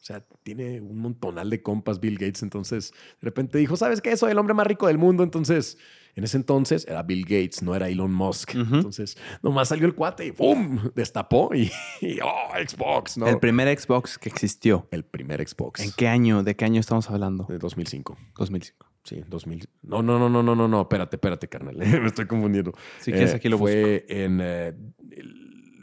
[0.00, 2.42] O sea, tiene un montonal de compas Bill Gates.
[2.42, 4.16] Entonces, de repente dijo, ¿sabes qué?
[4.16, 5.22] Soy el hombre más rico del mundo.
[5.22, 5.78] Entonces,
[6.18, 8.56] en ese entonces era Bill Gates, no era Elon Musk.
[8.56, 10.90] Entonces, nomás salió el cuate y ¡pum!
[10.96, 11.70] Destapó y,
[12.20, 12.48] ¡oh!
[12.58, 13.28] Xbox, ¿no?
[13.28, 14.88] El primer Xbox que existió.
[14.90, 15.78] El primer Xbox.
[15.78, 16.42] ¿En qué año?
[16.42, 17.44] ¿De qué año estamos hablando?
[17.48, 18.18] De 2005.
[18.36, 18.86] 2005.
[19.04, 19.68] Sí, 2000.
[19.82, 20.80] No, no, no, no, no, no, no.
[20.80, 21.76] Espérate, espérate, carnal.
[21.76, 22.72] Me estoy confundiendo.
[22.98, 23.76] Si quieres, aquí lo busco.
[23.76, 24.38] Fue en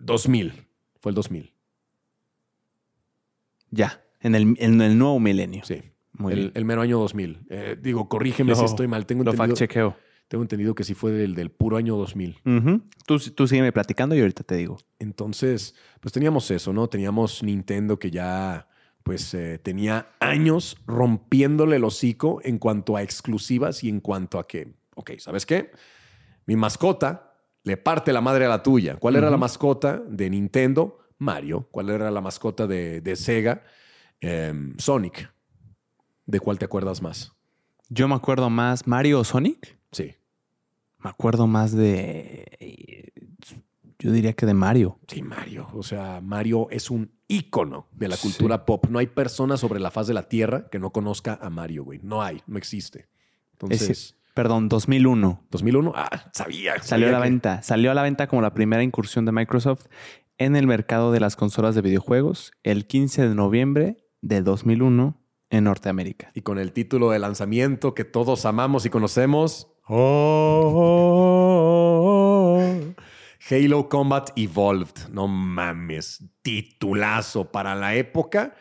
[0.02, 0.48] 2000.
[0.48, 0.68] Eh,
[0.99, 1.53] fue el 2000.
[3.72, 5.64] Ya, en el, en el nuevo milenio.
[5.64, 5.82] Sí.
[6.12, 7.45] Muy el, el, mero año 2000.
[7.49, 9.06] Eh, digo, corrígeme si estoy mal.
[9.06, 9.95] Tengo lo fact chequeo.
[10.27, 12.41] Tengo entendido que sí fue del, del puro año 2000.
[13.06, 14.77] tú, tú sígueme platicando y ahorita te digo.
[14.99, 16.88] Entonces, pues teníamos eso, ¿no?
[16.88, 18.68] Teníamos Nintendo que ya,
[19.03, 24.47] pues, eh, tenía años rompiéndole el hocico en cuanto a exclusivas y en cuanto a
[24.47, 25.72] que, ok, ¿sabes qué?
[26.47, 27.34] Mi mascota
[27.64, 28.95] le parte la madre a la tuya.
[28.97, 30.99] ¿Cuál era la mascota de Nintendo?
[31.18, 31.68] Mario.
[31.72, 33.64] ¿Cuál era la mascota de, de Sega?
[34.22, 35.31] Em, Sonic.
[36.26, 37.35] ¿De cuál te acuerdas más?
[37.90, 39.78] Yo me acuerdo más Mario o Sonic.
[39.91, 40.16] Sí.
[40.99, 43.12] Me acuerdo más de.
[43.99, 44.99] Yo diría que de Mario.
[45.07, 45.68] Sí, Mario.
[45.74, 48.86] O sea, Mario es un ícono de la cultura pop.
[48.90, 51.99] No hay persona sobre la faz de la tierra que no conozca a Mario, güey.
[52.03, 53.07] No hay, no existe.
[53.53, 54.16] Entonces.
[54.34, 55.44] perdón, 2001.
[55.49, 55.94] 2001.
[55.95, 56.82] Ah, sabía.
[56.82, 57.62] Salió a la venta.
[57.62, 59.86] Salió a la venta como la primera incursión de Microsoft
[60.38, 65.18] en el mercado de las consolas de videojuegos el 15 de noviembre de 2001
[65.49, 66.31] en Norteamérica.
[66.34, 71.05] Y con el título de lanzamiento que todos amamos y conocemos, Oh,
[73.49, 75.09] Halo Combat Evolved.
[75.11, 76.23] No mames.
[76.41, 78.55] Titulazo para la época.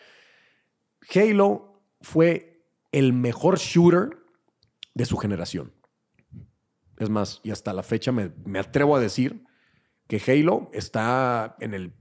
[1.15, 4.19] Halo fue el mejor shooter
[4.94, 5.73] de su generación.
[6.98, 9.44] Es más, y hasta la fecha me, atrevo a decir
[10.06, 11.94] que Halo está en el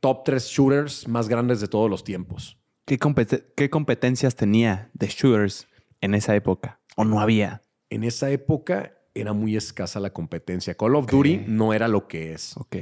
[0.00, 2.59] top 3 shooters más grandes de todos los tiempos.
[2.98, 5.68] ¿Qué, ¿Qué, competencias tenía de shooters
[6.00, 6.80] en esa época?
[6.96, 7.62] ¿O no había?
[7.90, 10.76] en esa época era muy escasa la competencia.
[10.76, 12.56] Call of Duty no era lo que es.
[12.56, 12.76] Ok.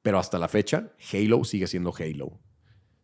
[0.00, 2.40] Pero hasta la fecha, Halo sigue siendo Halo.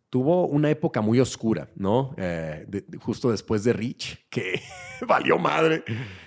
[0.09, 2.15] Tuvo una época muy oscura, ¿no?
[2.17, 2.65] Eh,
[3.01, 4.61] justo después de Reach, que
[5.07, 5.83] valió madre,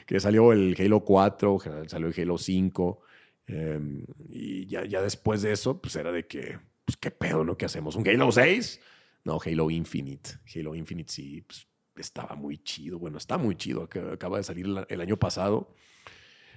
[0.06, 3.00] que salió el Halo 4, salió el Halo 5.
[3.46, 7.56] Em, y ya, ya después de eso, pues era de que, pues qué pedo, ¿no?
[7.56, 7.96] ¿Qué hacemos?
[7.96, 8.80] ¿Un Halo 6?
[9.28, 10.30] No, Halo Infinite.
[10.54, 12.98] Halo Infinite sí, pues, estaba muy chido.
[12.98, 13.82] Bueno, está muy chido.
[13.82, 15.74] Acaba de salir el año pasado.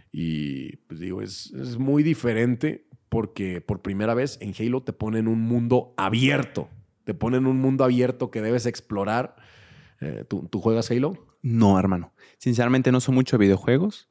[0.10, 5.27] Y pues digo, es, es muy diferente porque por primera vez en Halo te ponen
[5.27, 6.69] un mundo abierto.
[7.03, 9.35] Te ponen un mundo abierto que debes explorar.
[9.99, 11.27] Eh, ¿tú, juegas Halo?
[11.41, 12.14] No, hermano.
[12.38, 14.10] Sinceramente no soy mucho de videojuegos,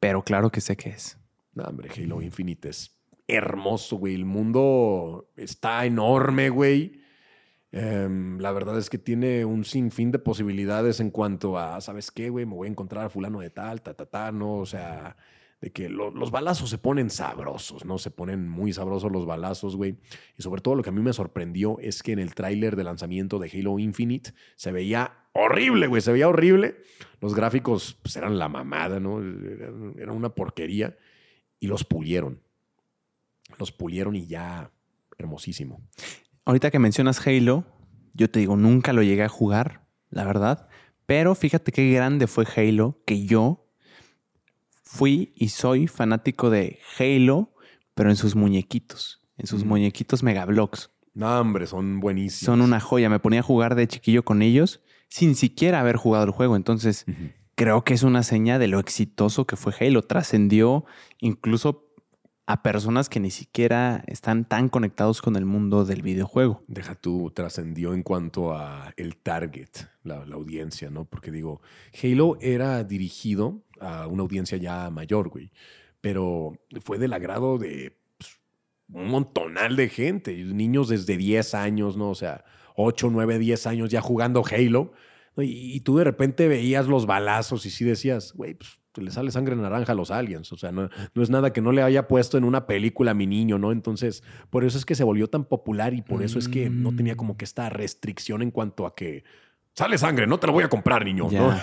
[0.00, 1.18] pero claro que sé qué es.
[1.52, 2.98] No, hombre, Halo Infinite es
[3.28, 4.14] hermoso, güey.
[4.14, 7.01] El mundo está enorme, güey.
[7.72, 12.28] Em, la verdad es que tiene un sinfín de posibilidades en cuanto a, ¿sabes qué,
[12.28, 12.44] güey?
[12.44, 14.56] Me voy a encontrar a fulano de tal, ta, ta, ta, ¿no?
[14.56, 15.16] O sea,
[15.62, 17.96] de que los balazos se ponen sabrosos, ¿no?
[17.96, 19.96] Se ponen muy sabrosos los balazos, güey.
[20.36, 22.84] Y sobre todo lo que a mí me sorprendió es que en el tráiler de
[22.84, 26.76] lanzamiento de Halo Infinite se veía horrible, güey, se veía horrible.
[27.20, 29.22] Los gráficos pues, eran la mamada, ¿no?
[29.96, 30.98] Era una porquería.
[31.58, 32.42] Y los pulieron.
[33.58, 34.70] Los pulieron y ya
[35.16, 35.80] hermosísimo
[36.44, 37.64] ahorita que mencionas Halo,
[38.14, 40.68] yo te digo, nunca lo llegué a jugar, la verdad.
[41.06, 43.66] Pero fíjate qué grande fue Halo, que yo
[44.82, 47.54] fui y soy fanático de Halo,
[47.94, 50.90] pero en sus muñequitos, en sus muñequitos Megablocks.
[51.14, 52.46] No, hombre, son buenísimos.
[52.46, 53.10] Son una joya.
[53.10, 56.56] Me ponía a jugar de chiquillo con ellos sin siquiera haber jugado el juego.
[56.56, 57.04] Entonces,
[57.54, 60.02] creo que es una seña de lo exitoso que fue Halo.
[60.02, 60.86] Trascendió
[61.18, 61.91] incluso
[62.46, 66.62] a personas que ni siquiera están tan conectados con el mundo del videojuego.
[66.66, 69.70] Deja tú, trascendió en cuanto a el target,
[70.02, 71.04] la, audiencia, ¿no?
[71.04, 71.62] Porque digo,
[72.02, 75.52] Halo era dirigido a una audiencia ya mayor, güey,
[76.00, 76.52] pero
[76.84, 78.40] fue del agrado de pues,
[78.88, 82.10] un montonal de gente, niños desde 10 años, ¿no?
[82.10, 82.44] O sea,
[82.74, 84.92] 8, 9, 10 años ya jugando Halo.
[85.36, 89.30] Y, y, tú de repente veías los balazos y sí decías, güey, pues le sale
[89.30, 90.52] sangre naranja a los aliens.
[90.52, 93.26] O sea, no, es nada que no le haya puesto en una película a mi
[93.26, 93.72] niño, ¿no?
[93.72, 96.94] Entonces, por eso es que se volvió tan popular y por eso es que no
[96.94, 99.24] tenía como que esta restricción en cuanto a que
[99.74, 101.58] sale sangre, no te lo voy a comprar, niño, ¿no?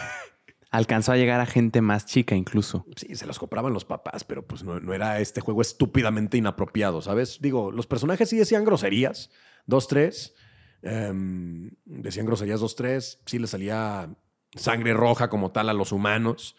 [0.72, 2.86] Alcanzó a llegar a gente más chica incluso.
[2.96, 7.40] Sí, se los compraban los papás, pero pues no, era este juego estúpidamente inapropiado, ¿sabes?
[7.42, 9.32] Digo, los personajes sí decían groserías,
[9.66, 10.36] dos, tres.
[10.84, 13.20] Em, decían groserías dos, tres.
[13.26, 14.16] Sí le salía
[14.56, 16.56] sangre roja como tal a los humanos,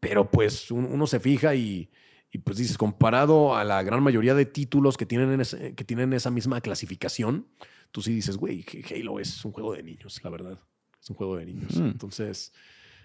[0.00, 1.90] pero pues uno se fija y,
[2.44, 5.42] pues dices, comparado a la gran mayoría de títulos que tienen,
[5.74, 7.46] que tienen esa misma clasificación,
[7.90, 10.58] tú sí dices, güey, Halo es un juego de niños, la verdad.
[11.00, 11.76] Es un juego de niños.
[11.76, 12.52] Entonces,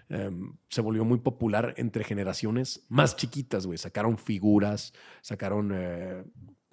[0.08, 3.78] em, se volvió muy popular entre generaciones más chiquitas, güey.
[3.78, 6.24] Sacaron figuras, sacaron eh,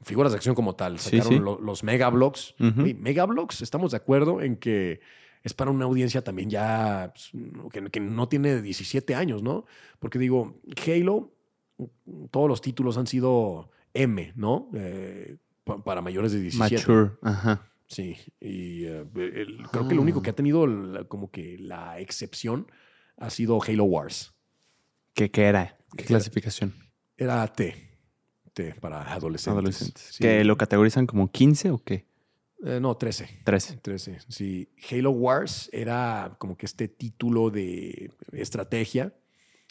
[0.02, 2.56] figuras de acción como tal, sacaron los Megablocks.
[2.60, 5.02] Megablocks, estamos de acuerdo en que
[5.44, 7.32] es para una audiencia también ya pues,
[7.92, 9.66] que, no tiene 17 años, ¿no?
[10.00, 11.34] Porque digo, Halo,
[12.32, 14.70] todos los títulos han sido M, ¿no?
[14.74, 15.38] Eh,
[15.84, 16.76] para mayores de 17.
[16.76, 17.68] Mature, ajá.
[17.88, 19.06] Sí, y eh,
[19.72, 20.36] creo que lo único que ha ah.
[20.36, 20.66] tenido
[21.08, 22.70] como que la excepción
[23.18, 24.34] ha sido Halo Wars.
[25.14, 25.78] ¿Qué, qué era?
[25.96, 26.74] ¿Qué clasificación?
[27.16, 27.76] Era T.
[28.54, 29.58] T para adolescentes.
[29.58, 30.18] Adolescentes.
[30.20, 32.06] ¿Que lo categorizan como 15 o qué?
[32.64, 33.42] Eh, no, 13.
[33.44, 33.78] 13.
[33.78, 34.20] 13.
[34.30, 34.70] Sí.
[34.92, 39.14] Halo Wars era como que este título de estrategia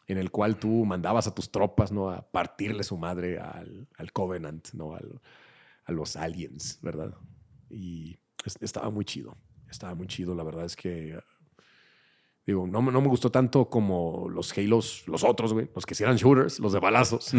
[0.07, 2.11] en el cual tú mandabas a tus tropas ¿no?
[2.11, 4.95] a partirle su madre al, Covenant, ¿no?
[4.95, 7.15] a los aliens, ¿verdad?
[7.71, 8.17] Y
[8.61, 9.37] estaba muy chido.
[9.69, 10.35] Estaba muy chido.
[10.35, 11.19] La verdad es que.
[12.47, 16.05] Digo, no, no me gustó tanto como los Halos, los otros, güey, los que sí
[16.05, 17.35] eran shooters, los de balazos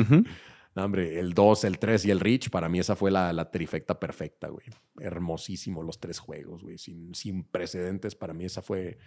[0.86, 4.50] hombre, el 2, el 3 y el Reach, para mí esa fue la, trifecta perfecta,
[4.50, 4.66] güey.
[5.00, 6.78] Hermosísimo los tres juegos, güey.
[6.78, 8.98] Sin, sin precedentes, para mí esa fue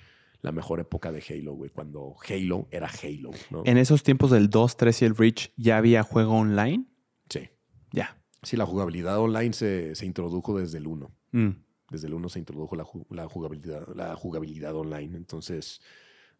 [0.42, 1.70] la mejor época de Halo, güey.
[1.70, 3.62] Cuando Halo era Halo, ¿no?
[3.64, 6.86] En esos tiempos del 2, 3 y el Reach, ¿ya había juego online?
[7.28, 7.50] Sí.
[7.92, 8.20] Ya.
[8.42, 11.10] Sí, la jugabilidad online se, introdujo desde el 1.
[11.32, 11.50] Mm.
[11.90, 15.16] Desde el 1 se introdujo la, la, jugabilidad, la jugabilidad online.
[15.16, 15.80] Entonces,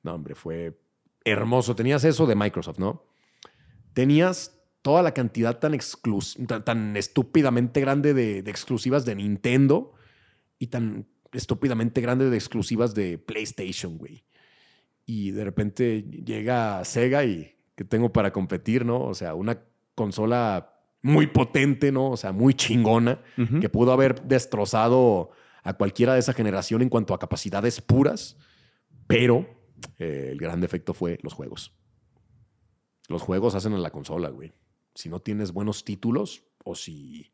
[0.03, 0.81] no, hombre, fue
[1.25, 1.77] hermoso.
[1.77, 3.05] Tenías eso de Microsoft, ¿no?
[3.93, 5.79] Tenías toda la cantidad tan,
[6.65, 9.93] tan, estúpidamente grande de, exclusivas de Nintendo
[10.59, 14.25] y tan estúpidamente grande de exclusivas de PlayStation, güey.
[15.07, 19.03] Y de repente llega Sega y que tengo para competir, ¿no?
[19.03, 19.63] O sea, una
[19.95, 22.11] consola muy potente, ¿no?
[22.11, 23.23] O sea, muy chingona,
[23.61, 25.31] que pudo haber destrozado
[25.63, 28.37] a cualquiera de esa generación en cuanto a capacidades puras,
[29.07, 29.47] pero
[29.99, 31.75] eh, el gran defecto fue los juegos.
[33.09, 34.53] Los juegos hacen a la consola, güey
[34.95, 37.33] si no tienes buenos títulos o si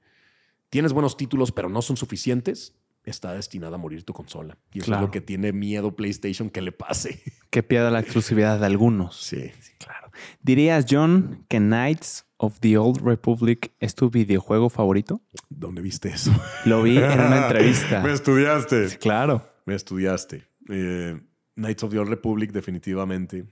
[0.69, 2.75] tienes buenos títulos pero no son suficientes,
[3.07, 4.59] está destinada a morir tu consola.
[4.73, 7.23] Y eso es lo que tiene miedo PlayStation que le pase.
[7.49, 9.17] Que pierda la exclusividad de algunos.
[9.17, 9.51] Sí.
[9.61, 10.11] Sí, claro.
[10.43, 15.23] ¿Dirías, John, que Knights of the Old Republic es tu videojuego favorito?
[15.49, 16.33] ¿Dónde viste eso?
[16.67, 18.03] Lo vi en una entrevista.
[18.03, 18.91] Me estudiaste.
[18.91, 19.49] Sí, claro.
[19.65, 20.45] Me estudiaste.
[20.69, 21.19] Eh,
[21.55, 23.47] Knights of the Old Republic, definitivamente.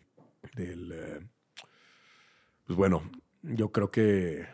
[0.54, 1.20] Del, eh,
[2.66, 3.10] pues bueno,
[3.44, 4.46] yo creo que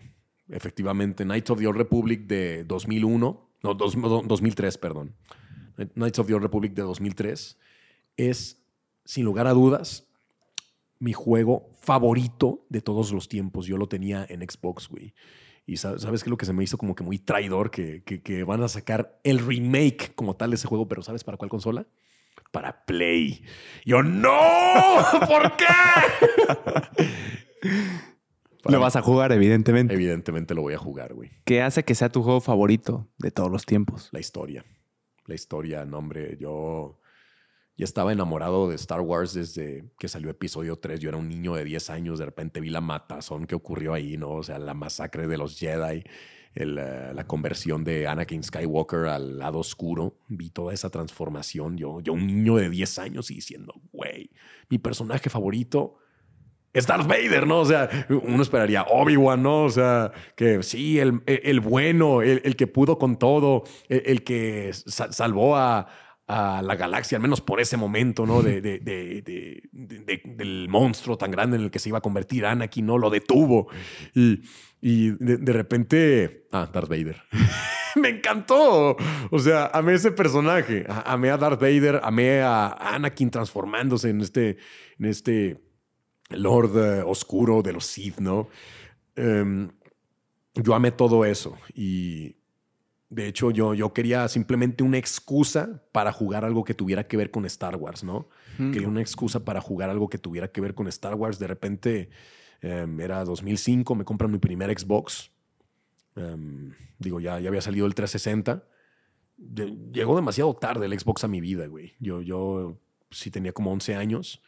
[0.48, 5.14] efectivamente Knights of the Old Republic de 2001, no, dos- no, 2003, perdón.
[5.94, 7.58] Knights of the Old Republic de 2003
[8.16, 8.62] es,
[9.04, 10.06] sin lugar a dudas,
[10.98, 13.66] mi juego favorito de todos los tiempos.
[13.66, 15.14] Yo lo tenía en Xbox, güey.
[15.66, 18.02] Y sa- sabes qué es lo que se me hizo como que muy traidor, que,
[18.02, 21.38] que- que van a sacar el remake como tal de ese juego, pero ¿sabes para
[21.38, 21.86] cuál consola?
[22.50, 23.42] Para Play.
[23.86, 24.30] Yo, no,
[25.28, 25.66] ¿por qué?
[28.62, 29.94] Para- Lo vas a jugar, evidentemente.
[29.94, 31.30] Evidentemente lo voy a jugar, güey.
[31.44, 34.08] ¿Qué hace que sea tu juego favorito de todos los tiempos?
[34.12, 34.64] La historia.
[35.26, 36.36] La historia, no, hombre.
[36.38, 36.98] Yo
[37.76, 41.00] ya estaba enamorado de Star Wars desde que salió episodio 3.
[41.00, 42.18] Yo era un niño de 10 años.
[42.18, 44.30] De repente vi la matazón que ocurrió ahí, ¿no?
[44.32, 46.04] O sea, la masacre de los Jedi,
[46.54, 50.18] el, eh, la conversión de Anakin Skywalker al lado oscuro.
[50.28, 51.78] Vi toda esa transformación.
[51.78, 54.30] Yo, yo un niño de 10 años y diciendo, güey,
[54.68, 55.96] mi personaje favorito
[56.72, 57.60] es Darth Vader, ¿no?
[57.60, 59.64] O sea, uno esperaría Obi-Wan, ¿no?
[59.64, 64.24] O sea, que sí, el, el bueno, el, el que pudo con todo, el, el
[64.24, 65.88] que sa- salvó a,
[66.28, 68.40] a la galaxia, al menos por ese momento, ¿no?
[68.42, 71.98] De, de- de- de- de- de- del monstruo tan grande en el que se iba
[71.98, 72.98] a convertir Anakin, ¿no?
[72.98, 73.66] Lo detuvo.
[74.14, 74.40] Y,
[74.80, 76.46] y de, repente...
[76.52, 77.20] Ah, Darth Vader.
[77.96, 78.96] Me encantó.
[79.32, 80.86] O sea, amé ese personaje.
[81.04, 84.58] Amé a Darth Vader, amé a Anakin transformándose en este...
[85.00, 85.60] En este
[86.30, 88.48] Lord eh, oscuro de los Sith, ¿no?
[89.16, 89.70] Em,
[90.54, 92.36] yo amé todo eso y
[93.08, 97.30] de hecho yo, yo quería simplemente una excusa para jugar algo que tuviera que ver
[97.30, 98.28] con Star Wars, ¿no?
[98.72, 101.38] Quería una excusa para jugar algo que tuviera que ver con Star Wars.
[101.38, 102.10] De repente
[102.60, 105.30] em, era 2005, me compran mi primer Xbox.
[106.16, 108.64] Em, digo, ya, ya había salido el 360.
[109.36, 111.94] De- llegó demasiado tarde el Xbox a mi vida, güey.
[112.00, 112.78] Yo, yo
[113.10, 114.42] sí tenía como 11 años.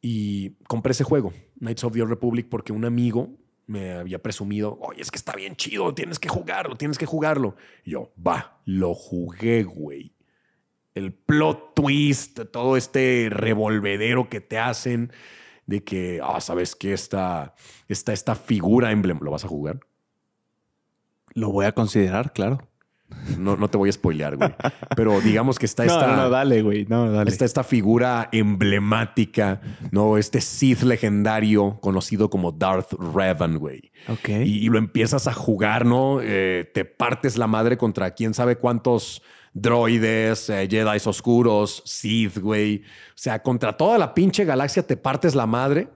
[0.00, 3.30] Y compré ese juego, Knights of the Old Republic, porque un amigo
[3.66, 7.56] me había presumido, oye, es que está bien chido, tienes que jugarlo, tienes que jugarlo.
[7.84, 10.14] Y yo, va, lo jugué, güey.
[10.94, 15.12] El plot twist, todo este revolvedero que te hacen
[15.66, 16.94] de que, ah, ¿sabes qué?
[16.94, 17.54] Esta,
[17.88, 19.80] esta, esta figura emblem, ¿lo vas a jugar?
[21.34, 22.66] Lo voy a considerar, claro.
[23.38, 24.54] No, no te voy a spoilear, güey.
[24.96, 26.06] Pero digamos que está No, esta...
[26.08, 26.86] no, no, dale, güey.
[26.86, 27.30] No, dale.
[27.30, 29.60] Está esta figura emblemática,
[29.90, 30.18] ¿no?
[30.18, 33.90] Este Sith legendario conocido como Darth Revan, güey.
[34.08, 34.28] Ok.
[34.28, 36.20] Y, y lo empiezas a jugar, ¿no?
[36.22, 39.22] Eh, te partes la madre contra quién sabe cuántos
[39.52, 42.82] droides, eh, Jedi oscuros, Sith, güey.
[43.10, 45.88] O sea, contra toda la pinche galaxia te partes la madre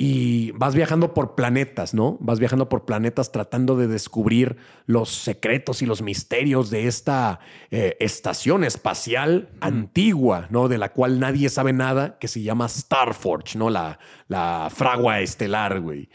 [0.00, 2.18] y vas viajando por planetas, ¿no?
[2.20, 4.56] Vas viajando por planetas tratando de descubrir
[4.86, 7.40] los secretos y los misterios de esta
[7.72, 10.68] eh, estación espacial antigua, ¿no?
[10.68, 13.70] De la cual nadie sabe nada, que se llama Starforge, ¿no?
[13.70, 13.98] La,
[14.28, 16.08] la fragua estelar, güey.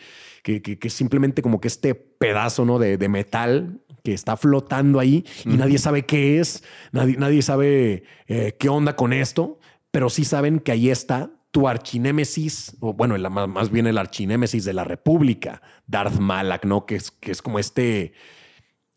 [0.44, 2.80] Que, que, simplemente como que este pedazo, ¿no?
[2.80, 8.04] De, de metal que está flotando ahí y nadie sabe qué es, nadie, nadie sabe
[8.28, 9.60] eh, qué onda con esto,
[9.92, 14.66] pero sí saben que ahí está tu archinémesis, o bueno, la- más, bien el archinémesis
[14.66, 16.88] de la República, Darth Malak, ¿no?
[16.88, 18.14] Que es, que es como este,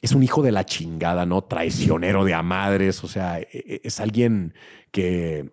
[0.00, 1.44] es un hijo de la chingada, ¿no?
[1.44, 4.54] Traicionero de a madres, o sea, e- e- es alguien
[4.90, 5.50] que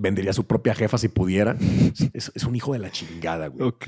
[0.00, 1.58] vendería a su propia jefa si pudiera.
[2.14, 3.86] Es, es un hijo de la chingada, güey Ok.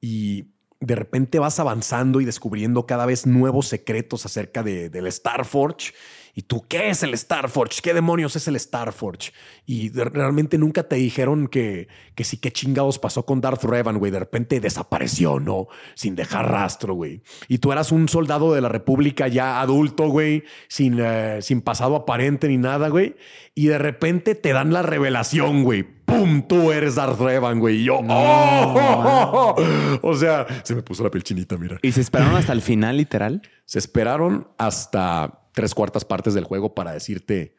[0.00, 0.44] y
[0.78, 5.92] de repente vas avanzando y descubriendo cada vez nuevos secretos acerca de, del Starforge.
[6.36, 7.80] ¿Y tú qué es el Starforge?
[7.80, 9.32] ¿Qué demonios es el Starforge?
[9.66, 11.86] Y de- realmente nunca te dijeron que,
[12.16, 14.10] que sí, qué chingados pasó con Darth Revan, güey.
[14.10, 15.68] De repente desapareció, ¿no?
[15.94, 17.22] Sin dejar rastro, güey.
[17.46, 21.94] Y tú eras un soldado de la República ya adulto, güey, sin, eh, sin pasado
[21.94, 23.14] aparente ni nada, güey.
[23.54, 25.84] Y de repente te dan la revelación, güey.
[26.04, 26.42] ¡Pum!
[26.48, 27.76] Tú eres Darth Revan, güey.
[27.82, 29.54] Y yo, ¡oh!
[30.02, 31.78] O sea, se me puso la piel chinita, mira.
[31.82, 33.42] ¿Y se esperaron hasta el final, literal?
[33.64, 37.54] Se esperaron hasta tres cuartas partes del juego para decirte,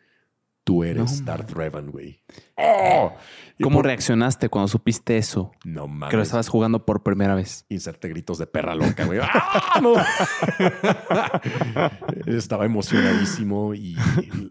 [0.65, 2.21] tú eres No, Darth Revan, güey.
[2.57, 3.13] ¡Oh!
[3.57, 5.51] Y ¿Cómo por- reaccionaste cuando supiste eso?
[5.63, 6.15] No Que lo mames.
[6.23, 7.65] estabas jugando por primera vez.
[7.69, 9.19] Inserte gritos de perra loca, güey.
[9.21, 9.93] ¡Ah, no!
[12.25, 13.95] Estaba emocionadísimo y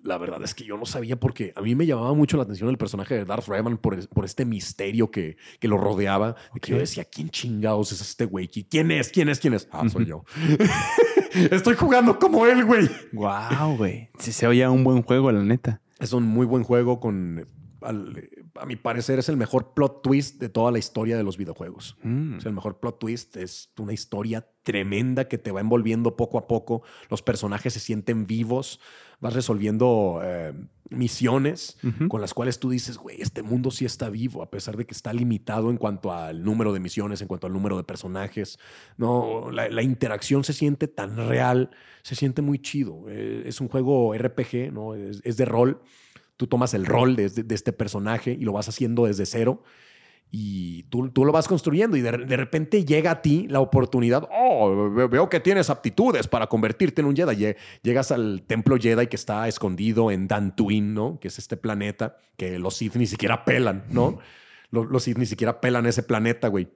[0.02, 2.68] la verdad es que yo no sabía porque a mí me llamaba mucho la atención
[2.70, 6.36] el personaje de Darth Revan por, por este misterio que, que lo rodeaba.
[6.54, 8.48] de que yo decía, ¿quién chingados es este güey?
[8.48, 9.10] ¿Quién es?
[9.10, 9.40] ¿Quién es?
[9.40, 9.68] ¿Quién es?
[9.72, 10.24] Ah, soy yo.
[11.50, 12.88] Estoy jugando como él, güey.
[13.12, 14.10] Wow, güey.
[14.18, 15.80] Sí se oía un buen juego, la neta.
[16.04, 17.46] Es un muy buen juego con
[17.80, 18.28] al-
[18.60, 21.96] a mi parecer, es el mejor plot twist de toda la historia de los videojuegos.
[22.02, 22.38] Mm.
[22.38, 23.36] Es el mejor plot twist.
[23.36, 26.82] Es una historia tremenda que te va envolviendo poco a poco.
[27.10, 28.80] Los personajes se sienten vivos.
[29.20, 30.52] Vas resolviendo eh,
[30.90, 31.78] misiones
[32.08, 34.92] con las cuales tú dices, güey, este mundo sí está vivo, a pesar de que
[34.92, 38.58] está limitado en cuanto al número de misiones, en cuanto al número de personajes.
[38.98, 41.70] No, la, la interacción se siente tan real,
[42.02, 43.04] se siente muy chido.
[43.08, 44.94] Eh, es un juego RPG, ¿no?
[44.94, 45.80] Es, es de rol.
[46.36, 49.62] Tú tomas el rol de, de este personaje y lo vas haciendo desde cero
[50.30, 54.28] y tú, tú lo vas construyendo y de, de repente llega a ti la oportunidad,
[54.32, 57.36] oh, ve- veo que tienes aptitudes para convertirte en un Jedi.
[57.36, 61.20] Lle- Llegas al templo Jedi que está escondido en Dantooine, ¿no?
[61.20, 64.18] Que es este planeta que los Sith ni siquiera pelan, ¿no?
[64.70, 66.66] Los, los Sith ni siquiera pelan ese planeta, güey.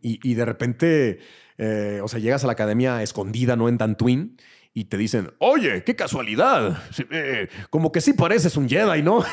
[0.00, 1.18] Y, y de repente,
[1.58, 3.68] eh, o sea, llegas a la academia escondida, ¿no?
[3.68, 4.36] En Dantooine
[4.74, 6.82] y te dicen, oye, qué casualidad.
[7.10, 9.24] Eh, como que sí pareces un Jedi, ¿no?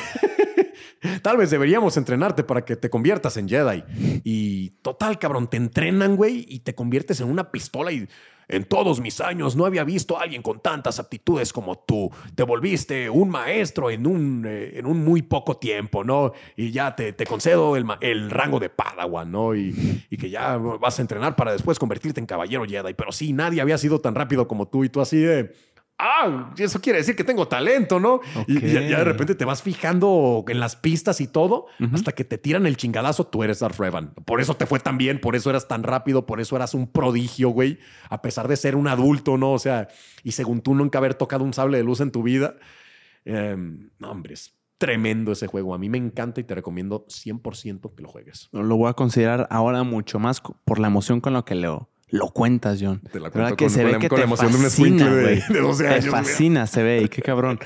[1.22, 3.84] Tal vez deberíamos entrenarte para que te conviertas en Jedi.
[4.24, 8.08] Y total, cabrón, te entrenan, güey, y te conviertes en una pistola y
[8.50, 12.10] en todos mis años no había visto a alguien con tantas aptitudes como tú.
[12.34, 16.32] Te volviste un maestro en un, eh, en un muy poco tiempo, ¿no?
[16.56, 19.54] Y ya te, te concedo el, el rango de Padawan, ¿no?
[19.54, 22.92] Y, y que ya vas a entrenar para después convertirte en caballero Jedi.
[22.94, 25.54] Pero sí, nadie había sido tan rápido como tú y tú así de...
[26.02, 28.20] Ah, eso quiere decir que tengo talento, ¿no?
[28.46, 32.12] Y, y ya, ya de repente te vas fijando en las pistas y todo, hasta
[32.12, 34.14] que te tiran el chingadazo, tú eres Darth Revan.
[34.24, 36.86] Por eso te fue tan bien, por eso eras tan rápido, por eso eras un
[36.90, 37.78] prodigio, güey.
[38.08, 39.52] A pesar de ser un adulto, ¿no?
[39.52, 39.88] O sea,
[40.24, 42.54] y según tú nunca haber tocado un sable de luz en tu vida.
[43.24, 45.74] Em, no, hombre, es tremendo ese juego.
[45.74, 48.48] A mí me encanta y te recomiendo 100% que lo juegues.
[48.52, 52.28] Lo voy a considerar ahora mucho más por la emoción con lo que lo, lo
[52.30, 53.00] cuentas, John.
[53.12, 54.62] Te la cuento que con- se con ve que con te la emoción de un
[54.64, 55.42] fascina, de- güey.
[55.48, 57.02] de 12 años, Te fascina, se ve.
[57.02, 57.58] Y qué cabrón.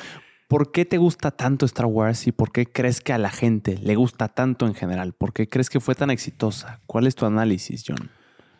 [0.49, 3.79] ¿Por qué te gusta tanto Star Wars y por qué crees que a la gente
[3.79, 5.15] le gusta tanto en general?
[5.15, 6.81] ¿Por qué crees que fue tan exitosa?
[6.87, 8.11] ¿Cuál es tu análisis, John?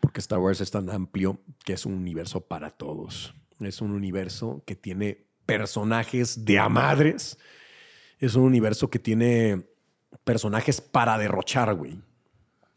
[0.01, 3.35] Porque Star Wars es tan amplio que es un universo para todos.
[3.61, 7.39] Es un universo que tiene personajes de a madres.
[8.19, 9.67] Es un universo que tiene
[10.25, 12.01] personajes para derrochar, güey.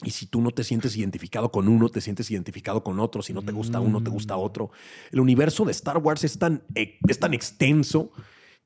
[0.03, 3.24] Y si tú no te sientes identificado con uno, te sientes identificado con otro.
[3.24, 4.69] Si no te gusta uno, te gusta otro.
[5.11, 8.11] El universo de Star Wars es tan, eh, es tan extenso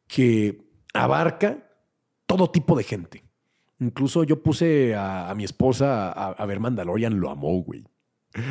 [0.08, 1.70] que abarca
[2.26, 3.24] todo tipo de gente.
[3.80, 7.86] Incluso yo puse a, a mi esposa a, a ver Mandalorian, lo amó, güey.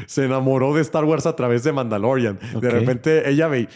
[0.06, 2.38] Se enamoró de Star Wars a través de Mandalorian.
[2.60, 3.68] De repente ella ve.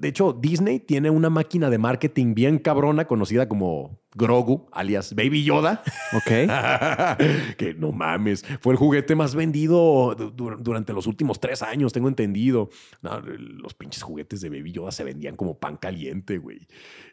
[0.00, 5.44] De hecho, Disney tiene una máquina de marketing bien cabrona conocida como Grogu, alias Baby
[5.44, 5.82] Yoda.
[6.14, 6.24] ¿Ok?
[7.56, 11.92] que no mames, fue el juguete más vendido du- du- durante los últimos tres años,
[11.92, 12.70] tengo entendido.
[13.02, 16.66] No, los pinches juguetes de Baby Yoda se vendían como pan caliente, güey.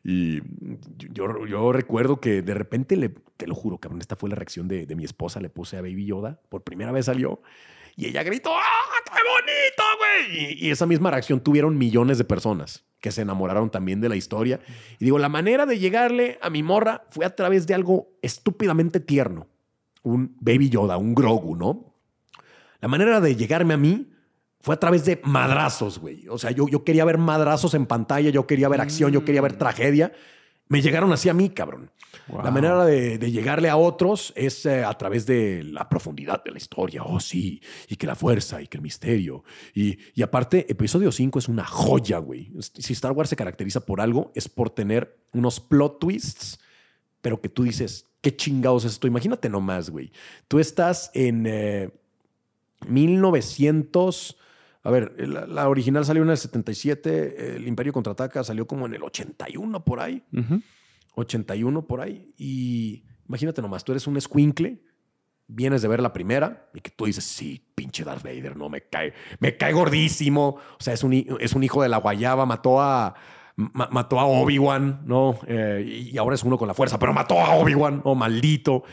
[0.04, 0.40] Y
[1.14, 4.68] yo, yo recuerdo que de repente, le, te lo juro, cabrón, esta fue la reacción
[4.68, 7.42] de, de mi esposa, le puse a Baby Yoda, por primera vez salió.
[7.96, 10.56] Y ella gritó, ¡ah, qué bonito, güey!
[10.62, 14.16] Y, y esa misma reacción tuvieron millones de personas que se enamoraron también de la
[14.16, 14.60] historia.
[15.00, 19.00] Y digo, la manera de llegarle a mi morra fue a través de algo estúpidamente
[19.00, 19.48] tierno.
[20.02, 21.94] Un Baby Yoda, un Grogu, ¿no?
[22.82, 24.12] La manera de llegarme a mí
[24.60, 26.28] fue a través de madrazos, güey.
[26.28, 29.42] O sea, yo, yo quería ver madrazos en pantalla, yo quería ver acción, yo quería
[29.42, 30.12] ver tragedia.
[30.68, 31.92] Me llegaron así a mí, cabrón.
[32.44, 36.52] La manera de, de llegarle a otros es eh, a través de la profundidad de
[36.52, 37.04] la historia.
[37.04, 37.62] Oh, sí.
[37.88, 39.44] Y que la fuerza y que el misterio.
[39.76, 42.52] Y, y aparte, episodio 5 es una joya, güey.
[42.60, 46.60] Si Star Wars se caracteriza por algo, es por tener unos plot twists,
[47.22, 49.08] pero que tú dices, ¿qué chingados es esto?
[49.08, 50.12] Imagínate nomás, güey.
[50.48, 51.92] Tú estás en eh,
[52.88, 54.38] 1900.
[54.86, 58.94] A ver, la, la original salió en el 77, el Imperio Contraataca salió como en
[58.94, 60.24] el 81 por ahí.
[60.32, 60.62] Ujú.
[61.16, 62.34] 81 por ahí.
[62.38, 64.84] Y imagínate nomás, tú eres un escuincle,
[65.48, 68.82] vienes de ver la primera y que tú dices, sí, pinche Darth Vader, no me
[68.82, 70.58] cae, me cae gordísimo.
[70.80, 73.16] O sea, es un, es un hijo de la guayaba, mató a,
[73.56, 75.40] ma- mató a Obi-Wan, ¿no?
[75.48, 78.84] Eh, y ahora es uno con la fuerza, pero mató a Obi-Wan, oh, maldito.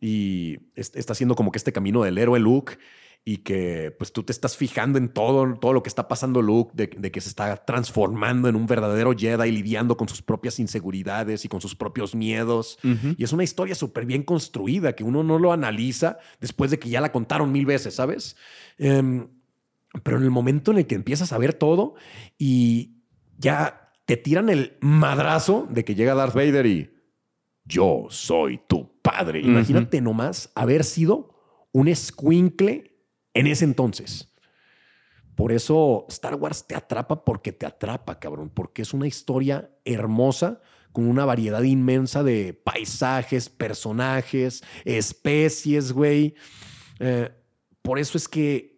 [0.00, 2.78] Y es- está haciendo como que este camino del héroe Luke
[3.28, 6.70] y que pues tú te estás fijando en todo, todo lo que está pasando Luke,
[6.76, 11.44] de, de que se está transformando en un verdadero Jedi, lidiando con sus propias inseguridades
[11.44, 12.78] y con sus propios miedos.
[13.18, 16.88] Y es una historia súper bien construida que uno no lo analiza después de que
[16.88, 18.36] ya la contaron mil veces, ¿sabes?
[18.78, 19.26] Em,
[20.04, 21.96] pero en el momento en el que empiezas a ver todo
[22.38, 23.02] y
[23.38, 26.90] ya te tiran el madrazo de que llega Darth Vader y
[27.64, 29.40] yo soy tu padre.
[29.40, 31.34] Imagínate nomás haber sido
[31.72, 32.95] un escuincle
[33.36, 34.32] en ese entonces.
[35.34, 40.60] Por eso Star Wars te atrapa porque te atrapa, cabrón, porque es una historia hermosa
[40.92, 46.34] con una variedad inmensa de paisajes, personajes, especies, güey.
[47.00, 47.30] Eh,
[47.82, 48.75] por eso es que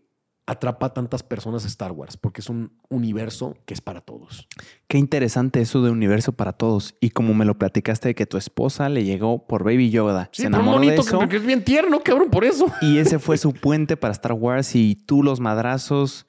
[0.49, 4.49] atrapa a tantas personas Star Wars, porque es un universo que es para todos.
[4.89, 6.95] Qué interesante eso de universo para todos.
[7.01, 10.31] Y como me lo platicaste de que tu esposa le llegó por Baby Yoda.
[10.33, 11.29] se enamoró de eso.
[11.29, 12.73] Que, es bien tierno, cabrón, por eso.
[12.81, 16.27] Y ese fue su puente para Star Wars y tú los madrazos.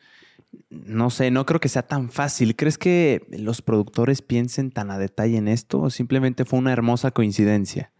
[0.70, 2.58] No sé, no creo que sea tan fácil.
[2.58, 7.12] ¿Crees que los productores piensen tan a detalle en esto o simplemente fue una hermosa
[7.12, 7.94] coincidencia?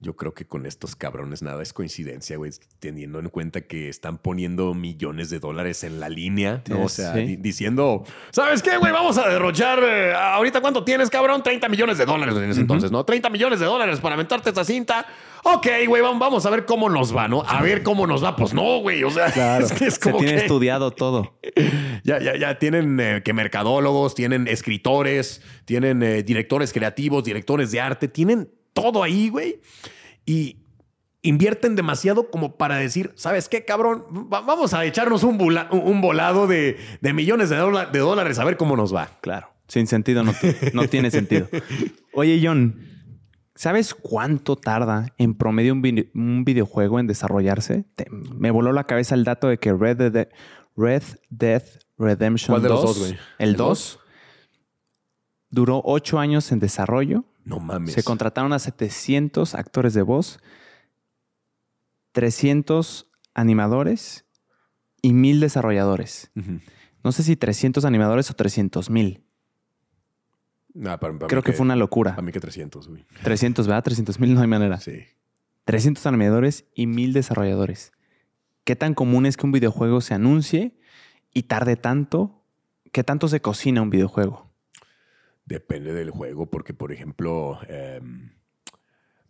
[0.00, 4.18] Yo creo que con estos cabrones nada es coincidencia, güey, teniendo en cuenta que están
[4.18, 6.84] poniendo millones de dólares en la línea, ¿no?
[6.84, 8.92] O sea, diciendo, ¿sabes qué, güey?
[8.92, 11.42] Vamos a derrochar, eh, ahorita cuánto tienes, cabrón?
[11.42, 13.04] 30 millones de dólares en ese entonces, ¿no?
[13.04, 15.04] 30 millones de dólares para aventarte esta cinta.
[15.42, 17.42] Ok, güey, vamos a ver cómo nos va, ¿no?
[17.46, 18.36] A ver cómo nos va.
[18.36, 21.38] Pues no, güey, o sea, es que es como Se tiene estudiado todo.
[22.04, 27.80] ya, ya, ya tienen eh, que mercadólogos, tienen escritores, tienen eh, directores creativos, directores de
[27.80, 29.60] arte, tienen todo ahí, güey.
[30.26, 30.58] Y
[31.22, 34.04] invierten demasiado como para decir, ¿sabes qué, cabrón?
[34.10, 35.40] vamos a echarnos un,
[35.70, 39.10] un volado de, millones de, de, dólares a ver cómo nos va.
[39.20, 40.34] Claro, sin sentido no,
[40.72, 41.48] no tiene sentido.
[42.14, 42.80] Oye, John,
[43.54, 47.84] ¿sabes cuánto tarda en promedio un, videojuego en desarrollarse?
[48.10, 50.12] me voló la cabeza el dato de que Red
[51.30, 51.62] Dead
[51.98, 53.18] Redemption ¿Cuál de 2, los dos, güey?
[53.38, 53.98] El 2
[55.50, 57.94] duró ocho años en desarrollo no mames.
[57.94, 60.40] Se contrataron a 700 actores de voz,
[62.12, 64.26] 300 animadores
[65.02, 66.30] y 1000 desarrolladores.
[67.04, 69.24] No sé si 300 animadores o 300 mil.
[71.28, 72.14] Creo que, fue una locura.
[72.16, 73.04] A mí que 300, güey.
[73.22, 73.84] 300, ¿verdad?
[73.84, 74.78] 300 mil no hay manera.
[74.78, 75.04] Sí.
[75.64, 77.92] 300 animadores y 1000 desarrolladores.
[78.64, 80.78] ¿Qué tan común es que un videojuego se anuncie
[81.32, 82.44] y tarde tanto?
[82.92, 84.47] ¿Qué tanto se cocina un videojuego?
[85.48, 88.32] Depende del juego, porque por ejemplo, em,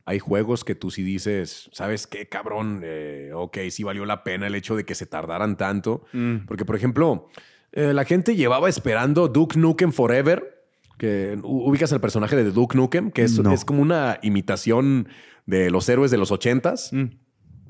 [0.05, 2.81] hay juegos que tú sí dices, ¿sabes qué, cabrón?
[2.83, 6.03] Eh, ok, sí valió la pena el hecho de que se tardaran tanto.
[6.13, 6.47] Mm.
[6.49, 7.29] Porque por ejemplo,
[7.71, 10.67] eh, la gente llevaba esperando Duke Nukem Forever,
[10.99, 15.09] que ubicas el personaje de Duke Nukem, que es, es como una imitación
[15.47, 16.93] de los héroes de los ochentas.
[16.93, 17.11] Mm.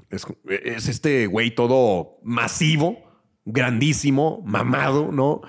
[0.09, 0.25] Es,
[0.65, 2.97] es este güey todo masivo,
[3.45, 5.43] grandísimo, mamado, ¿no?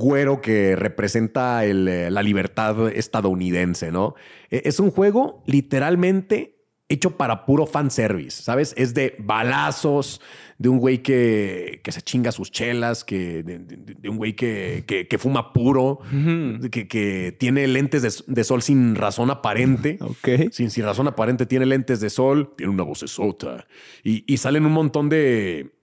[0.00, 4.16] Güero que representa eh, la libertad estadounidense, ¿no?
[4.50, 6.56] E, es un juego literalmente
[6.88, 8.74] hecho para puro fanservice, ¿sabes?
[8.76, 10.20] Es de balazos,
[10.58, 15.18] de un güey que, que se chinga sus chelas, que, de, un güey que, que,
[15.18, 16.00] fuma puro,
[16.70, 19.98] que, tiene lentes de, sol sin razón aparente.
[20.10, 20.50] Ok.
[20.50, 23.04] Sin, sin razón aparente, tiene lentes de sol, tiene una voz
[24.02, 25.79] y, y salen un montón de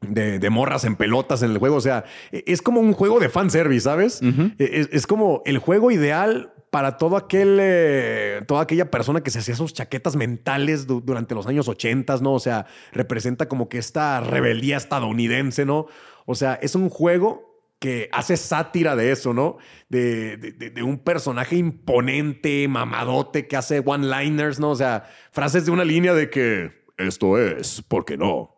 [0.00, 1.76] de, morras en pelotas en el juego.
[1.76, 4.20] O sea, e, es como un juego de fanservice, ¿sabes?
[4.58, 9.38] E, es, como el juego ideal para todo aquel, eh, toda aquella persona que se
[9.38, 12.34] hacía sus chaquetas mentales durante los años 80, ¿no?
[12.34, 15.86] O sea, representa como que esta rebeldía estadounidense, ¿no?
[16.26, 17.48] O sea, es un juego
[17.78, 19.56] que hace sátira de eso, ¿no?
[19.88, 24.70] De, de, un personaje imponente, mamadote, que hace one-liners, ¿no?
[24.70, 28.57] O sea, frases de una línea de que esto es, ¿por qué no?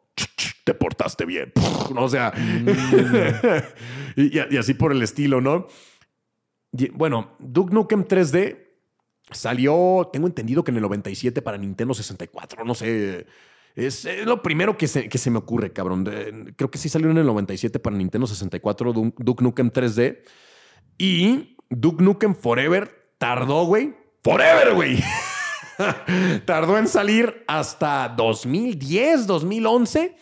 [0.64, 1.52] Te portaste bien.
[1.96, 2.68] O sea, mm.
[4.20, 5.66] y, así por el estilo, ¿no?
[6.92, 8.58] bueno, Duke Nukem 3D
[9.32, 13.26] salió, tengo entendido que en el 97 para Nintendo 64, no sé.
[13.74, 16.04] Es, lo primero que se, que se, me ocurre, cabrón.
[16.56, 20.20] creo que sí salió en el 97 para Nintendo 64 Duke Nukem 3D.
[20.96, 23.96] Y Duke Nukem Forever tardó, güey.
[24.22, 25.02] Forever, güey.
[26.44, 30.16] Tardó en salir hasta 2010, 2011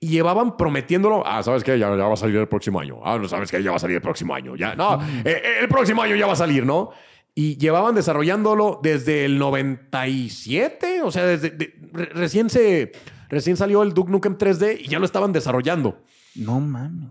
[0.00, 1.26] y llevaban prometiéndolo.
[1.26, 1.78] Ah, ¿sabes qué?
[1.78, 3.00] Ya, va a salir el próximo año.
[3.04, 3.62] Ah, no sabes qué?
[3.62, 4.56] Ya va a salir el próximo año.
[4.56, 6.90] Ya, no, eh, eh, el próximo año ya va a salir, ¿no?
[7.34, 12.92] Y llevaban desarrollándolo desde el 97, o sea, desde recién se
[13.28, 16.02] recién salió el Duke Nukem 3D y ya lo estaban desarrollando.
[16.36, 17.10] No mames.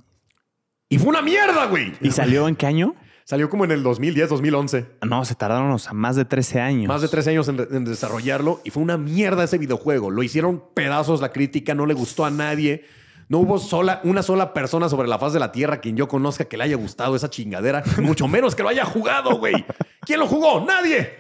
[0.88, 1.92] Y fue una mierda, güey.
[2.02, 2.96] ¿Y salió en qué año?
[3.26, 4.86] Salió como en el 2010, 2011.
[5.08, 6.88] No, se tardaron o más de 13 años.
[6.88, 10.12] Más de 13 años en, desarrollarlo y fue una mierda ese videojuego.
[10.12, 12.86] Lo hicieron pedazos la crítica, no le gustó a nadie.
[13.30, 16.46] No hubo sola, una sola persona sobre la faz de la tierra quien yo conozca
[16.46, 19.66] que le haya gustado esa chingadera, mucho menos que lo haya jugado, güey.
[20.02, 20.66] ¿Quién lo jugó?
[20.66, 21.14] Nadie.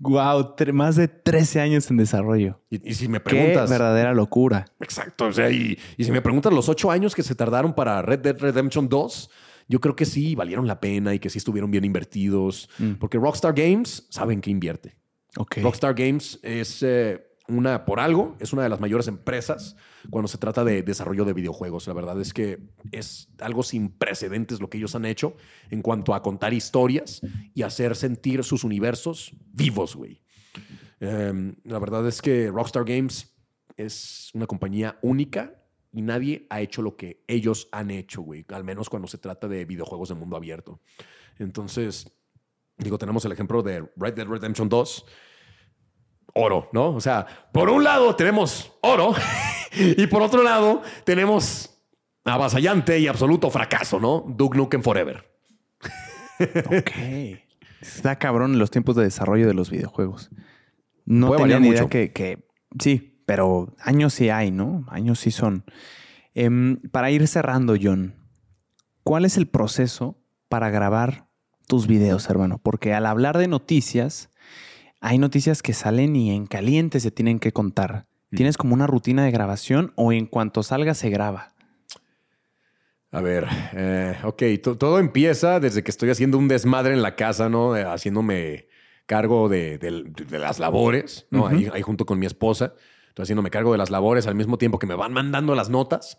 [0.00, 2.60] Wow, más de 13 años en desarrollo.
[2.68, 3.70] Y, si me preguntas.
[3.70, 4.64] Qué verdadera locura.
[4.80, 5.26] Exacto.
[5.26, 8.18] O sea, y, y si me preguntas los 8 años que se tardaron para Red
[8.18, 9.30] Dead Redemption 2,
[9.72, 12.92] yo creo que sí valieron la pena y que sí estuvieron bien invertidos, mm.
[13.00, 14.98] porque Rockstar Games saben que invierte.
[15.62, 19.76] Rockstar Games es, eh, una, por algo, es una de las mayores empresas
[20.10, 21.86] cuando se trata de desarrollo de videojuegos.
[21.86, 22.58] La verdad es que
[22.90, 25.36] es algo sin precedentes lo que ellos han hecho
[25.70, 27.22] en cuanto a contar historias
[27.54, 30.20] y hacer sentir sus universos vivos, güey.
[31.00, 33.34] Em, la verdad es que Rockstar Games
[33.78, 35.61] es una compañía única
[35.92, 38.44] y nadie ha hecho lo que ellos han hecho, güey.
[38.48, 40.80] Al menos cuando se trata de videojuegos de mundo abierto.
[41.38, 42.10] Entonces,
[42.78, 45.06] digo, tenemos el ejemplo de Red Dead Redemption 2
[46.34, 46.94] oro, ¿no?
[46.94, 49.14] O sea, por un lado tenemos oro
[49.72, 51.70] y por otro lado tenemos
[52.24, 54.24] avasallante y absoluto fracaso, ¿no?
[54.26, 55.30] Duke Nukem Forever.
[56.40, 56.90] ok.
[57.80, 60.30] Está cabrón en los tiempos de desarrollo de los videojuegos.
[61.04, 62.48] No tenía ni idea que, que,
[62.78, 64.84] Sí, pero años sí hay, ¿no?
[64.88, 65.64] Años sí son.
[66.34, 68.14] Em, para ir cerrando, John,
[69.02, 70.18] ¿cuál es el proceso
[70.48, 71.26] para grabar
[71.66, 72.58] tus videos, hermano?
[72.58, 74.30] Porque al hablar de noticias,
[75.00, 78.06] hay noticias que salen y en caliente se tienen que contar.
[78.30, 78.36] Mm.
[78.36, 81.52] ¿Tienes como una rutina de grabación o en cuanto salga se graba?
[83.10, 84.42] A ver, eh, ok,
[84.78, 87.76] todo empieza desde que estoy haciendo un desmadre en la casa, ¿no?
[87.76, 88.68] Eh, haciéndome
[89.04, 89.78] cargo de,
[90.30, 91.46] las labores, ¿no?
[91.46, 92.72] ahí, junto con mi esposa.
[93.12, 96.18] Estoy haciéndome cargo de las labores al mismo tiempo que me van mandando las notas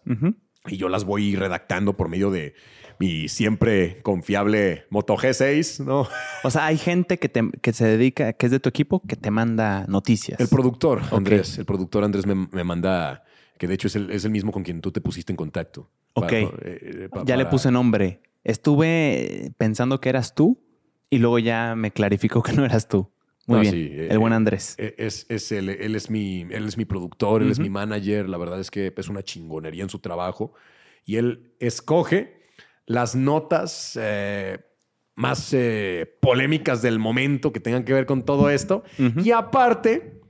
[0.68, 2.54] y yo las voy redactando por medio de
[3.00, 6.08] mi siempre confiable Moto G6, ¿no?
[6.44, 7.32] O sea, hay gente que,
[7.64, 10.40] que se dedica, que es de tu equipo, que te manda noticias.
[10.40, 11.58] El productor, Andrés.
[11.58, 13.24] El productor Andrés me, manda,
[13.58, 15.90] que de hecho es el, mismo con quien tú te pusiste en contacto.
[16.14, 16.32] Ok.
[16.32, 18.22] Eh, ya le puse nombre.
[18.44, 20.64] Estuve pensando que eras tú
[21.10, 23.10] y luego ya me clarificó que no eras tú.
[23.46, 23.76] Muy bien.
[23.76, 24.76] Eh, el buen Andrés.
[24.78, 28.30] Eh, es, es él, él, es mi, él es mi productor, él es mi manager.
[28.30, 30.54] La verdad es que es una chingonería en su trabajo.
[31.06, 32.42] Y él escoge
[32.86, 34.60] las notas eh,
[35.16, 38.84] más eh, polémicas del momento que tengan que ver con todo esto.
[38.98, 40.22] Y aparte,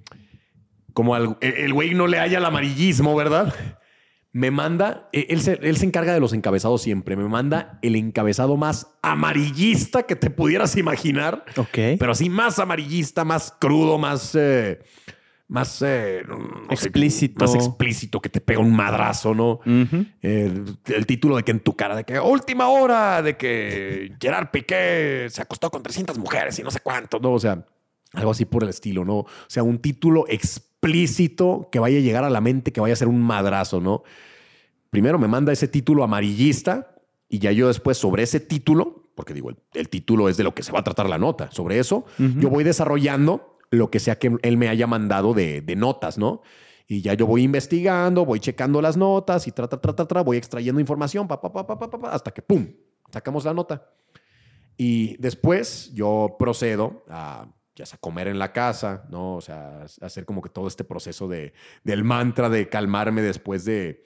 [0.94, 3.54] como el güey no le haya el amarillismo, ¿verdad?
[4.36, 7.96] Me manda, e, él se, él se, encarga de los encabezados siempre, me manda el
[7.96, 11.46] encabezado más amarillista que te pudieras imaginar.
[11.56, 11.78] Ok.
[12.00, 14.36] Pero así más amarillista, más crudo, más...
[14.36, 14.82] Eh,
[15.50, 16.24] más eh,
[16.72, 17.46] explícito.
[17.46, 19.60] más explícito, que te pega un madrazo, ¿no?
[20.22, 25.28] el, título de que en tu cara, de que última hora, de que Gerard Piqué
[25.30, 27.34] se acostó con 300 mujeres y no sé cuánto, ¿no?
[27.34, 27.64] O sea,
[28.14, 29.18] algo así por el estilo, ¿no?
[29.18, 30.73] O sea, un título explícito
[31.72, 34.04] que vaya a llegar a la mente, que vaya a ser un madrazo, ¿no?
[34.90, 36.96] Primero me manda ese título amarillista
[37.30, 40.62] y ya yo después sobre ese título, porque digo, el, título es de lo que
[40.62, 44.36] se va a tratar la nota, sobre eso, yo voy desarrollando lo que sea que
[44.44, 46.42] él me haya mandado de, notas, ¿no?
[46.88, 50.38] Y ya yo voy investigando, voy checando las notas y tra, tra, tra, tra, voy
[50.38, 52.68] extrayendo información, pa, pa, pa, pa, pa, hasta que ¡pum!
[53.12, 53.90] Sacamos la nota.
[54.78, 59.36] Y después yo procedo a ya sea comer en la casa, ¿no?
[59.36, 64.04] O sea, hacer como que todo este proceso de, del mantra de calmarme después de,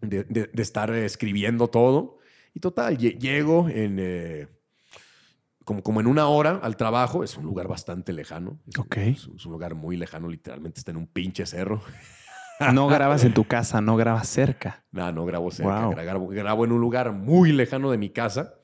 [0.00, 2.18] de, estar escribiendo todo.
[2.54, 3.96] Y total, llego en...
[3.98, 4.48] Eh,
[5.82, 7.22] como, en una hora al trabajo.
[7.22, 8.58] Es un lugar bastante lejano.
[8.66, 8.96] Es, ok.
[8.96, 11.82] Es, un lugar muy lejano, literalmente está en un pinche cerro.
[12.74, 14.84] No grabas en tu casa, no grabas cerca.
[14.90, 15.90] No, no grabo cerca.
[15.90, 18.57] Grabo, en un lugar muy lejano de mi casa.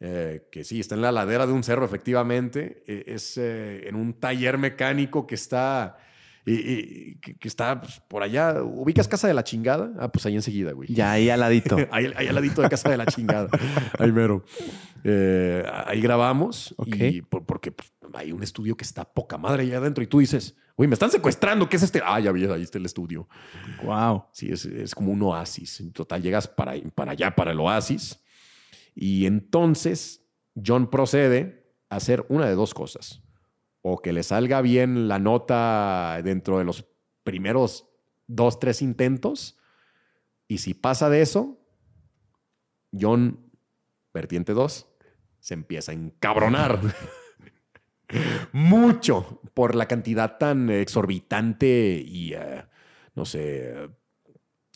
[0.00, 2.82] Eh, que sí, está en la ladera de un cerro, efectivamente.
[2.86, 5.98] E, es eh, en un taller mecánico que está
[6.46, 8.62] y, que, está pues, por allá.
[8.62, 9.92] ¿Ubicas Casa de la Chingada?
[9.98, 10.92] Ah, pues ahí enseguida, güey.
[10.92, 11.76] Ya, ahí al ladito.
[11.90, 13.48] ahí, al ladito de Casa de la Chingada.
[13.98, 14.44] ahí mero.
[15.04, 16.74] Eh, ahí grabamos.
[16.86, 20.02] Y porque pues, hay un estudio que está poca madre allá adentro.
[20.02, 21.68] Y tú dices, güey, me están secuestrando.
[21.68, 22.00] ¿Qué es este?
[22.04, 23.28] Ah, ya vi, ahí está el estudio.
[23.82, 24.24] Wow.
[24.32, 25.80] Sí, es, como un oasis.
[25.80, 28.18] En total, llegas para, para allá, para el oasis.
[28.94, 33.22] Y entonces John procede a hacer una de dos cosas
[33.82, 36.86] o que le salga bien la nota dentro de los
[37.22, 37.88] primeros
[38.26, 39.58] dos, tres intentos.
[40.48, 41.60] Y si pasa de eso,
[42.98, 43.50] John,
[44.12, 44.86] vertiente 2,
[45.38, 46.80] se empieza a encabronar.
[48.52, 52.64] Mucho por la cantidad tan exorbitante y, eh,
[53.14, 53.88] no sé,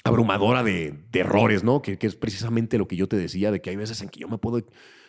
[0.05, 1.82] abrumadora de, errores, ¿no?
[1.82, 4.20] Que, que, es precisamente lo que yo te decía, de que hay veces en que
[4.20, 4.64] yo me puedo,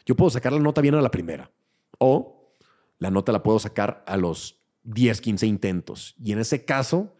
[0.05, 1.51] yo puedo sacar la nota bien a la primera.
[1.99, 2.51] O
[2.97, 6.15] la nota la puedo sacar a los 10, 15 intentos.
[6.17, 7.15] Y en ese caso,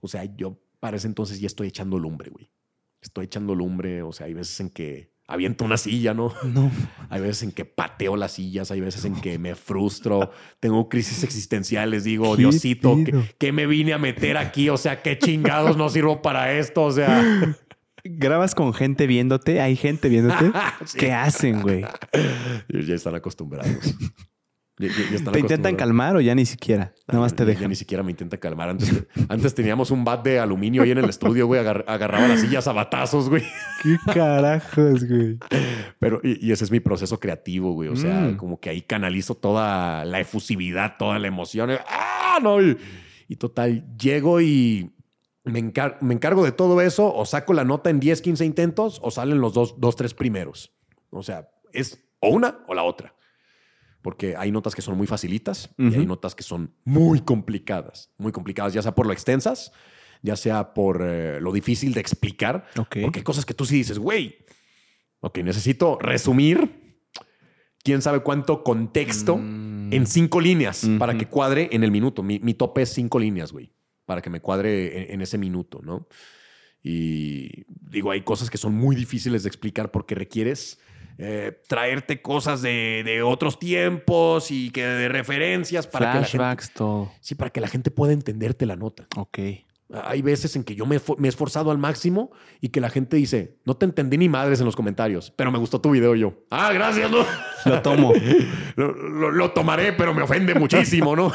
[0.00, 2.50] o sea, yo para ese entonces ya estoy echando lumbre, güey.
[3.00, 6.34] Estoy echando lumbre, o sea, hay veces en que aviento una silla, ¿no?
[6.48, 6.70] No.
[7.10, 10.30] Hay veces en que pateo las sillas, hay veces en que me frustro,
[10.60, 12.96] tengo crisis existenciales, digo, Diosito,
[13.38, 14.68] ¿qué, me vine a meter aquí?
[14.70, 16.82] O sea, ¿qué chingados no sirvo para esto?
[16.84, 17.56] O sea...
[18.04, 19.60] ¿Grabas con gente viéndote?
[19.60, 20.52] ¿Hay gente viéndote?
[20.98, 21.84] ¿Qué hacen, güey?
[22.68, 23.94] Ya están acostumbrados.
[24.78, 26.94] ¿Te intentan calmar o ya ni siquiera?
[27.08, 27.62] Nada más te dejan.
[27.62, 28.68] Ya ni siquiera me intenta calmar.
[28.68, 28.92] Antes,
[29.28, 31.60] antes teníamos un bat de aluminio ahí en el estudio, güey.
[31.60, 33.42] agarraba las sillas a batazos, güey.
[33.82, 35.38] ¿Qué carajos, güey?
[35.98, 37.88] Pero, y, ese es mi proceso creativo, güey.
[37.88, 38.36] O sea, mm.
[38.36, 41.70] como que ahí canalizo toda la efusividad, toda la emoción.
[41.88, 42.58] ¡Ah, no!
[42.62, 44.92] Y, total, llego y
[45.42, 47.12] me, me, encargo de todo eso.
[47.12, 50.72] O saco la nota en 10, 15 intentos o salen los dos, dos tres primeros.
[51.10, 53.14] O sea, es o una o la otra
[54.02, 58.32] porque hay notas que son muy facilitas y hay notas que son muy complicadas, muy
[58.32, 59.72] complicadas, ya sea por lo extensas,
[60.22, 63.98] ya sea por eh, lo difícil de explicar, porque hay cosas que tú sí dices,
[63.98, 64.36] güey,
[65.20, 66.88] ok, necesito resumir
[67.82, 69.92] quién sabe cuánto contexto mm.
[69.92, 72.22] en cinco líneas para que cuadre en el minuto.
[72.22, 73.72] Mi, tope es cinco líneas, güey,
[74.04, 76.08] para que me cuadre en, ese minuto, ¿no?
[76.82, 80.78] Y digo, hay cosas que son muy difíciles de explicar porque requieres
[81.18, 87.10] eh, traerte cosas de, otros tiempos y que de referencias para que la gente, todo.
[87.20, 89.08] Sí, para que la gente pueda entenderte la nota.
[89.16, 89.38] Ok.
[90.04, 92.30] Hay veces en que yo me, he esforzado al máximo
[92.60, 95.58] y que la gente dice, no te entendí ni madres en los comentarios, pero me
[95.58, 96.34] gustó tu video yo.
[96.50, 97.24] Ah, gracias, ¿no?
[97.64, 98.12] Lo tomo.
[98.76, 101.32] lo, tomaré, pero me ofende muchísimo, ¿no?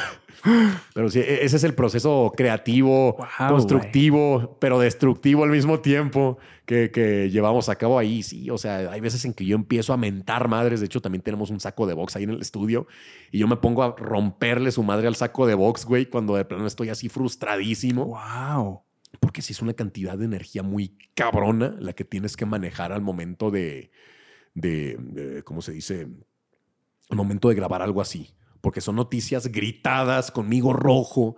[0.94, 7.30] Pero sí, e-, ese es el proceso creativo, constructivo, pero destructivo al mismo tiempo que,
[7.32, 8.24] llevamos a cabo ahí.
[8.24, 10.80] Sí, o sea, hay veces en que yo empiezo a mentar madres.
[10.80, 12.88] De hecho, también tenemos un saco de box ahí en el estudio
[13.32, 16.46] y yo me pongo a romperle su madre al saco de box, güey, cuando de
[16.46, 18.06] plano estoy así frustradísimo.
[18.06, 18.82] Wow.
[19.20, 23.02] Porque sí es una cantidad de energía muy cabrona la que tienes que manejar al
[23.02, 23.92] momento de,
[24.56, 26.08] de, de ¿cómo se dice?
[27.10, 28.34] Al momento de grabar algo así
[28.64, 31.36] porque son noticias gritadas conmigo rojo.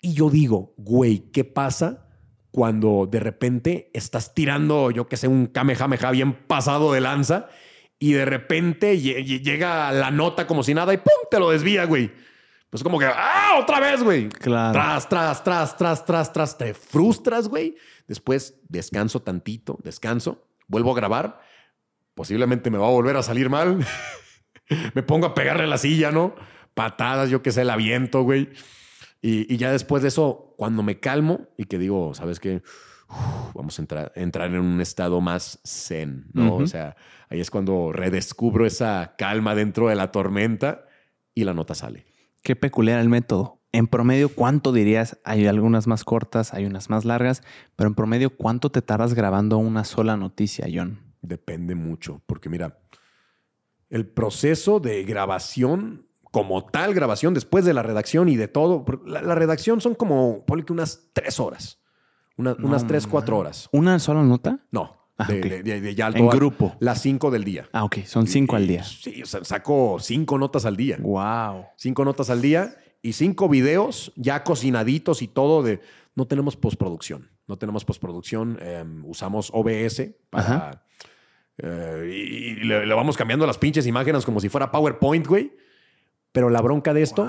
[0.00, 2.06] Y yo digo, güey, ¿qué pasa
[2.52, 7.48] cuando de repente estás tirando, yo que sé, un kamehameha bien pasado de lanza
[7.98, 11.26] y de repente llega la nota como si nada y ¡pum!
[11.28, 12.12] te lo desvía, güey.
[12.70, 13.56] Pues como que, ¡ah!
[13.60, 14.28] Otra vez, güey.
[14.28, 14.74] Claro.
[14.74, 16.56] Tras, tras, tras, tras, tras, tras.
[16.56, 17.74] Te frustras, güey.
[18.06, 21.40] Después descanso tantito, descanso, vuelvo a grabar.
[22.14, 23.84] Posiblemente me va a volver a salir mal.
[24.94, 26.34] me pongo a pegarle a la silla, ¿no?
[26.74, 28.50] Patadas, yo qué sé, la viento, güey.
[29.20, 32.62] Y, ya después de eso, cuando me calmo y que digo, ¿sabes qué?
[33.54, 36.56] vamos a entrar, entrar, en un estado más zen, ¿no?
[36.56, 36.94] O sea,
[37.30, 40.84] ahí es cuando redescubro esa calma dentro de la tormenta
[41.34, 42.04] y la nota sale.
[42.42, 43.62] Qué peculiar el método.
[43.72, 45.18] En promedio, ¿cuánto dirías?
[45.24, 47.42] Hay algunas más cortas, hay unas más largas,
[47.76, 51.00] pero en promedio, ¿cuánto te tardas grabando una sola noticia, John?
[51.22, 52.78] Depende mucho, porque mira,
[53.90, 58.84] el proceso de grabación como tal grabación después de la redacción y de todo.
[59.06, 61.80] La, redacción son como, ponle que unas tres horas.
[62.36, 63.68] unas tres, cuatro horas.
[63.72, 64.58] ¿Una sola nota?
[64.70, 64.96] No.
[65.16, 66.76] Ah, de, ya en grupo.
[66.78, 67.68] Las cinco del día.
[67.72, 67.98] Ah, ok.
[68.04, 68.84] Son cinco al día.
[68.84, 70.96] Sí, saco cinco notas al día.
[71.00, 71.66] Wow.
[71.76, 75.80] Cinco notas al día y cinco videos ya cocinaditos y todo de...
[76.14, 77.30] No tenemos postproducción.
[77.48, 78.58] No tenemos postproducción.
[78.60, 80.84] Em, usamos OBS para...
[81.58, 85.52] Eh, y, le, vamos cambiando las pinches imágenes como si fuera PowerPoint, güey.
[86.32, 87.28] Pero la bronca de esto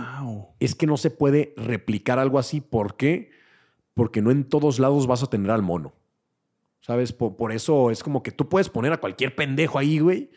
[0.59, 2.61] es que no se puede replicar algo así.
[2.61, 3.31] ¿Por qué?
[3.93, 5.93] Porque no en todos lados vas a tener al mono.
[6.81, 7.11] ¿Sabes?
[7.13, 10.29] Por, eso es como que tú puedes poner a cualquier pendejo ahí, güey.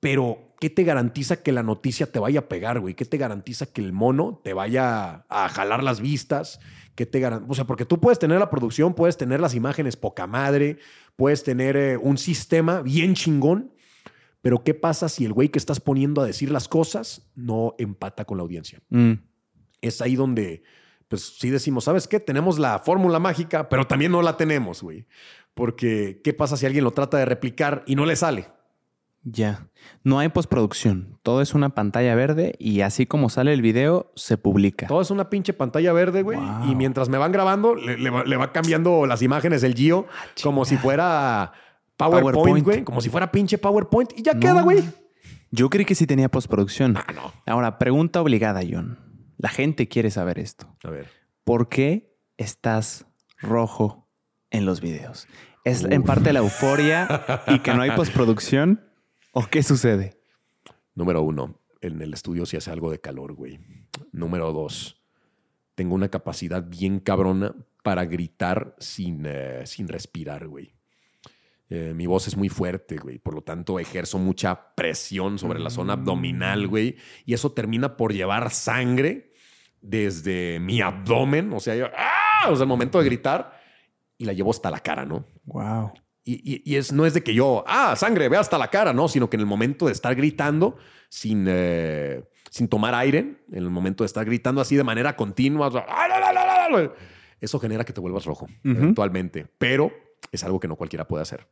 [0.00, 2.94] Pero, ¿qué te garantiza que la noticia te vaya a pegar, güey?
[2.94, 6.60] ¿Qué te garantiza que el mono te vaya a jalar las vistas?
[6.94, 10.26] ¿Qué te O sea, porque tú puedes tener la producción, puedes tener las imágenes poca
[10.26, 10.78] madre,
[11.18, 13.74] puedes tener eh, un sistema bien chingón,
[14.40, 18.24] pero ¿qué pasa si el güey que estás poniendo a decir las cosas no empata
[18.24, 18.80] con la audiencia?
[18.88, 19.14] Mm.
[19.80, 20.62] Es ahí donde,
[21.08, 22.20] pues sí decimos, ¿sabes qué?
[22.20, 25.08] Tenemos la fórmula mágica, pero también no la tenemos, güey.
[25.54, 28.46] Porque ¿qué pasa si alguien lo trata de replicar y no le sale?
[29.22, 29.68] Ya.
[30.04, 31.18] No hay postproducción.
[31.22, 34.86] Todo es una pantalla verde y así como sale el video, se publica.
[34.86, 36.38] Todo es una pinche pantalla verde, güey.
[36.68, 40.76] Y mientras me van grabando, le, va, cambiando las imágenes el Gio ah, como si
[40.76, 41.52] fuera
[41.96, 42.84] PowerPoint, güey.
[42.84, 44.82] Como si fuera pinche PowerPoint y ya queda, güey.
[45.50, 46.96] Yo creí que sí tenía postproducción.
[46.96, 47.32] Ah, no.
[47.46, 48.98] Ahora, pregunta obligada, John.
[49.38, 50.76] La gente quiere saber esto.
[50.84, 51.08] A ver.
[51.44, 53.06] ¿Por qué estás
[53.40, 54.08] rojo
[54.50, 55.26] en los videos?
[55.64, 58.87] ¿Es en parte la euforia y que no hay postproducción?
[59.32, 60.20] ¿O qué sucede?
[60.94, 63.60] Número uno, en el estudio se hace algo de calor, güey.
[64.12, 65.02] Número dos,
[65.74, 70.74] tengo una capacidad bien cabrona para gritar sin, eh, sin respirar, güey.
[71.70, 73.18] Eh, mi voz es muy fuerte, güey.
[73.18, 76.70] Por lo tanto, ejerzo mucha presión sobre la zona abdominal, mm.
[76.70, 76.96] güey.
[77.26, 79.32] Y eso termina por llevar sangre
[79.80, 81.52] desde mi abdomen.
[81.52, 82.48] O sea, yo, ¡ah!
[82.50, 83.60] O sea, el momento de gritar
[84.16, 85.26] y la llevo hasta la cara, ¿no?
[85.44, 85.92] Wow.
[86.30, 89.30] Y, es, no es de que yo, ah, sangre, ve hasta la cara, no, sino
[89.30, 90.76] que en el momento de estar gritando
[91.08, 93.18] sin, eh, sin tomar aire
[93.50, 95.70] en el momento de estar gritando así de manera continua.
[97.40, 99.90] Eso genera que te vuelvas rojo eventualmente, pero
[100.30, 101.48] es algo que no cualquiera puede hacer.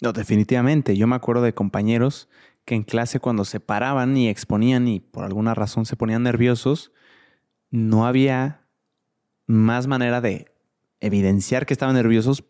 [0.00, 0.96] No, definitivamente.
[0.96, 2.28] Yo me acuerdo de compañeros
[2.64, 6.92] que en clase cuando se paraban y exponían y por alguna razón se ponían nerviosos,
[7.70, 8.66] no había
[9.46, 10.52] más manera de
[11.00, 12.44] evidenciar que estaban nerviosos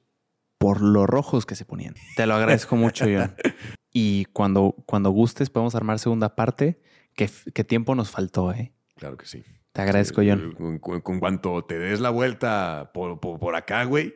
[0.58, 1.94] por los rojos que se ponían.
[2.16, 3.34] Te lo agradezco mucho, John.
[3.90, 6.78] Y cuando, cuando gustes podemos armar segunda parte.
[7.14, 8.72] ¿Qué, tiempo nos faltó, eh?
[8.94, 9.42] Claro que sí.
[9.72, 10.78] Te agradezco, John.
[10.78, 14.14] Con, cuanto te des la vuelta por, por acá, güey,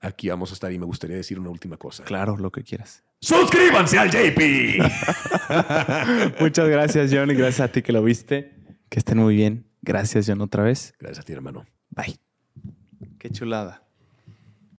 [0.00, 2.04] aquí vamos a estar y me gustaría decir una última cosa.
[2.04, 3.02] Claro, lo que quieras.
[3.20, 4.82] ¡Suscríbanse al JP!
[6.40, 8.52] Muchas gracias, John, y gracias a ti que lo viste.
[8.88, 9.66] Que estén muy bien.
[9.82, 10.94] Gracias, John, otra vez.
[11.00, 11.64] Gracias a ti, hermano.
[11.90, 12.18] Bye.
[13.18, 13.84] Qué chulada.